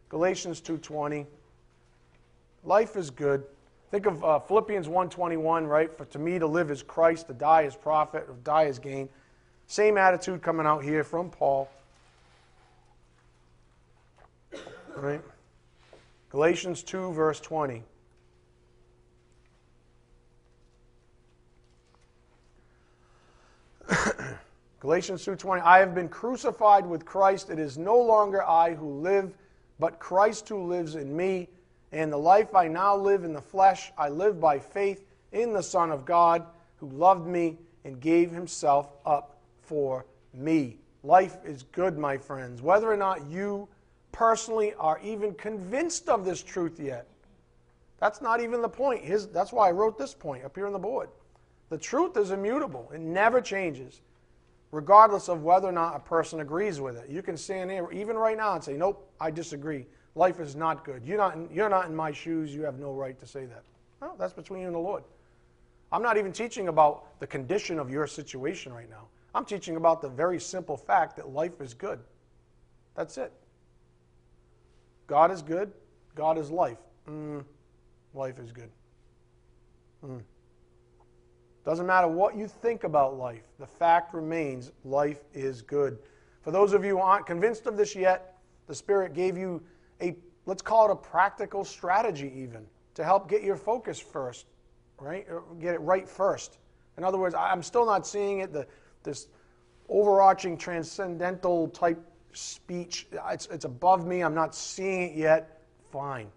Galatians 0.08 0.62
2:20. 0.62 1.26
Life 2.64 2.96
is 2.96 3.10
good. 3.10 3.44
Think 3.90 4.06
of 4.06 4.24
uh, 4.24 4.38
Philippians 4.38 4.88
1:21, 4.88 5.68
right? 5.68 5.94
For 5.94 6.06
to 6.06 6.18
me 6.18 6.38
to 6.38 6.46
live 6.46 6.70
is 6.70 6.82
Christ, 6.82 7.26
to 7.26 7.34
die 7.34 7.64
is 7.64 7.76
profit, 7.76 8.24
or 8.30 8.36
die 8.44 8.64
is 8.64 8.78
gain. 8.78 9.10
Same 9.66 9.98
attitude 9.98 10.40
coming 10.40 10.66
out 10.66 10.82
here 10.82 11.04
from 11.04 11.28
Paul. 11.28 11.68
Right? 14.96 15.20
Galatians 16.30 16.82
2 16.82 17.12
verse 17.12 17.40
20. 17.40 17.82
Galatians 24.80 25.24
2:20 25.24 25.62
I 25.62 25.78
have 25.78 25.94
been 25.94 26.08
crucified 26.08 26.86
with 26.86 27.04
Christ. 27.04 27.50
It 27.50 27.58
is 27.58 27.76
no 27.78 27.98
longer 27.98 28.42
I 28.42 28.74
who 28.74 29.00
live 29.00 29.34
but 29.78 29.98
Christ 29.98 30.48
who 30.48 30.64
lives 30.64 30.94
in 30.94 31.16
me. 31.16 31.48
And 31.92 32.12
the 32.12 32.16
life 32.16 32.54
I 32.54 32.68
now 32.68 32.96
live 32.96 33.24
in 33.24 33.32
the 33.32 33.40
flesh 33.40 33.92
I 33.96 34.08
live 34.08 34.40
by 34.40 34.58
faith 34.58 35.04
in 35.32 35.52
the 35.52 35.62
Son 35.62 35.90
of 35.90 36.04
God 36.04 36.46
who 36.76 36.88
loved 36.88 37.26
me 37.26 37.58
and 37.84 38.00
gave 38.00 38.30
himself 38.30 38.92
up 39.04 39.38
for 39.62 40.04
me. 40.32 40.78
Life 41.02 41.38
is 41.44 41.64
good 41.64 41.98
my 41.98 42.16
friends. 42.16 42.62
Whether 42.62 42.90
or 42.90 42.96
not 42.96 43.26
you 43.26 43.68
personally 44.14 44.72
are 44.78 44.98
even 45.02 45.34
convinced 45.34 46.08
of 46.08 46.24
this 46.24 46.42
truth 46.42 46.80
yet 46.80 47.06
that's 48.00 48.22
not 48.22 48.40
even 48.40 48.62
the 48.62 48.68
point 48.68 49.04
His, 49.04 49.26
that's 49.26 49.52
why 49.52 49.68
I 49.68 49.72
wrote 49.72 49.98
this 49.98 50.14
point 50.14 50.44
up 50.44 50.54
here 50.56 50.66
on 50.66 50.72
the 50.72 50.78
board 50.78 51.10
the 51.70 51.78
truth 51.78 52.16
is 52.16 52.30
immutable, 52.30 52.90
it 52.94 53.00
never 53.00 53.40
changes, 53.40 54.00
regardless 54.70 55.28
of 55.28 55.42
whether 55.42 55.66
or 55.66 55.72
not 55.72 55.96
a 55.96 55.98
person 55.98 56.40
agrees 56.40 56.80
with 56.80 56.96
it. 56.96 57.08
You 57.08 57.22
can 57.22 57.36
stand 57.36 57.70
here 57.70 57.88
even 57.90 58.16
right 58.16 58.36
now 58.36 58.54
and 58.54 58.62
say, 58.62 58.76
Nope, 58.76 59.10
I 59.20 59.30
disagree. 59.30 59.86
Life 60.14 60.38
is 60.38 60.54
not 60.54 60.84
good. 60.84 61.04
You're 61.04 61.18
not 61.18 61.34
in, 61.34 61.48
you're 61.50 61.68
not 61.68 61.86
in 61.86 61.96
my 61.96 62.12
shoes. 62.12 62.54
You 62.54 62.62
have 62.62 62.78
no 62.78 62.92
right 62.92 63.18
to 63.18 63.26
say 63.26 63.46
that. 63.46 63.64
Well, 64.00 64.14
that's 64.16 64.32
between 64.32 64.60
you 64.60 64.66
and 64.66 64.74
the 64.74 64.80
Lord. 64.80 65.02
I'm 65.90 66.02
not 66.02 66.16
even 66.16 66.32
teaching 66.32 66.68
about 66.68 67.18
the 67.18 67.26
condition 67.26 67.80
of 67.80 67.90
your 67.90 68.06
situation 68.06 68.72
right 68.72 68.88
now. 68.88 69.08
I'm 69.34 69.44
teaching 69.44 69.74
about 69.74 70.00
the 70.00 70.08
very 70.08 70.38
simple 70.38 70.76
fact 70.76 71.16
that 71.16 71.30
life 71.30 71.60
is 71.60 71.74
good. 71.74 71.98
That's 72.94 73.18
it. 73.18 73.32
God 75.06 75.30
is 75.30 75.42
good. 75.42 75.72
God 76.14 76.38
is 76.38 76.50
life. 76.50 76.78
Mm, 77.08 77.44
life 78.14 78.38
is 78.38 78.52
good. 78.52 78.70
Mm. 80.04 80.20
Doesn't 81.64 81.86
matter 81.86 82.08
what 82.08 82.36
you 82.36 82.46
think 82.46 82.84
about 82.84 83.16
life, 83.16 83.44
the 83.58 83.66
fact 83.66 84.12
remains 84.12 84.70
life 84.84 85.20
is 85.32 85.62
good. 85.62 85.98
For 86.42 86.50
those 86.50 86.74
of 86.74 86.84
you 86.84 86.98
who 86.98 87.02
aren't 87.02 87.24
convinced 87.24 87.66
of 87.66 87.76
this 87.76 87.96
yet, 87.96 88.36
the 88.66 88.74
Spirit 88.74 89.14
gave 89.14 89.38
you 89.38 89.62
a, 90.02 90.14
let's 90.44 90.60
call 90.60 90.90
it 90.90 90.92
a 90.92 90.96
practical 90.96 91.64
strategy, 91.64 92.30
even, 92.36 92.66
to 92.94 93.02
help 93.02 93.28
get 93.30 93.42
your 93.42 93.56
focus 93.56 93.98
first, 93.98 94.46
right? 95.00 95.26
Or 95.30 95.42
get 95.58 95.74
it 95.74 95.80
right 95.80 96.06
first. 96.06 96.58
In 96.98 97.04
other 97.04 97.18
words, 97.18 97.34
I'm 97.34 97.62
still 97.62 97.86
not 97.86 98.06
seeing 98.06 98.40
it, 98.40 98.52
the, 98.52 98.66
this 99.02 99.28
overarching 99.88 100.58
transcendental 100.58 101.68
type 101.68 101.98
speech. 102.36 103.06
It's, 103.30 103.46
it's 103.46 103.64
above 103.64 104.06
me. 104.06 104.22
I'm 104.22 104.34
not 104.34 104.54
seeing 104.54 105.10
it 105.10 105.16
yet. 105.16 105.62
Fine. 105.90 106.28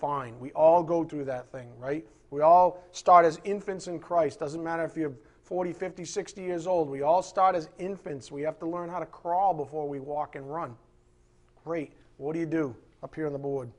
Fine. 0.00 0.38
We 0.40 0.52
all 0.52 0.82
go 0.82 1.04
through 1.04 1.26
that 1.26 1.50
thing, 1.52 1.68
right? 1.78 2.06
We 2.30 2.40
all 2.42 2.82
start 2.92 3.24
as 3.24 3.40
infants 3.44 3.88
in 3.88 3.98
Christ. 3.98 4.38
Doesn't 4.38 4.62
matter 4.62 4.84
if 4.84 4.96
you're 4.96 5.12
40, 5.42 5.72
50, 5.72 6.04
60 6.04 6.40
years 6.40 6.66
old. 6.66 6.88
We 6.88 7.02
all 7.02 7.22
start 7.22 7.56
as 7.56 7.68
infants. 7.78 8.30
We 8.30 8.42
have 8.42 8.58
to 8.60 8.66
learn 8.66 8.88
how 8.88 9.00
to 9.00 9.06
crawl 9.06 9.52
before 9.52 9.88
we 9.88 9.98
walk 9.98 10.36
and 10.36 10.48
run. 10.50 10.76
Great. 11.64 11.92
What 12.18 12.34
do 12.34 12.38
you 12.38 12.46
do? 12.46 12.74
Up 13.02 13.14
here 13.14 13.26
on 13.26 13.32
the 13.32 13.38
board. 13.38 13.70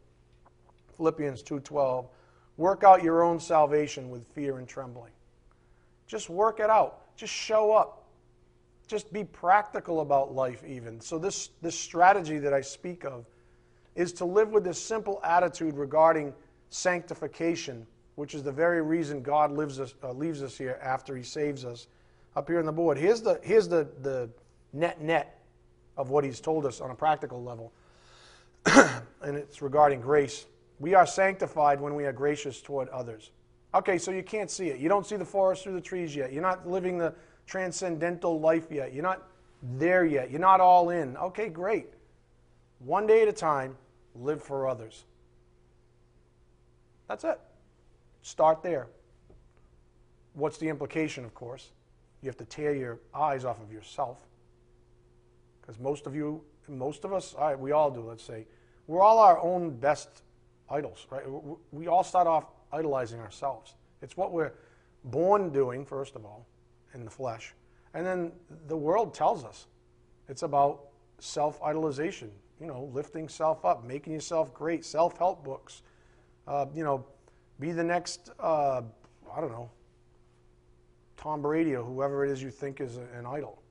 Philippians 0.98 1.42
2:12. 1.44 2.10
Work 2.58 2.84
out 2.84 3.02
your 3.02 3.24
own 3.24 3.40
salvation 3.40 4.10
with 4.10 4.28
fear 4.28 4.58
and 4.58 4.68
trembling. 4.68 5.14
Just 6.08 6.30
work 6.30 6.60
it 6.60 6.70
out. 6.70 7.16
Just 7.16 7.34
show 7.34 7.72
up. 7.72 8.01
Just 8.92 9.14
be 9.14 9.24
practical 9.24 10.02
about 10.02 10.36
life, 10.36 10.66
even. 10.68 11.00
So, 11.00 11.18
this, 11.18 11.52
this 11.62 11.80
strategy 11.80 12.40
that 12.40 12.54
I 12.54 12.60
speak 12.60 13.06
of 13.06 13.26
is 13.96 14.12
to 14.12 14.26
live 14.26 14.50
with 14.50 14.66
this 14.66 14.84
simple 14.84 15.22
attitude 15.24 15.78
regarding 15.78 16.34
sanctification, 16.72 17.88
which 18.16 18.36
is 18.36 18.44
the 18.44 18.52
very 18.52 18.82
reason 18.82 19.22
God 19.22 19.54
lives 19.54 19.80
us, 19.80 19.94
uh, 20.04 20.12
leaves 20.12 20.44
us 20.44 20.58
here 20.58 20.78
after 20.84 21.16
He 21.16 21.24
saves 21.24 21.64
us. 21.64 21.88
Up 22.36 22.50
here 22.50 22.60
on 22.60 22.66
the 22.66 22.74
board, 22.74 22.98
here's 22.98 23.22
the, 23.22 23.40
here's 23.42 23.70
the, 23.70 23.88
the 24.02 24.30
net 24.74 25.00
net 25.00 25.40
of 25.96 26.10
what 26.10 26.26
He's 26.26 26.42
told 26.42 26.66
us 26.66 26.82
on 26.82 26.92
a 26.92 26.96
practical 26.96 27.42
level, 27.42 27.72
and 28.66 29.38
it's 29.38 29.62
regarding 29.62 30.02
grace. 30.02 30.48
We 30.80 30.96
are 30.96 31.08
sanctified 31.08 31.80
when 31.80 31.96
we 31.96 32.04
are 32.04 32.12
gracious 32.12 32.60
toward 32.60 32.90
others. 32.90 33.32
Okay, 33.74 33.98
so 33.98 34.12
you 34.12 34.22
can't 34.22 34.52
see 34.52 34.68
it. 34.68 34.82
You 34.82 34.90
don't 34.90 35.06
see 35.06 35.16
the 35.16 35.24
forest 35.24 35.64
through 35.64 35.76
the 35.76 35.82
trees 35.82 36.14
yet. 36.14 36.34
You're 36.34 36.42
not 36.42 36.68
living 36.68 36.98
the 36.98 37.14
transcendental 37.48 38.40
life 38.40 38.68
yet. 38.72 38.94
You're 38.94 39.04
not 39.04 39.28
there 39.78 40.06
yet. 40.06 40.32
You're 40.32 40.40
not 40.40 40.60
all 40.60 40.90
in. 40.90 41.18
Okay, 41.18 41.50
great. 41.50 41.88
One 42.80 43.06
day 43.06 43.22
at 43.22 43.28
a 43.28 43.34
time, 43.34 43.78
live 44.16 44.42
for 44.44 44.68
others. 44.68 45.06
That's 47.08 47.24
it. 47.24 47.40
Start 48.22 48.64
there. 48.64 48.88
What's 50.34 50.58
the 50.58 50.70
implication, 50.70 51.26
of 51.26 51.34
course? 51.34 51.72
You 52.22 52.30
have 52.30 52.38
to 52.38 52.46
tear 52.46 52.74
your 52.74 53.00
eyes 53.14 53.46
off 53.46 53.62
of 53.62 53.72
yourself. 53.72 54.20
Because 55.60 55.80
most 55.80 56.08
of 56.08 56.16
you, 56.16 56.42
most 56.68 57.04
of 57.04 57.14
us, 57.14 57.36
we 57.58 57.72
all 57.72 57.92
do, 57.92 58.02
let's 58.02 58.24
say, 58.24 58.46
we're 58.88 59.02
all 59.02 59.20
our 59.20 59.40
own 59.40 59.72
best 59.72 60.24
idols, 60.70 61.06
right? 61.10 61.24
We 61.72 61.88
all 61.88 62.04
start 62.04 62.28
off 62.28 62.46
idolizing 62.72 63.20
ourselves. 63.20 63.76
It's 64.02 64.16
what 64.16 64.32
we're 64.32 64.54
born 65.04 65.50
doing, 65.52 65.86
first 65.86 66.16
of 66.16 66.26
all, 66.26 66.48
in 66.94 67.06
the 67.06 67.12
flesh. 67.12 67.54
And 67.94 68.06
then 68.06 68.32
the 68.68 68.78
world 68.78 69.14
tells 69.14 69.44
us 69.44 69.68
it's 70.30 70.44
about 70.44 70.88
self 71.20 71.60
idolization, 71.62 72.30
you 72.60 72.68
know, 72.68 72.90
lifting 72.94 73.28
self 73.28 73.66
up, 73.66 73.84
making 73.84 74.14
yourself 74.14 74.54
great, 74.54 74.86
self 74.86 75.18
help 75.18 75.44
books. 75.44 75.82
Uh, 76.48 76.66
you 76.74 76.84
know, 76.84 77.06
be 77.60 77.72
the 77.72 77.84
next, 77.84 78.32
uh, 78.40 78.82
I 79.34 79.42
don't 79.42 79.52
know, 79.52 79.70
Tom 81.18 81.42
Brady 81.42 81.76
or 81.76 81.84
whoever 81.84 82.26
it 82.26 82.32
is 82.32 82.42
you 82.42 82.50
think 82.50 82.82
is 82.82 82.98
an 82.98 83.26
idol, 83.28 83.62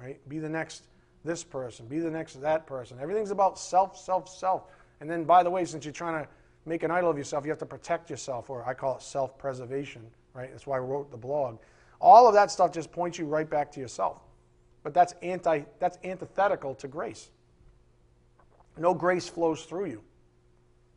right? 0.00 0.20
Be 0.28 0.38
the 0.38 0.48
next 0.48 0.84
this 1.24 1.42
person, 1.42 1.86
be 1.86 1.98
the 1.98 2.10
next 2.10 2.40
that 2.40 2.66
person. 2.66 2.98
Everything's 3.00 3.30
about 3.30 3.58
self, 3.58 3.98
self, 3.98 4.28
self. 4.28 4.64
And 5.00 5.10
then, 5.10 5.24
by 5.24 5.42
the 5.42 5.50
way, 5.50 5.64
since 5.64 5.84
you're 5.84 5.92
trying 5.92 6.22
to 6.22 6.28
make 6.64 6.84
an 6.84 6.90
idol 6.90 7.10
of 7.10 7.18
yourself, 7.18 7.44
you 7.44 7.50
have 7.50 7.58
to 7.58 7.66
protect 7.66 8.08
yourself, 8.08 8.50
or 8.50 8.64
I 8.64 8.74
call 8.74 8.96
it 8.96 9.02
self 9.02 9.36
preservation, 9.36 10.02
right? 10.34 10.50
That's 10.50 10.66
why 10.66 10.76
I 10.76 10.80
wrote 10.80 11.10
the 11.10 11.16
blog. 11.16 11.58
All 12.02 12.26
of 12.26 12.34
that 12.34 12.50
stuff 12.50 12.72
just 12.72 12.90
points 12.90 13.16
you 13.16 13.26
right 13.26 13.48
back 13.48 13.70
to 13.72 13.80
yourself. 13.80 14.18
But 14.82 14.92
that's, 14.92 15.14
anti, 15.22 15.62
that's 15.78 15.98
antithetical 16.02 16.74
to 16.74 16.88
grace. 16.88 17.30
No 18.76 18.92
grace 18.92 19.28
flows 19.28 19.62
through 19.62 19.86
you. 19.86 20.02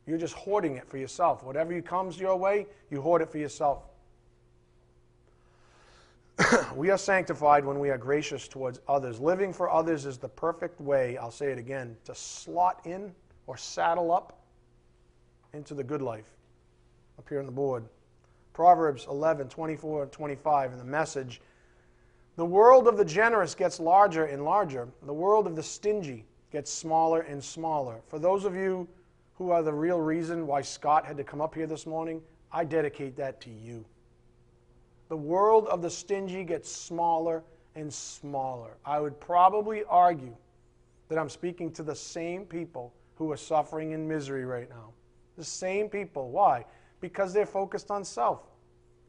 You're 0.07 0.17
just 0.17 0.33
hoarding 0.33 0.77
it 0.77 0.87
for 0.87 0.97
yourself. 0.97 1.43
Whatever 1.43 1.79
comes 1.81 2.19
your 2.19 2.35
way, 2.35 2.65
you 2.89 3.01
hoard 3.01 3.21
it 3.21 3.29
for 3.29 3.37
yourself. 3.37 3.83
we 6.75 6.89
are 6.89 6.97
sanctified 6.97 7.63
when 7.63 7.79
we 7.79 7.89
are 7.91 7.97
gracious 7.97 8.47
towards 8.47 8.79
others. 8.87 9.19
Living 9.19 9.53
for 9.53 9.69
others 9.69 10.05
is 10.05 10.17
the 10.17 10.27
perfect 10.27 10.81
way, 10.81 11.17
I'll 11.17 11.31
say 11.31 11.51
it 11.51 11.59
again, 11.59 11.95
to 12.05 12.15
slot 12.15 12.81
in 12.85 13.13
or 13.45 13.57
saddle 13.57 14.11
up 14.11 14.41
into 15.53 15.75
the 15.75 15.83
good 15.83 16.01
life. 16.01 16.29
Up 17.19 17.29
here 17.29 17.39
on 17.39 17.45
the 17.45 17.51
board. 17.51 17.85
Proverbs 18.55 19.05
11, 19.09 19.49
24 19.49 20.03
and 20.03 20.11
25 20.13 20.71
in 20.71 20.77
the 20.77 20.85
message. 20.85 21.41
The 22.37 22.45
world 22.45 22.87
of 22.87 22.95
the 22.95 23.03
generous 23.03 23.53
gets 23.53 23.81
larger 23.81 24.25
and 24.25 24.45
larger. 24.45 24.87
The 25.05 25.13
world 25.13 25.45
of 25.45 25.57
the 25.57 25.61
stingy 25.61 26.25
gets 26.53 26.71
smaller 26.71 27.21
and 27.21 27.43
smaller. 27.43 27.99
For 28.07 28.17
those 28.17 28.45
of 28.45 28.55
you 28.55 28.87
who 29.33 29.51
are 29.51 29.61
the 29.61 29.73
real 29.73 29.99
reason 29.99 30.47
why 30.47 30.61
Scott 30.61 31.05
had 31.05 31.17
to 31.17 31.23
come 31.25 31.41
up 31.41 31.53
here 31.53 31.67
this 31.67 31.85
morning, 31.85 32.21
I 32.49 32.63
dedicate 32.63 33.17
that 33.17 33.41
to 33.41 33.49
you. 33.49 33.83
The 35.09 35.17
world 35.17 35.67
of 35.67 35.81
the 35.81 35.89
stingy 35.89 36.45
gets 36.45 36.71
smaller 36.71 37.43
and 37.75 37.93
smaller. 37.93 38.77
I 38.85 39.01
would 39.01 39.19
probably 39.19 39.83
argue 39.89 40.35
that 41.09 41.19
I'm 41.19 41.29
speaking 41.29 41.71
to 41.73 41.83
the 41.83 41.95
same 41.95 42.45
people 42.45 42.93
who 43.15 43.29
are 43.33 43.37
suffering 43.37 43.91
in 43.91 44.07
misery 44.07 44.45
right 44.45 44.69
now. 44.69 44.93
The 45.37 45.43
same 45.43 45.89
people. 45.89 46.29
Why? 46.29 46.63
Because 47.05 47.33
they're 47.33 47.45
focused 47.45 47.91
on 47.91 48.03
self. 48.03 48.41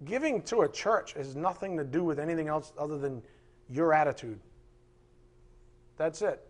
Giving 0.04 0.42
to 0.42 0.60
a 0.60 0.68
church 0.68 1.14
has 1.14 1.34
nothing 1.34 1.78
to 1.78 1.82
do 1.82 2.04
with 2.04 2.18
anything 2.18 2.46
else 2.46 2.74
other 2.78 2.98
than 2.98 3.22
your 3.70 3.94
attitude. 3.94 4.38
That's 5.96 6.20
it. 6.20 6.46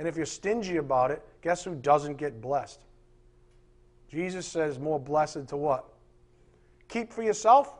And 0.00 0.08
if 0.08 0.16
you're 0.16 0.26
stingy 0.26 0.78
about 0.78 1.12
it, 1.12 1.22
guess 1.40 1.62
who 1.62 1.76
doesn't 1.76 2.16
get 2.16 2.40
blessed? 2.40 2.80
Jesus 4.10 4.44
says, 4.44 4.80
more 4.80 4.98
blessed 4.98 5.46
to 5.46 5.56
what? 5.56 5.84
Keep 6.88 7.12
for 7.12 7.22
yourself? 7.22 7.78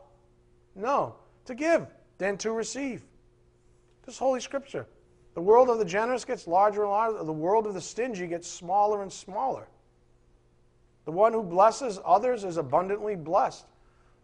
No, 0.73 1.17
to 1.43 1.55
give 1.55 1.87
than 2.19 2.37
to 2.37 2.53
receive. 2.53 3.03
This 4.05 4.17
Holy 4.17 4.39
Scripture. 4.39 4.87
The 5.33 5.41
world 5.41 5.69
of 5.69 5.77
the 5.77 5.83
generous 5.83 6.23
gets 6.23 6.47
larger 6.47 6.83
and 6.83 6.91
larger. 6.91 7.21
The 7.25 7.33
world 7.33 7.67
of 7.67 7.73
the 7.73 7.81
stingy 7.81 8.27
gets 8.27 8.47
smaller 8.47 9.01
and 9.01 9.11
smaller. 9.11 9.67
The 11.09 11.15
one 11.15 11.33
who 11.33 11.41
blesses 11.41 11.97
others 12.05 12.43
is 12.43 12.57
abundantly 12.57 13.15
blessed. 13.15 13.65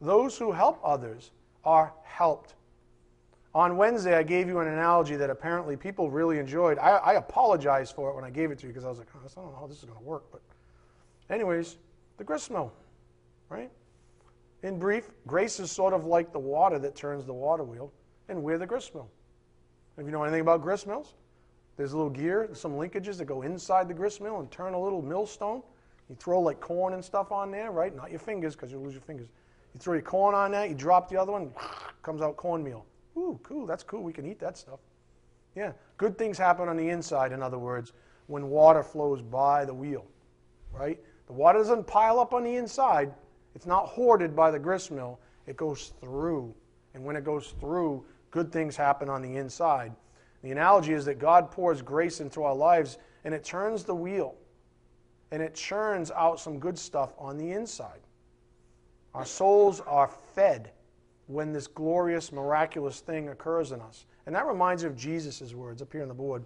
Those 0.02 0.38
who 0.38 0.52
help 0.52 0.80
others 0.84 1.32
are 1.64 1.92
helped. 2.04 2.54
On 3.56 3.76
Wednesday, 3.76 4.16
I 4.16 4.22
gave 4.22 4.48
you 4.48 4.60
an 4.60 4.68
analogy 4.68 5.16
that 5.16 5.32
apparently 5.32 5.76
people 5.76 6.12
really 6.12 6.38
enjoyed. 6.38 6.78
I, 6.78 6.98
I 6.98 7.14
apologize 7.14 7.90
for 7.90 8.12
it 8.12 8.16
when 8.16 8.24
I 8.24 8.30
gave 8.30 8.52
it 8.52 8.60
to 8.60 8.68
you 8.68 8.72
because 8.72 8.86
I 8.86 8.90
was 8.90 9.00
like, 9.00 9.08
oh, 9.16 9.20
I 9.20 9.28
don't 9.34 9.52
know 9.52 9.58
how 9.60 9.66
this 9.66 9.80
is 9.80 9.86
going 9.86 9.98
to 9.98 10.06
work. 10.06 10.26
But, 10.32 10.42
anyways, 11.32 11.78
the 12.18 12.24
gristmill, 12.24 12.72
right? 13.50 13.72
In 14.62 14.78
brief, 14.78 15.10
grace 15.26 15.60
is 15.60 15.72
sort 15.72 15.92
of 15.92 16.06
like 16.06 16.32
the 16.34 16.38
water 16.38 16.78
that 16.78 16.96
turns 16.96 17.26
the 17.26 17.34
water 17.34 17.64
wheel, 17.64 17.92
and 18.30 18.44
we're 18.44 18.60
the 18.60 18.68
gristmill. 18.68 19.10
If 19.98 20.06
you 20.06 20.12
know 20.12 20.22
anything 20.22 20.42
about 20.42 20.62
gristmills, 20.62 21.16
there's 21.78 21.94
a 21.94 21.98
little 21.98 22.12
gear, 22.12 22.48
some 22.54 22.74
linkages 22.74 23.18
that 23.18 23.26
go 23.26 23.42
inside 23.42 23.88
the 23.88 23.96
gristmill 23.96 24.40
and 24.40 24.52
turn 24.52 24.76
a 24.76 24.80
little 24.80 25.02
millstone. 25.02 25.64
You 26.10 26.16
throw 26.16 26.40
like 26.40 26.60
corn 26.60 26.94
and 26.94 27.04
stuff 27.04 27.32
on 27.32 27.52
there, 27.52 27.72
right? 27.72 27.96
Not 27.96 28.12
your 28.12 28.20
fingers 28.20 28.56
because 28.56 28.72
you'll 28.72 28.84
lose 28.84 28.94
your 28.94 29.02
fingers. 29.02 29.28
You 29.74 29.80
throw 29.80 29.94
your 29.94 30.04
corn 30.04 30.36
on 30.36 30.52
that, 30.52 30.70
you 30.70 30.76
drop 30.76 31.10
the 31.10 31.18
other 31.18 31.32
one, 31.32 31.52
comes 32.02 32.22
out 32.22 32.38
cornmeal. 32.38 32.86
Ooh, 33.18 33.40
cool, 33.44 33.66
that's 33.66 33.84
cool. 33.84 34.04
We 34.04 34.14
can 34.14 34.26
eat 34.26 34.40
that 34.40 34.58
stuff. 34.58 34.80
Yeah, 35.56 35.72
good 35.98 36.18
things 36.18 36.38
happen 36.38 36.68
on 36.68 36.78
the 36.78 36.90
inside, 36.90 37.32
in 37.32 37.42
other 37.42 37.58
words, 37.58 37.94
when 38.28 38.50
water 38.50 38.84
flows 38.84 39.22
by 39.22 39.66
the 39.66 39.74
wheel, 39.74 40.06
right? 40.72 41.00
The 41.28 41.34
water 41.34 41.60
doesn't 41.60 41.88
pile 41.88 42.20
up 42.20 42.34
on 42.34 42.44
the 42.44 42.56
inside, 42.56 43.14
it's 43.56 43.66
not 43.66 43.88
hoarded 43.88 44.36
by 44.36 44.52
the 44.52 44.60
grist 44.60 44.92
mill, 44.92 45.20
it 45.48 45.56
goes 45.56 45.94
through. 46.02 46.54
And 46.94 47.04
when 47.04 47.16
it 47.16 47.24
goes 47.24 47.54
through, 47.60 48.06
good 48.32 48.52
things 48.52 48.76
happen 48.76 49.10
on 49.10 49.22
the 49.22 49.38
inside. 49.38 49.94
The 50.44 50.52
analogy 50.52 50.94
is 50.94 51.06
that 51.06 51.20
God 51.20 51.52
pours 51.52 51.82
grace 51.82 52.20
into 52.20 52.44
our 52.44 52.56
lives 52.56 52.98
and 53.24 53.34
it 53.34 53.44
turns 53.44 53.84
the 53.84 53.96
wheel 53.96 54.36
and 55.36 55.44
it 55.44 55.54
churns 55.54 56.12
out 56.12 56.40
some 56.40 56.60
good 56.60 56.80
stuff 56.80 57.14
on 57.18 57.38
the 57.38 57.52
inside. 57.52 58.00
Our 59.14 59.26
souls 59.26 59.82
are 59.82 60.08
fed 60.08 60.72
when 61.28 61.52
this 61.52 61.68
glorious, 61.68 62.32
miraculous 62.32 63.02
thing 63.02 63.28
occurs 63.28 63.74
in 63.74 63.82
us. 63.82 64.06
And 64.26 64.34
that 64.34 64.48
reminds 64.48 64.84
me 64.84 64.90
of 64.90 64.96
Jesus' 64.96 65.54
words 65.54 65.82
up 65.82 65.92
here 65.92 66.04
on 66.04 66.08
the 66.08 66.14
board. 66.14 66.46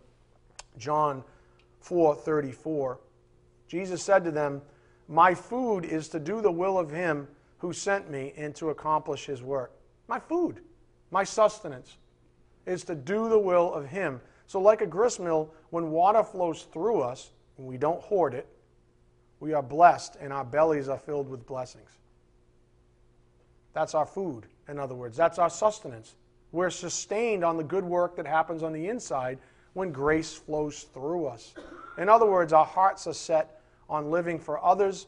John 0.80 1.24
4:34. 1.82 2.98
Jesus 3.68 4.02
said 4.02 4.24
to 4.24 4.32
them, 4.32 4.64
"My 5.08 5.36
food 5.36 5.86
is 5.86 6.10
to 6.10 6.20
do 6.20 6.42
the 6.42 6.52
will 6.52 6.80
of 6.80 6.90
him 6.90 7.28
who 7.60 7.72
sent 7.74 8.10
me 8.10 8.34
and 8.36 8.56
to 8.56 8.72
accomplish 8.72 9.28
his 9.28 9.44
work." 9.44 9.72
My 10.08 10.18
food, 10.18 10.64
my 11.12 11.24
sustenance 11.24 12.00
is 12.66 12.84
to 12.86 12.96
do 12.96 13.30
the 13.30 13.38
will 13.38 13.72
of 13.72 13.86
him. 13.86 14.20
So 14.48 14.60
like 14.60 14.82
a 14.82 14.88
grist 14.88 15.20
mill, 15.20 15.54
when 15.70 15.92
water 15.92 16.24
flows 16.24 16.64
through 16.64 17.02
us, 17.02 17.32
and 17.60 17.68
we 17.68 17.78
don't 17.78 18.02
hoard 18.02 18.34
it, 18.34 18.48
we 19.40 19.54
are 19.54 19.64
blessed 19.64 20.18
and 20.20 20.34
our 20.34 20.44
bellies 20.44 20.90
are 20.90 20.98
filled 20.98 21.30
with 21.30 21.46
blessings. 21.46 21.90
That's 23.74 23.96
our 23.96 24.06
food, 24.06 24.46
in 24.68 24.80
other 24.80 24.96
words. 24.96 25.16
That's 25.16 25.40
our 25.40 25.50
sustenance. 25.50 26.16
We're 26.52 26.70
sustained 26.70 27.44
on 27.44 27.58
the 27.58 27.64
good 27.64 27.84
work 27.84 28.16
that 28.18 28.26
happens 28.26 28.64
on 28.64 28.74
the 28.74 28.88
inside 28.88 29.38
when 29.74 29.92
grace 29.92 30.34
flows 30.34 30.84
through 30.94 31.28
us. 31.28 31.54
In 31.98 32.10
other 32.10 32.26
words, 32.26 32.54
our 32.54 32.66
hearts 32.66 33.08
are 33.08 33.14
set 33.14 33.62
on 33.90 34.10
living 34.12 34.40
for 34.40 34.64
others, 34.64 35.08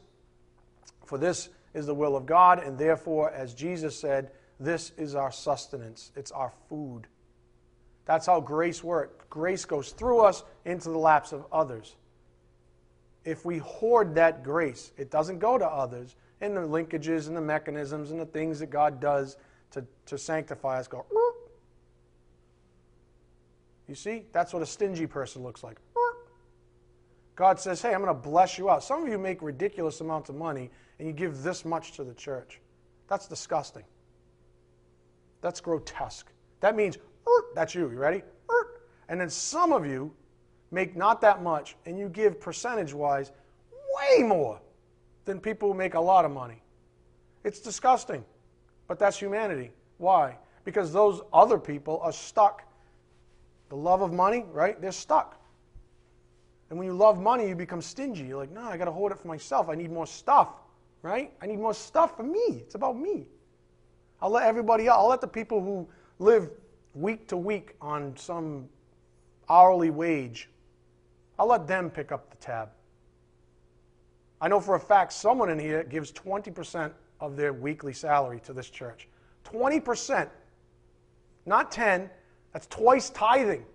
for 1.06 1.18
this 1.18 1.50
is 1.74 1.86
the 1.86 1.96
will 1.96 2.16
of 2.16 2.26
God, 2.26 2.64
and 2.64 2.78
therefore, 2.78 3.32
as 3.32 3.54
Jesus 3.54 4.00
said, 4.00 4.32
this 4.60 4.92
is 4.98 5.16
our 5.16 5.32
sustenance, 5.32 6.12
it's 6.16 6.32
our 6.32 6.52
food. 6.70 7.08
That's 8.06 8.28
how 8.28 8.40
grace 8.40 8.84
works. 8.84 9.26
Grace 9.30 9.66
goes 9.66 9.92
through 9.92 10.22
us 10.22 10.44
into 10.66 10.90
the 10.90 10.98
laps 10.98 11.32
of 11.32 11.46
others 11.52 11.96
if 13.24 13.45
we 13.45 13.59
hoard 13.59 14.15
that 14.15 14.43
grace, 14.43 14.91
it 14.97 15.11
doesn't 15.11 15.39
go 15.39 15.57
to 15.57 15.65
others, 15.65 16.15
and 16.41 16.55
the 16.55 16.61
linkages 16.61 17.28
and 17.28 17.38
the 17.38 17.41
mechanisms 17.41 18.11
and 18.11 18.19
the 18.19 18.26
things 18.26 18.59
that 18.59 18.67
God 18.72 18.99
does 18.99 19.38
to, 19.72 19.86
to 20.07 20.17
sanctify 20.17 20.80
us 20.80 20.88
go. 20.88 21.05
You 23.88 23.95
see, 23.95 24.24
that's 24.32 24.53
what 24.53 24.61
a 24.61 24.65
stingy 24.65 25.05
person 25.05 25.43
looks 25.43 25.63
like. 25.63 25.78
God 27.36 27.59
says, 27.59 27.82
Hey, 27.82 27.93
I'm 27.93 28.01
going 28.01 28.15
to 28.15 28.22
bless 28.22 28.57
you 28.57 28.69
out. 28.69 28.84
Some 28.84 29.03
of 29.03 29.09
you 29.09 29.17
make 29.17 29.41
ridiculous 29.41 29.99
amounts 30.01 30.30
of 30.30 30.36
money 30.36 30.69
and 30.99 31.07
you 31.07 31.13
give 31.13 31.43
this 31.43 31.65
much 31.65 31.93
to 31.93 32.03
the 32.03 32.13
church. 32.13 32.61
That's 33.07 33.28
disgusting. 33.28 33.84
That's 35.41 35.59
grotesque. 35.59 36.32
That 36.59 36.76
means, 36.76 36.97
that's 37.55 37.76
you. 37.76 37.89
You 37.89 37.97
ready? 37.97 38.22
And 39.09 39.19
then 39.19 39.30
some 39.30 39.74
of 39.74 39.86
you 39.86 40.13
make 40.72 40.95
not 40.95 41.22
that 41.22 41.43
much 41.43 41.76
and 41.86 41.99
you 41.99 42.09
give 42.09 42.39
percentage 42.39 42.93
wise 42.93 43.32
way 43.95 44.24
more 44.24 44.59
than 45.26 45.39
people 45.39 45.72
who 45.72 45.78
make 45.78 45.93
a 45.93 45.99
lot 45.99 46.26
of 46.26 46.32
money. 46.32 46.61
It's 47.43 47.59
disgusting. 47.59 48.24
But 48.88 48.99
that's 48.99 49.17
humanity. 49.17 49.72
Why? 49.97 50.38
Because 50.65 50.91
those 50.91 51.22
other 51.32 51.57
people 51.57 51.99
are 52.01 52.11
stuck. 52.11 52.63
The 53.69 53.76
love 53.76 54.01
of 54.01 54.11
money, 54.11 54.45
right? 54.51 54.82
They're 54.82 54.91
stuck. 54.91 55.39
And 56.69 56.80
when 56.80 56.88
you 56.88 56.93
love 56.93 57.22
money, 57.22 57.47
you 57.47 57.55
become 57.55 57.82
stingy. 57.82 58.24
You're 58.24 58.38
like, 58.38 58.51
no, 58.51 58.61
I 58.61 58.78
got 58.78 58.86
to 58.86 58.91
hold 58.91 59.11
it 59.11 59.19
for 59.19 59.28
myself. 59.28 59.69
I 59.69 59.76
need 59.76 59.91
more 59.91 60.07
stuff, 60.07 60.49
right? 61.01 61.32
I 61.41 61.47
need 61.47 61.59
more 61.59 61.74
stuff 61.74 62.15
for 62.17 62.24
me. 62.24 62.63
It's 62.65 62.76
about 62.76 62.97
me. 62.97 63.28
I'll 64.22 64.30
let 64.30 64.43
everybody 64.43 64.88
else, 64.88 64.97
I'll 64.99 65.09
let 65.09 65.22
the 65.22 65.28
people 65.28 65.61
who 65.61 65.88
live 66.19 66.49
week 66.93 67.28
to 67.30 67.38
week 67.38 67.76
on 67.82 68.15
some 68.15 68.69
hourly 69.49 69.89
wage, 69.89 70.49
I'll 71.42 71.48
let 71.48 71.66
them 71.66 71.89
pick 71.89 72.12
up 72.12 72.30
the 72.30 72.38
tab. 72.38 72.70
I 74.39 74.48
know 74.48 74.60
for 74.60 74.76
a 74.76 74.80
fact 74.80 75.12
someone 75.12 75.50
in 75.50 75.58
here 75.58 75.84
gives 75.84 76.12
20% 76.12 76.92
of 77.20 77.36
their 77.36 77.52
weekly 77.52 77.94
salary 77.94 78.39
to 78.42 78.54
this 78.54 78.70
church. 78.70 79.08
20%. 79.46 80.30
Not 81.48 81.72
10. 81.72 82.12
That's 82.54 82.68
twice 82.68 83.10
tithing. 83.10 83.66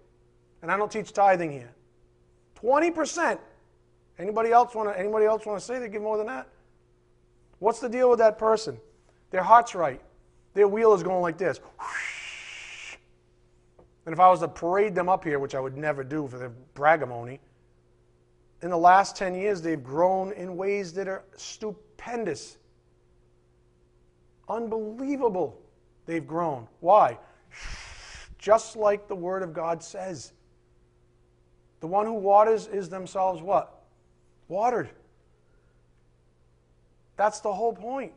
And 0.62 0.71
I 0.71 0.77
don't 0.77 0.93
teach 0.93 1.12
tithing 1.12 1.51
here. 1.51 1.75
20%. 2.62 3.37
Anybody 4.21 4.53
else 4.53 4.73
want 4.73 4.89
to 4.89 4.97
anybody 4.97 5.27
else 5.27 5.45
want 5.45 5.59
to 5.59 5.67
say 5.67 5.81
they 5.81 5.89
give 5.89 6.03
more 6.03 6.19
than 6.19 6.29
that? 6.29 6.47
What's 7.59 7.81
the 7.81 7.89
deal 7.89 8.09
with 8.09 8.21
that 8.21 8.39
person? 8.39 8.79
Their 9.33 9.43
heart's 9.43 9.75
right. 9.75 10.01
Their 10.55 10.69
wheel 10.69 10.95
is 10.95 11.03
going 11.03 11.21
like 11.21 11.37
this. 11.37 11.59
And 14.05 14.12
if 14.12 14.21
I 14.21 14.31
was 14.31 14.39
to 14.39 14.47
parade 14.47 14.95
them 14.95 15.09
up 15.09 15.25
here, 15.25 15.41
which 15.41 15.57
I 15.57 15.59
would 15.59 15.77
never 15.77 16.05
do 16.05 16.29
for 16.29 16.39
their 16.39 16.53
bragamony, 16.77 17.41
in 18.63 18.71
the 18.71 18.79
last 18.79 19.17
10 19.17 19.35
years, 19.35 19.61
they've 19.61 19.83
grown 19.83 20.33
in 20.33 20.57
ways 20.57 20.93
that 20.95 21.09
are 21.09 21.25
stupendous. 21.37 22.57
Unbelievable, 24.49 25.61
they've 26.07 26.27
grown. 26.27 26.67
Why? 26.81 27.19
Just 28.39 28.77
like 28.77 29.09
the 29.09 29.15
Word 29.15 29.43
of 29.43 29.53
God 29.53 29.83
says. 29.83 30.33
The 31.81 31.87
one 31.87 32.07
who 32.07 32.15
waters 32.15 32.67
is 32.67 32.89
themselves 32.89 33.43
what? 33.43 33.83
Watered. 34.49 34.89
That's 37.17 37.41
the 37.41 37.53
whole 37.53 37.73
point. 37.73 38.13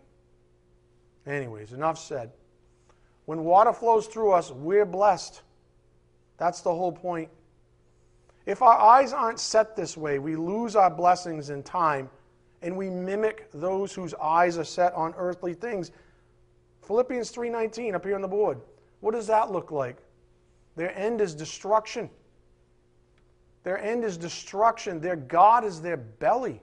Anyways, 1.25 1.73
enough 1.73 1.97
said. 1.97 2.31
When 3.25 3.43
water 3.43 3.73
flows 3.73 4.07
through 4.07 4.31
us, 4.31 4.51
we're 4.51 4.85
blessed. 4.85 5.41
That's 6.37 6.61
the 6.61 6.73
whole 6.73 6.91
point. 6.91 7.29
If 8.49 8.63
our 8.63 8.79
eyes 8.79 9.13
aren't 9.13 9.39
set 9.39 9.75
this 9.75 9.95
way, 9.95 10.17
we 10.17 10.35
lose 10.35 10.75
our 10.75 10.89
blessings 10.89 11.51
in 11.51 11.61
time 11.61 12.09
and 12.63 12.75
we 12.75 12.89
mimic 12.89 13.47
those 13.51 13.93
whose 13.93 14.15
eyes 14.15 14.57
are 14.57 14.63
set 14.63 14.91
on 14.95 15.13
earthly 15.17 15.53
things. 15.53 15.91
Philippians 16.81 17.29
3:19 17.29 17.93
up 17.93 18.03
here 18.03 18.15
on 18.15 18.23
the 18.23 18.27
board. 18.27 18.59
What 19.01 19.11
does 19.11 19.27
that 19.27 19.51
look 19.51 19.69
like? 19.69 19.97
Their 20.75 20.91
end 20.97 21.21
is 21.21 21.35
destruction. 21.35 22.09
Their 23.61 23.77
end 23.77 24.03
is 24.03 24.17
destruction. 24.17 24.99
Their 24.99 25.15
God 25.15 25.63
is 25.63 25.79
their 25.79 25.97
belly. 25.97 26.59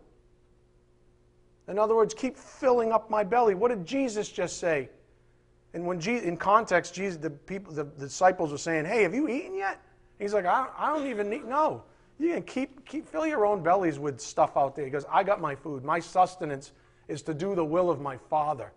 In 1.69 1.79
other 1.79 1.95
words, 1.95 2.15
keep 2.15 2.37
filling 2.37 2.91
up 2.91 3.11
my 3.11 3.23
belly. 3.23 3.55
What 3.55 3.69
did 3.69 3.87
Jesus 3.87 4.29
just 4.29 4.59
say? 4.59 4.91
And 5.73 5.87
when 5.87 6.01
Jesus, 6.01 6.27
in 6.27 6.37
context, 6.37 6.95
Jesus, 6.95 7.17
the 7.17 7.31
people, 7.31 7.73
the 7.73 7.85
disciples 7.85 8.51
were 8.51 8.59
saying, 8.59 8.87
"Hey, 8.87 9.05
have 9.05 9.15
you 9.15 9.29
eaten 9.29 9.55
yet?" 9.55 9.81
He's 10.19 10.35
like, 10.35 10.47
"I, 10.47 10.69
I 10.77 10.93
don't 10.93 11.07
even 11.07 11.29
need. 11.31 11.45
No, 11.45 11.83
you 12.19 12.33
can 12.33 12.43
keep 12.43 12.87
keep 12.87 13.09
fill 13.09 13.27
your 13.27 13.45
own 13.47 13.63
bellies 13.63 13.99
with 13.99 14.21
stuff 14.21 14.57
out 14.57 14.75
there." 14.75 14.85
He 14.85 14.91
goes, 14.91 15.05
"I 15.11 15.23
got 15.23 15.41
my 15.41 15.55
food. 15.55 15.85
My 15.85 16.01
sustenance 16.01 16.73
is 17.09 17.23
to 17.23 17.35
do 17.35 17.55
the 17.55 17.65
will 17.65 17.91
of 17.91 18.01
my 18.01 18.17
Father. 18.17 18.73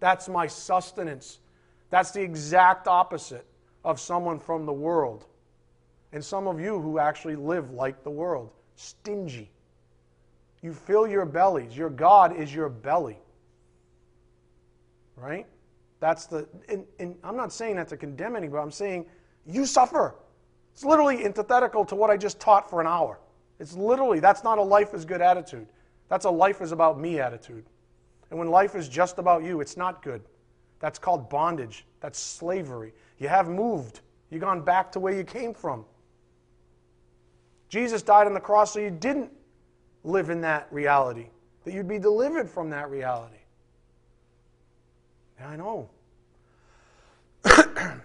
That's 0.00 0.28
my 0.28 0.46
sustenance. 0.46 1.40
That's 1.90 2.10
the 2.10 2.22
exact 2.22 2.86
opposite 2.86 3.46
of 3.84 3.98
someone 3.98 4.38
from 4.38 4.66
the 4.66 4.72
world, 4.72 5.26
and 6.12 6.24
some 6.24 6.46
of 6.46 6.60
you 6.60 6.80
who 6.80 6.98
actually 6.98 7.36
live 7.36 7.70
like 7.72 8.02
the 8.04 8.10
world, 8.10 8.50
stingy." 8.76 9.50
You 10.60 10.72
fill 10.72 11.06
your 11.06 11.24
bellies. 11.24 11.76
Your 11.76 11.90
God 11.90 12.36
is 12.36 12.52
your 12.52 12.68
belly. 12.68 13.18
Right? 15.16 15.46
That's 16.00 16.26
the, 16.26 16.48
and, 16.68 16.84
and 16.98 17.16
I'm 17.24 17.36
not 17.36 17.52
saying 17.52 17.76
that 17.76 17.88
to 17.88 17.96
condemn 17.96 18.36
anybody, 18.36 18.62
I'm 18.62 18.70
saying 18.70 19.06
you 19.46 19.66
suffer. 19.66 20.14
It's 20.78 20.84
literally 20.84 21.24
antithetical 21.24 21.84
to 21.86 21.96
what 21.96 22.08
I 22.08 22.16
just 22.16 22.38
taught 22.38 22.70
for 22.70 22.80
an 22.80 22.86
hour. 22.86 23.18
It's 23.58 23.74
literally, 23.74 24.20
that's 24.20 24.44
not 24.44 24.58
a 24.58 24.62
life 24.62 24.94
is 24.94 25.04
good 25.04 25.20
attitude. 25.20 25.66
That's 26.08 26.24
a 26.24 26.30
life 26.30 26.60
is 26.60 26.70
about 26.70 27.00
me 27.00 27.18
attitude. 27.18 27.64
And 28.30 28.38
when 28.38 28.48
life 28.48 28.76
is 28.76 28.88
just 28.88 29.18
about 29.18 29.42
you, 29.42 29.60
it's 29.60 29.76
not 29.76 30.04
good. 30.04 30.22
That's 30.78 30.96
called 30.96 31.28
bondage. 31.28 31.84
That's 31.98 32.20
slavery. 32.20 32.92
You 33.18 33.26
have 33.26 33.48
moved. 33.48 34.02
You've 34.30 34.42
gone 34.42 34.60
back 34.62 34.92
to 34.92 35.00
where 35.00 35.12
you 35.12 35.24
came 35.24 35.52
from. 35.52 35.84
Jesus 37.68 38.00
died 38.00 38.28
on 38.28 38.32
the 38.32 38.38
cross 38.38 38.72
so 38.72 38.78
you 38.78 38.90
didn't 38.90 39.32
live 40.04 40.30
in 40.30 40.42
that 40.42 40.68
reality, 40.70 41.26
that 41.64 41.74
you'd 41.74 41.88
be 41.88 41.98
delivered 41.98 42.48
from 42.48 42.70
that 42.70 42.88
reality. 42.88 43.34
Yeah, 45.40 45.48
I 45.48 45.56
know. 45.56 45.90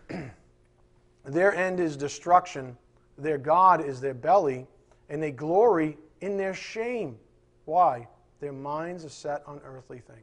their 1.25 1.55
end 1.55 1.79
is 1.79 1.95
destruction, 1.95 2.77
their 3.17 3.37
God 3.37 3.83
is 3.83 4.01
their 4.01 4.13
belly, 4.13 4.67
and 5.09 5.21
they 5.21 5.31
glory 5.31 5.97
in 6.21 6.37
their 6.37 6.53
shame. 6.53 7.17
Why? 7.65 8.07
Their 8.39 8.51
minds 8.51 9.05
are 9.05 9.09
set 9.09 9.43
on 9.45 9.61
earthly 9.63 9.99
things. 9.99 10.19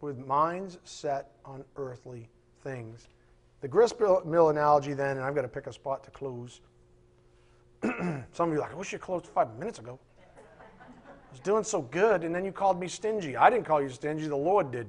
With 0.00 0.18
minds 0.18 0.78
set 0.84 1.30
on 1.44 1.64
earthly 1.76 2.28
things. 2.62 3.08
The 3.60 3.68
grist 3.68 3.98
mill 3.98 4.50
analogy, 4.50 4.92
then, 4.92 5.16
and 5.16 5.24
I've 5.24 5.34
got 5.34 5.42
to 5.42 5.48
pick 5.48 5.66
a 5.66 5.72
spot 5.72 6.04
to 6.04 6.10
close. 6.10 6.60
Some 7.82 8.22
of 8.38 8.48
you 8.50 8.56
are 8.56 8.60
like, 8.60 8.72
I 8.72 8.76
wish 8.76 8.92
you 8.92 8.98
closed 8.98 9.26
five 9.26 9.58
minutes 9.58 9.78
ago. 9.78 9.98
I 10.20 11.32
was 11.32 11.40
doing 11.40 11.64
so 11.64 11.82
good, 11.82 12.24
and 12.24 12.34
then 12.34 12.44
you 12.44 12.52
called 12.52 12.78
me 12.78 12.88
stingy. 12.88 13.36
I 13.36 13.50
didn't 13.50 13.64
call 13.64 13.82
you 13.82 13.88
stingy, 13.88 14.28
the 14.28 14.36
Lord 14.36 14.70
did. 14.70 14.88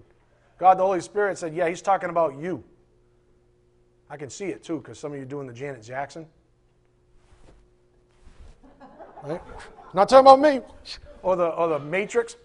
God, 0.58 0.78
the 0.78 0.84
Holy 0.84 1.02
Spirit 1.02 1.38
said, 1.38 1.54
Yeah, 1.54 1.68
He's 1.68 1.82
talking 1.82 2.10
about 2.10 2.38
you. 2.38 2.64
I 4.10 4.18
can 4.18 4.30
see 4.30 4.46
it 4.46 4.64
too, 4.64 4.78
because 4.78 4.98
some 4.98 5.14
of 5.14 5.20
you 5.20 5.26
doing 5.26 5.46
the 5.46 5.54
Janet 5.54 5.84
Jackson. 5.84 6.26
Right? 9.24 9.42
Not 9.94 10.10
talking 10.10 10.26
about 10.26 10.40
me. 10.40 10.62
Or 11.22 11.36
the, 11.36 11.48
or 11.48 11.68
the 11.68 11.80
Matrix. 11.80 12.38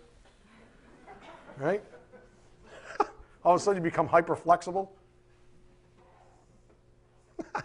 Right? 1.57 1.83
All 3.45 3.55
of 3.55 3.61
a 3.61 3.65
sudden 3.65 3.83
you 3.83 3.91
become 3.91 4.07
hyper 4.07 4.37
flexible. 4.37 4.93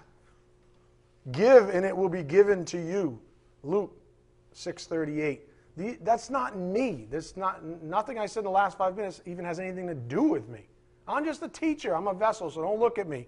Give 1.31 1.69
and 1.69 1.85
it 1.85 1.95
will 1.95 2.09
be 2.09 2.23
given 2.23 2.65
to 2.65 2.77
you. 2.77 3.19
Luke 3.63 3.95
6:38. 4.55 5.39
that's 6.03 6.29
not 6.29 6.57
me. 6.57 7.07
That's 7.09 7.35
not 7.35 7.63
nothing 7.83 8.19
I 8.19 8.25
said 8.25 8.41
in 8.41 8.45
the 8.45 8.51
last 8.51 8.77
5 8.77 8.95
minutes 8.95 9.21
even 9.25 9.43
has 9.45 9.59
anything 9.59 9.87
to 9.87 9.95
do 9.95 10.23
with 10.23 10.47
me. 10.47 10.67
I'm 11.07 11.25
just 11.25 11.41
a 11.41 11.49
teacher. 11.49 11.95
I'm 11.95 12.07
a 12.07 12.13
vessel, 12.13 12.49
so 12.51 12.61
don't 12.61 12.79
look 12.79 12.99
at 12.99 13.07
me. 13.07 13.27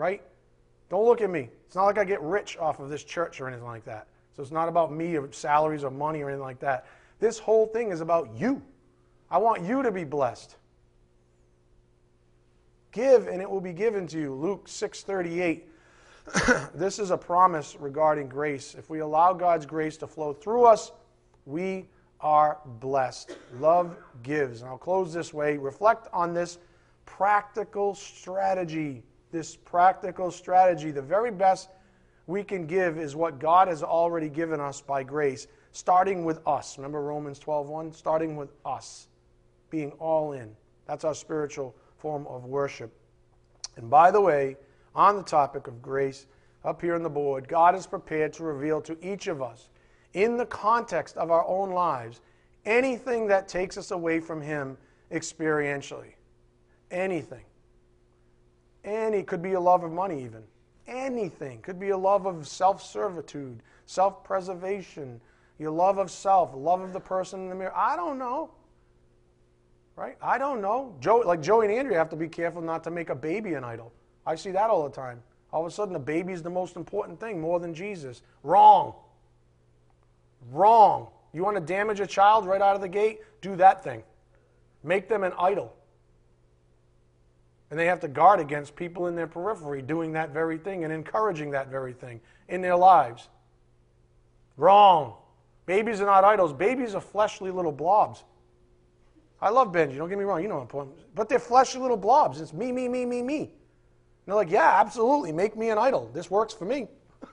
Right? 0.00 0.22
Don't 0.88 1.04
look 1.04 1.20
at 1.20 1.28
me. 1.28 1.50
It's 1.66 1.74
not 1.74 1.84
like 1.84 1.98
I 1.98 2.04
get 2.04 2.22
rich 2.22 2.56
off 2.56 2.80
of 2.80 2.88
this 2.88 3.04
church 3.04 3.38
or 3.38 3.46
anything 3.46 3.66
like 3.66 3.84
that. 3.84 4.06
So 4.34 4.42
it's 4.42 4.50
not 4.50 4.66
about 4.66 4.90
me 4.90 5.14
or 5.14 5.30
salaries 5.30 5.84
or 5.84 5.90
money 5.90 6.22
or 6.22 6.30
anything 6.30 6.42
like 6.42 6.58
that. 6.60 6.86
This 7.18 7.38
whole 7.38 7.66
thing 7.66 7.90
is 7.90 8.00
about 8.00 8.30
you. 8.34 8.62
I 9.30 9.36
want 9.36 9.62
you 9.62 9.82
to 9.82 9.92
be 9.92 10.04
blessed. 10.04 10.56
Give 12.92 13.28
and 13.28 13.42
it 13.42 13.50
will 13.50 13.60
be 13.60 13.74
given 13.74 14.06
to 14.06 14.18
you. 14.18 14.32
Luke 14.32 14.66
6:38. 14.66 15.64
this 16.74 16.98
is 16.98 17.10
a 17.10 17.18
promise 17.18 17.76
regarding 17.78 18.26
grace. 18.26 18.74
If 18.74 18.88
we 18.88 19.00
allow 19.00 19.34
God's 19.34 19.66
grace 19.66 19.98
to 19.98 20.06
flow 20.06 20.32
through 20.32 20.64
us, 20.64 20.92
we 21.44 21.84
are 22.22 22.58
blessed. 22.80 23.36
Love 23.58 23.98
gives. 24.22 24.62
And 24.62 24.70
I'll 24.70 24.78
close 24.78 25.12
this 25.12 25.34
way. 25.34 25.58
Reflect 25.58 26.08
on 26.10 26.32
this 26.32 26.56
practical 27.04 27.94
strategy. 27.94 29.02
This 29.32 29.56
practical 29.56 30.30
strategy. 30.30 30.90
The 30.90 31.02
very 31.02 31.30
best 31.30 31.70
we 32.26 32.42
can 32.44 32.66
give 32.66 32.98
is 32.98 33.16
what 33.16 33.38
God 33.38 33.68
has 33.68 33.82
already 33.82 34.28
given 34.28 34.60
us 34.60 34.80
by 34.80 35.02
grace, 35.02 35.46
starting 35.72 36.24
with 36.24 36.40
us. 36.46 36.78
Remember 36.78 37.00
Romans 37.00 37.38
12:1? 37.38 37.92
Starting 37.92 38.36
with 38.36 38.52
us. 38.64 39.08
being 39.70 39.92
all 39.92 40.32
in. 40.32 40.54
That's 40.86 41.04
our 41.04 41.14
spiritual 41.14 41.74
form 41.96 42.26
of 42.26 42.44
worship. 42.44 42.92
And 43.76 43.88
by 43.88 44.10
the 44.10 44.20
way, 44.20 44.56
on 44.94 45.16
the 45.16 45.22
topic 45.22 45.68
of 45.68 45.80
grace, 45.80 46.26
up 46.64 46.82
here 46.82 46.94
on 46.94 47.02
the 47.02 47.08
board, 47.10 47.48
God 47.48 47.74
is 47.74 47.86
prepared 47.86 48.32
to 48.34 48.44
reveal 48.44 48.80
to 48.82 48.98
each 49.00 49.28
of 49.28 49.40
us, 49.40 49.68
in 50.12 50.36
the 50.36 50.46
context 50.46 51.16
of 51.16 51.30
our 51.30 51.46
own 51.46 51.70
lives, 51.70 52.20
anything 52.64 53.28
that 53.28 53.48
takes 53.48 53.78
us 53.78 53.92
away 53.92 54.20
from 54.20 54.42
Him 54.42 54.76
experientially. 55.12 56.14
Anything. 56.90 57.44
Any 58.84 59.22
could 59.22 59.42
be 59.42 59.52
a 59.52 59.60
love 59.60 59.84
of 59.84 59.92
money, 59.92 60.24
even. 60.24 60.42
Anything 60.86 61.60
could 61.60 61.78
be 61.78 61.90
a 61.90 61.96
love 61.96 62.26
of 62.26 62.46
self 62.48 62.82
servitude, 62.82 63.62
self 63.86 64.24
preservation, 64.24 65.20
your 65.58 65.70
love 65.70 65.98
of 65.98 66.10
self, 66.10 66.52
love 66.54 66.80
of 66.80 66.92
the 66.92 67.00
person 67.00 67.40
in 67.40 67.48
the 67.48 67.54
mirror. 67.54 67.76
I 67.76 67.96
don't 67.96 68.18
know. 68.18 68.50
Right? 69.94 70.16
I 70.22 70.38
don't 70.38 70.62
know. 70.62 70.96
Joe, 71.00 71.18
like 71.18 71.42
Joey 71.42 71.66
and 71.66 71.74
Andrea 71.74 71.98
have 71.98 72.08
to 72.10 72.16
be 72.16 72.28
careful 72.28 72.62
not 72.62 72.82
to 72.84 72.90
make 72.90 73.10
a 73.10 73.14
baby 73.14 73.54
an 73.54 73.64
idol. 73.64 73.92
I 74.26 74.34
see 74.34 74.50
that 74.52 74.70
all 74.70 74.82
the 74.84 74.94
time. 74.94 75.22
All 75.52 75.66
of 75.66 75.70
a 75.70 75.74
sudden, 75.74 75.92
the 75.92 75.98
baby 75.98 76.32
is 76.32 76.42
the 76.42 76.50
most 76.50 76.76
important 76.76 77.20
thing, 77.20 77.40
more 77.40 77.60
than 77.60 77.74
Jesus. 77.74 78.22
Wrong. 78.42 78.94
Wrong. 80.50 81.08
You 81.32 81.42
want 81.42 81.56
to 81.56 81.60
damage 81.60 82.00
a 82.00 82.06
child 82.06 82.46
right 82.46 82.62
out 82.62 82.74
of 82.74 82.80
the 82.80 82.88
gate? 82.88 83.20
Do 83.40 83.56
that 83.56 83.84
thing. 83.84 84.02
Make 84.82 85.08
them 85.08 85.24
an 85.24 85.32
idol. 85.38 85.74
And 87.70 87.78
they 87.78 87.86
have 87.86 88.00
to 88.00 88.08
guard 88.08 88.40
against 88.40 88.74
people 88.74 89.06
in 89.06 89.14
their 89.14 89.28
periphery 89.28 89.80
doing 89.80 90.12
that 90.12 90.30
very 90.30 90.58
thing 90.58 90.84
and 90.84 90.92
encouraging 90.92 91.52
that 91.52 91.68
very 91.68 91.92
thing 91.92 92.20
in 92.48 92.60
their 92.60 92.76
lives. 92.76 93.28
Wrong. 94.56 95.14
Babies 95.66 96.00
are 96.00 96.06
not 96.06 96.24
idols. 96.24 96.52
Babies 96.52 96.94
are 96.94 97.00
fleshly 97.00 97.50
little 97.50 97.72
blobs. 97.72 98.24
I 99.42 99.48
love 99.48 99.72
Benji, 99.72 99.96
don't 99.96 100.08
get 100.08 100.18
me 100.18 100.24
wrong, 100.24 100.42
you 100.42 100.48
know 100.48 100.56
I'm 100.56 100.62
important. 100.62 100.96
But 101.14 101.28
they're 101.28 101.38
fleshly 101.38 101.80
little 101.80 101.96
blobs. 101.96 102.40
It's 102.40 102.52
me, 102.52 102.72
me, 102.72 102.88
me, 102.88 103.06
me, 103.06 103.22
me. 103.22 103.38
And 103.38 103.50
they're 104.26 104.34
like, 104.34 104.50
yeah, 104.50 104.78
absolutely, 104.78 105.32
make 105.32 105.56
me 105.56 105.70
an 105.70 105.78
idol. 105.78 106.10
This 106.12 106.30
works 106.30 106.52
for 106.52 106.66
me. 106.66 106.88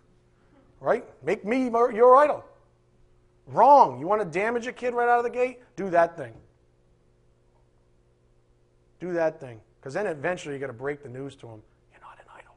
right? 0.80 1.04
Make 1.24 1.44
me 1.44 1.66
your 1.70 2.16
idol. 2.16 2.46
Wrong. 3.46 4.00
You 4.00 4.08
want 4.08 4.22
to 4.22 4.28
damage 4.28 4.68
a 4.68 4.72
kid 4.74 4.94
right 4.94 5.10
out 5.10 5.18
of 5.18 5.24
the 5.24 5.30
gate? 5.30 5.60
Do 5.76 5.90
that 5.90 6.16
thing. 6.16 6.34
Do 9.00 9.14
that 9.14 9.40
thing. 9.40 9.60
Because 9.80 9.94
then 9.94 10.08
eventually 10.08 10.56
you 10.56 10.60
got 10.60 10.68
to 10.68 10.74
break 10.74 11.04
the 11.04 11.10
news 11.10 11.36
to 11.36 11.48
them. 11.48 11.62
You're 11.92 12.02
not 12.02 12.18
an 12.20 12.26
idol. 12.36 12.56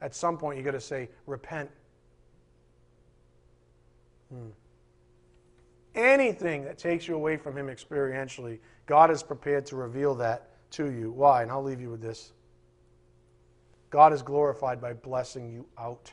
At 0.00 0.14
some 0.14 0.36
point 0.36 0.58
you 0.58 0.64
got 0.64 0.72
to 0.72 0.80
say, 0.80 1.08
repent. 1.26 1.70
Hmm. 4.32 4.48
Anything 5.94 6.64
that 6.64 6.78
takes 6.78 7.06
you 7.06 7.14
away 7.14 7.36
from 7.36 7.56
Him 7.56 7.66
experientially, 7.66 8.58
God 8.86 9.10
is 9.10 9.22
prepared 9.22 9.66
to 9.66 9.76
reveal 9.76 10.14
that 10.16 10.48
to 10.72 10.90
you. 10.90 11.12
Why? 11.12 11.42
And 11.42 11.50
I'll 11.50 11.62
leave 11.62 11.80
you 11.80 11.90
with 11.90 12.00
this. 12.00 12.32
God 13.90 14.12
is 14.14 14.22
glorified 14.22 14.80
by 14.80 14.94
blessing 14.94 15.52
you 15.52 15.66
out. 15.78 16.10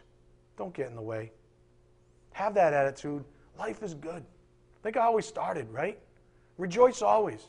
Don't 0.58 0.74
get 0.74 0.90
in 0.90 0.96
the 0.96 1.02
way. 1.02 1.32
Have 2.34 2.54
that 2.56 2.74
attitude. 2.74 3.24
Life 3.58 3.82
is 3.84 3.94
good. 3.94 4.24
Think 4.84 4.98
I 4.98 5.02
always 5.02 5.26
started, 5.26 5.70
right? 5.72 5.98
Rejoice 6.58 7.02
always. 7.02 7.48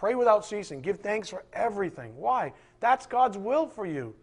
Pray 0.00 0.14
without 0.14 0.46
ceasing. 0.46 0.80
Give 0.80 0.98
thanks 0.98 1.28
for 1.28 1.44
everything. 1.52 2.16
Why? 2.16 2.54
That's 2.80 3.04
God's 3.04 3.36
will 3.36 3.66
for 3.66 3.84
you 3.84 4.14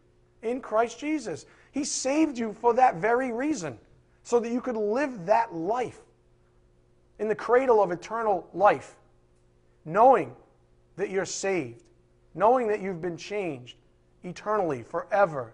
in 0.41 0.59
Christ 0.59 0.97
Jesus. 0.97 1.45
He 1.71 1.83
saved 1.83 2.35
you 2.35 2.51
for 2.51 2.73
that 2.73 2.95
very 2.95 3.31
reason, 3.31 3.77
so 4.23 4.39
that 4.39 4.51
you 4.51 4.59
could 4.59 4.75
live 4.75 5.27
that 5.27 5.53
life 5.53 5.99
in 7.19 7.27
the 7.27 7.35
cradle 7.35 7.83
of 7.83 7.91
eternal 7.91 8.49
life, 8.55 8.95
knowing 9.85 10.35
that 10.95 11.11
you're 11.11 11.25
saved, 11.25 11.83
knowing 12.33 12.67
that 12.69 12.81
you've 12.81 12.99
been 12.99 13.15
changed 13.15 13.77
eternally, 14.23 14.81
forever. 14.81 15.53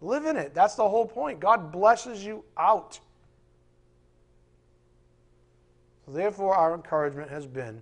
Live 0.00 0.26
in 0.26 0.36
it. 0.36 0.52
That's 0.52 0.74
the 0.74 0.88
whole 0.88 1.06
point. 1.06 1.38
God 1.38 1.70
blesses 1.70 2.24
you 2.24 2.42
out. 2.58 2.98
Therefore, 6.08 6.56
our 6.56 6.74
encouragement 6.74 7.30
has 7.30 7.46
been, 7.46 7.80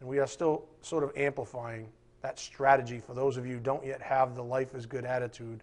and 0.00 0.08
we 0.08 0.18
are 0.18 0.26
still 0.26 0.64
sort 0.80 1.04
of 1.04 1.12
amplifying 1.16 1.88
that 2.22 2.38
strategy 2.38 3.00
for 3.04 3.14
those 3.14 3.36
of 3.36 3.46
you 3.46 3.54
who 3.54 3.60
don't 3.60 3.84
yet 3.84 4.02
have 4.02 4.34
the 4.34 4.42
life 4.42 4.74
is 4.74 4.86
good 4.86 5.04
attitude 5.04 5.62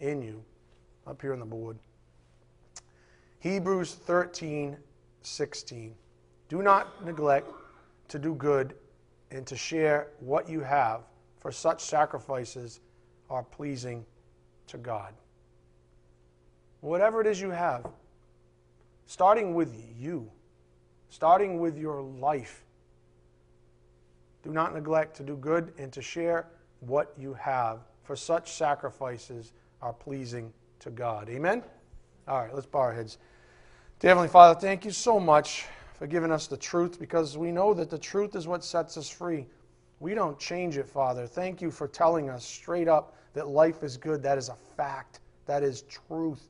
in 0.00 0.22
you, 0.22 0.42
up 1.06 1.20
here 1.20 1.32
on 1.32 1.38
the 1.38 1.44
board. 1.44 1.78
Hebrews 3.38 3.94
13, 3.94 4.76
16. 5.22 5.94
Do 6.48 6.62
not 6.62 7.04
neglect 7.04 7.50
to 8.08 8.18
do 8.18 8.34
good 8.34 8.74
and 9.30 9.46
to 9.46 9.56
share 9.56 10.08
what 10.20 10.48
you 10.48 10.60
have, 10.60 11.02
for 11.40 11.52
such 11.52 11.80
sacrifices 11.80 12.80
are 13.30 13.42
pleasing 13.42 14.04
to 14.66 14.78
God. 14.78 15.12
Whatever 16.80 17.20
it 17.20 17.26
is 17.26 17.40
you 17.40 17.50
have, 17.50 17.86
starting 19.06 19.54
with 19.54 19.74
you, 19.98 20.30
starting 21.08 21.58
with 21.60 21.78
your 21.78 22.02
life, 22.02 22.63
do 24.44 24.50
not 24.50 24.74
neglect 24.74 25.16
to 25.16 25.22
do 25.22 25.36
good 25.36 25.72
and 25.78 25.90
to 25.92 26.02
share 26.02 26.46
what 26.80 27.14
you 27.18 27.32
have, 27.34 27.80
for 28.02 28.14
such 28.14 28.52
sacrifices 28.52 29.52
are 29.80 29.94
pleasing 29.94 30.52
to 30.80 30.90
God. 30.90 31.30
Amen? 31.30 31.62
All 32.28 32.40
right, 32.40 32.54
let's 32.54 32.66
bow 32.66 32.80
our 32.80 32.92
heads. 32.92 33.16
Dear 34.00 34.10
Heavenly 34.10 34.28
Father, 34.28 34.58
thank 34.58 34.84
you 34.84 34.90
so 34.90 35.18
much 35.18 35.64
for 35.94 36.06
giving 36.06 36.30
us 36.30 36.46
the 36.46 36.58
truth 36.58 36.98
because 36.98 37.38
we 37.38 37.50
know 37.50 37.72
that 37.72 37.88
the 37.88 37.98
truth 37.98 38.36
is 38.36 38.46
what 38.46 38.62
sets 38.62 38.98
us 38.98 39.08
free. 39.08 39.46
We 40.00 40.14
don't 40.14 40.38
change 40.38 40.76
it, 40.76 40.86
Father. 40.86 41.26
Thank 41.26 41.62
you 41.62 41.70
for 41.70 41.88
telling 41.88 42.28
us 42.28 42.44
straight 42.44 42.88
up 42.88 43.16
that 43.32 43.48
life 43.48 43.82
is 43.82 43.96
good. 43.96 44.22
That 44.22 44.36
is 44.36 44.50
a 44.50 44.56
fact. 44.76 45.20
That 45.46 45.62
is 45.62 45.82
truth. 45.82 46.48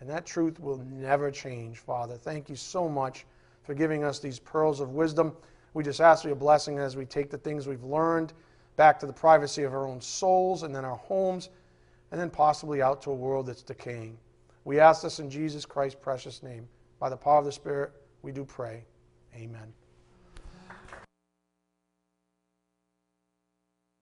And 0.00 0.10
that 0.10 0.26
truth 0.26 0.58
will 0.58 0.78
never 0.78 1.30
change, 1.30 1.78
Father. 1.78 2.16
Thank 2.16 2.48
you 2.48 2.56
so 2.56 2.88
much 2.88 3.24
for 3.62 3.74
giving 3.74 4.02
us 4.02 4.18
these 4.18 4.40
pearls 4.40 4.80
of 4.80 4.90
wisdom. 4.90 5.36
We 5.76 5.84
just 5.84 6.00
ask 6.00 6.22
for 6.22 6.28
your 6.28 6.36
blessing 6.36 6.78
as 6.78 6.96
we 6.96 7.04
take 7.04 7.28
the 7.28 7.36
things 7.36 7.66
we've 7.66 7.84
learned 7.84 8.32
back 8.76 8.98
to 9.00 9.06
the 9.06 9.12
privacy 9.12 9.62
of 9.62 9.74
our 9.74 9.86
own 9.86 10.00
souls 10.00 10.62
and 10.62 10.74
then 10.74 10.86
our 10.86 10.96
homes, 10.96 11.50
and 12.10 12.18
then 12.18 12.30
possibly 12.30 12.80
out 12.80 13.02
to 13.02 13.10
a 13.10 13.14
world 13.14 13.44
that's 13.44 13.62
decaying. 13.62 14.16
We 14.64 14.80
ask 14.80 15.02
this 15.02 15.18
in 15.18 15.28
Jesus 15.28 15.66
Christ's 15.66 16.00
precious 16.00 16.42
name. 16.42 16.66
By 16.98 17.10
the 17.10 17.16
power 17.18 17.40
of 17.40 17.44
the 17.44 17.52
Spirit, 17.52 17.92
we 18.22 18.32
do 18.32 18.42
pray. 18.42 18.84
Amen. 19.34 19.70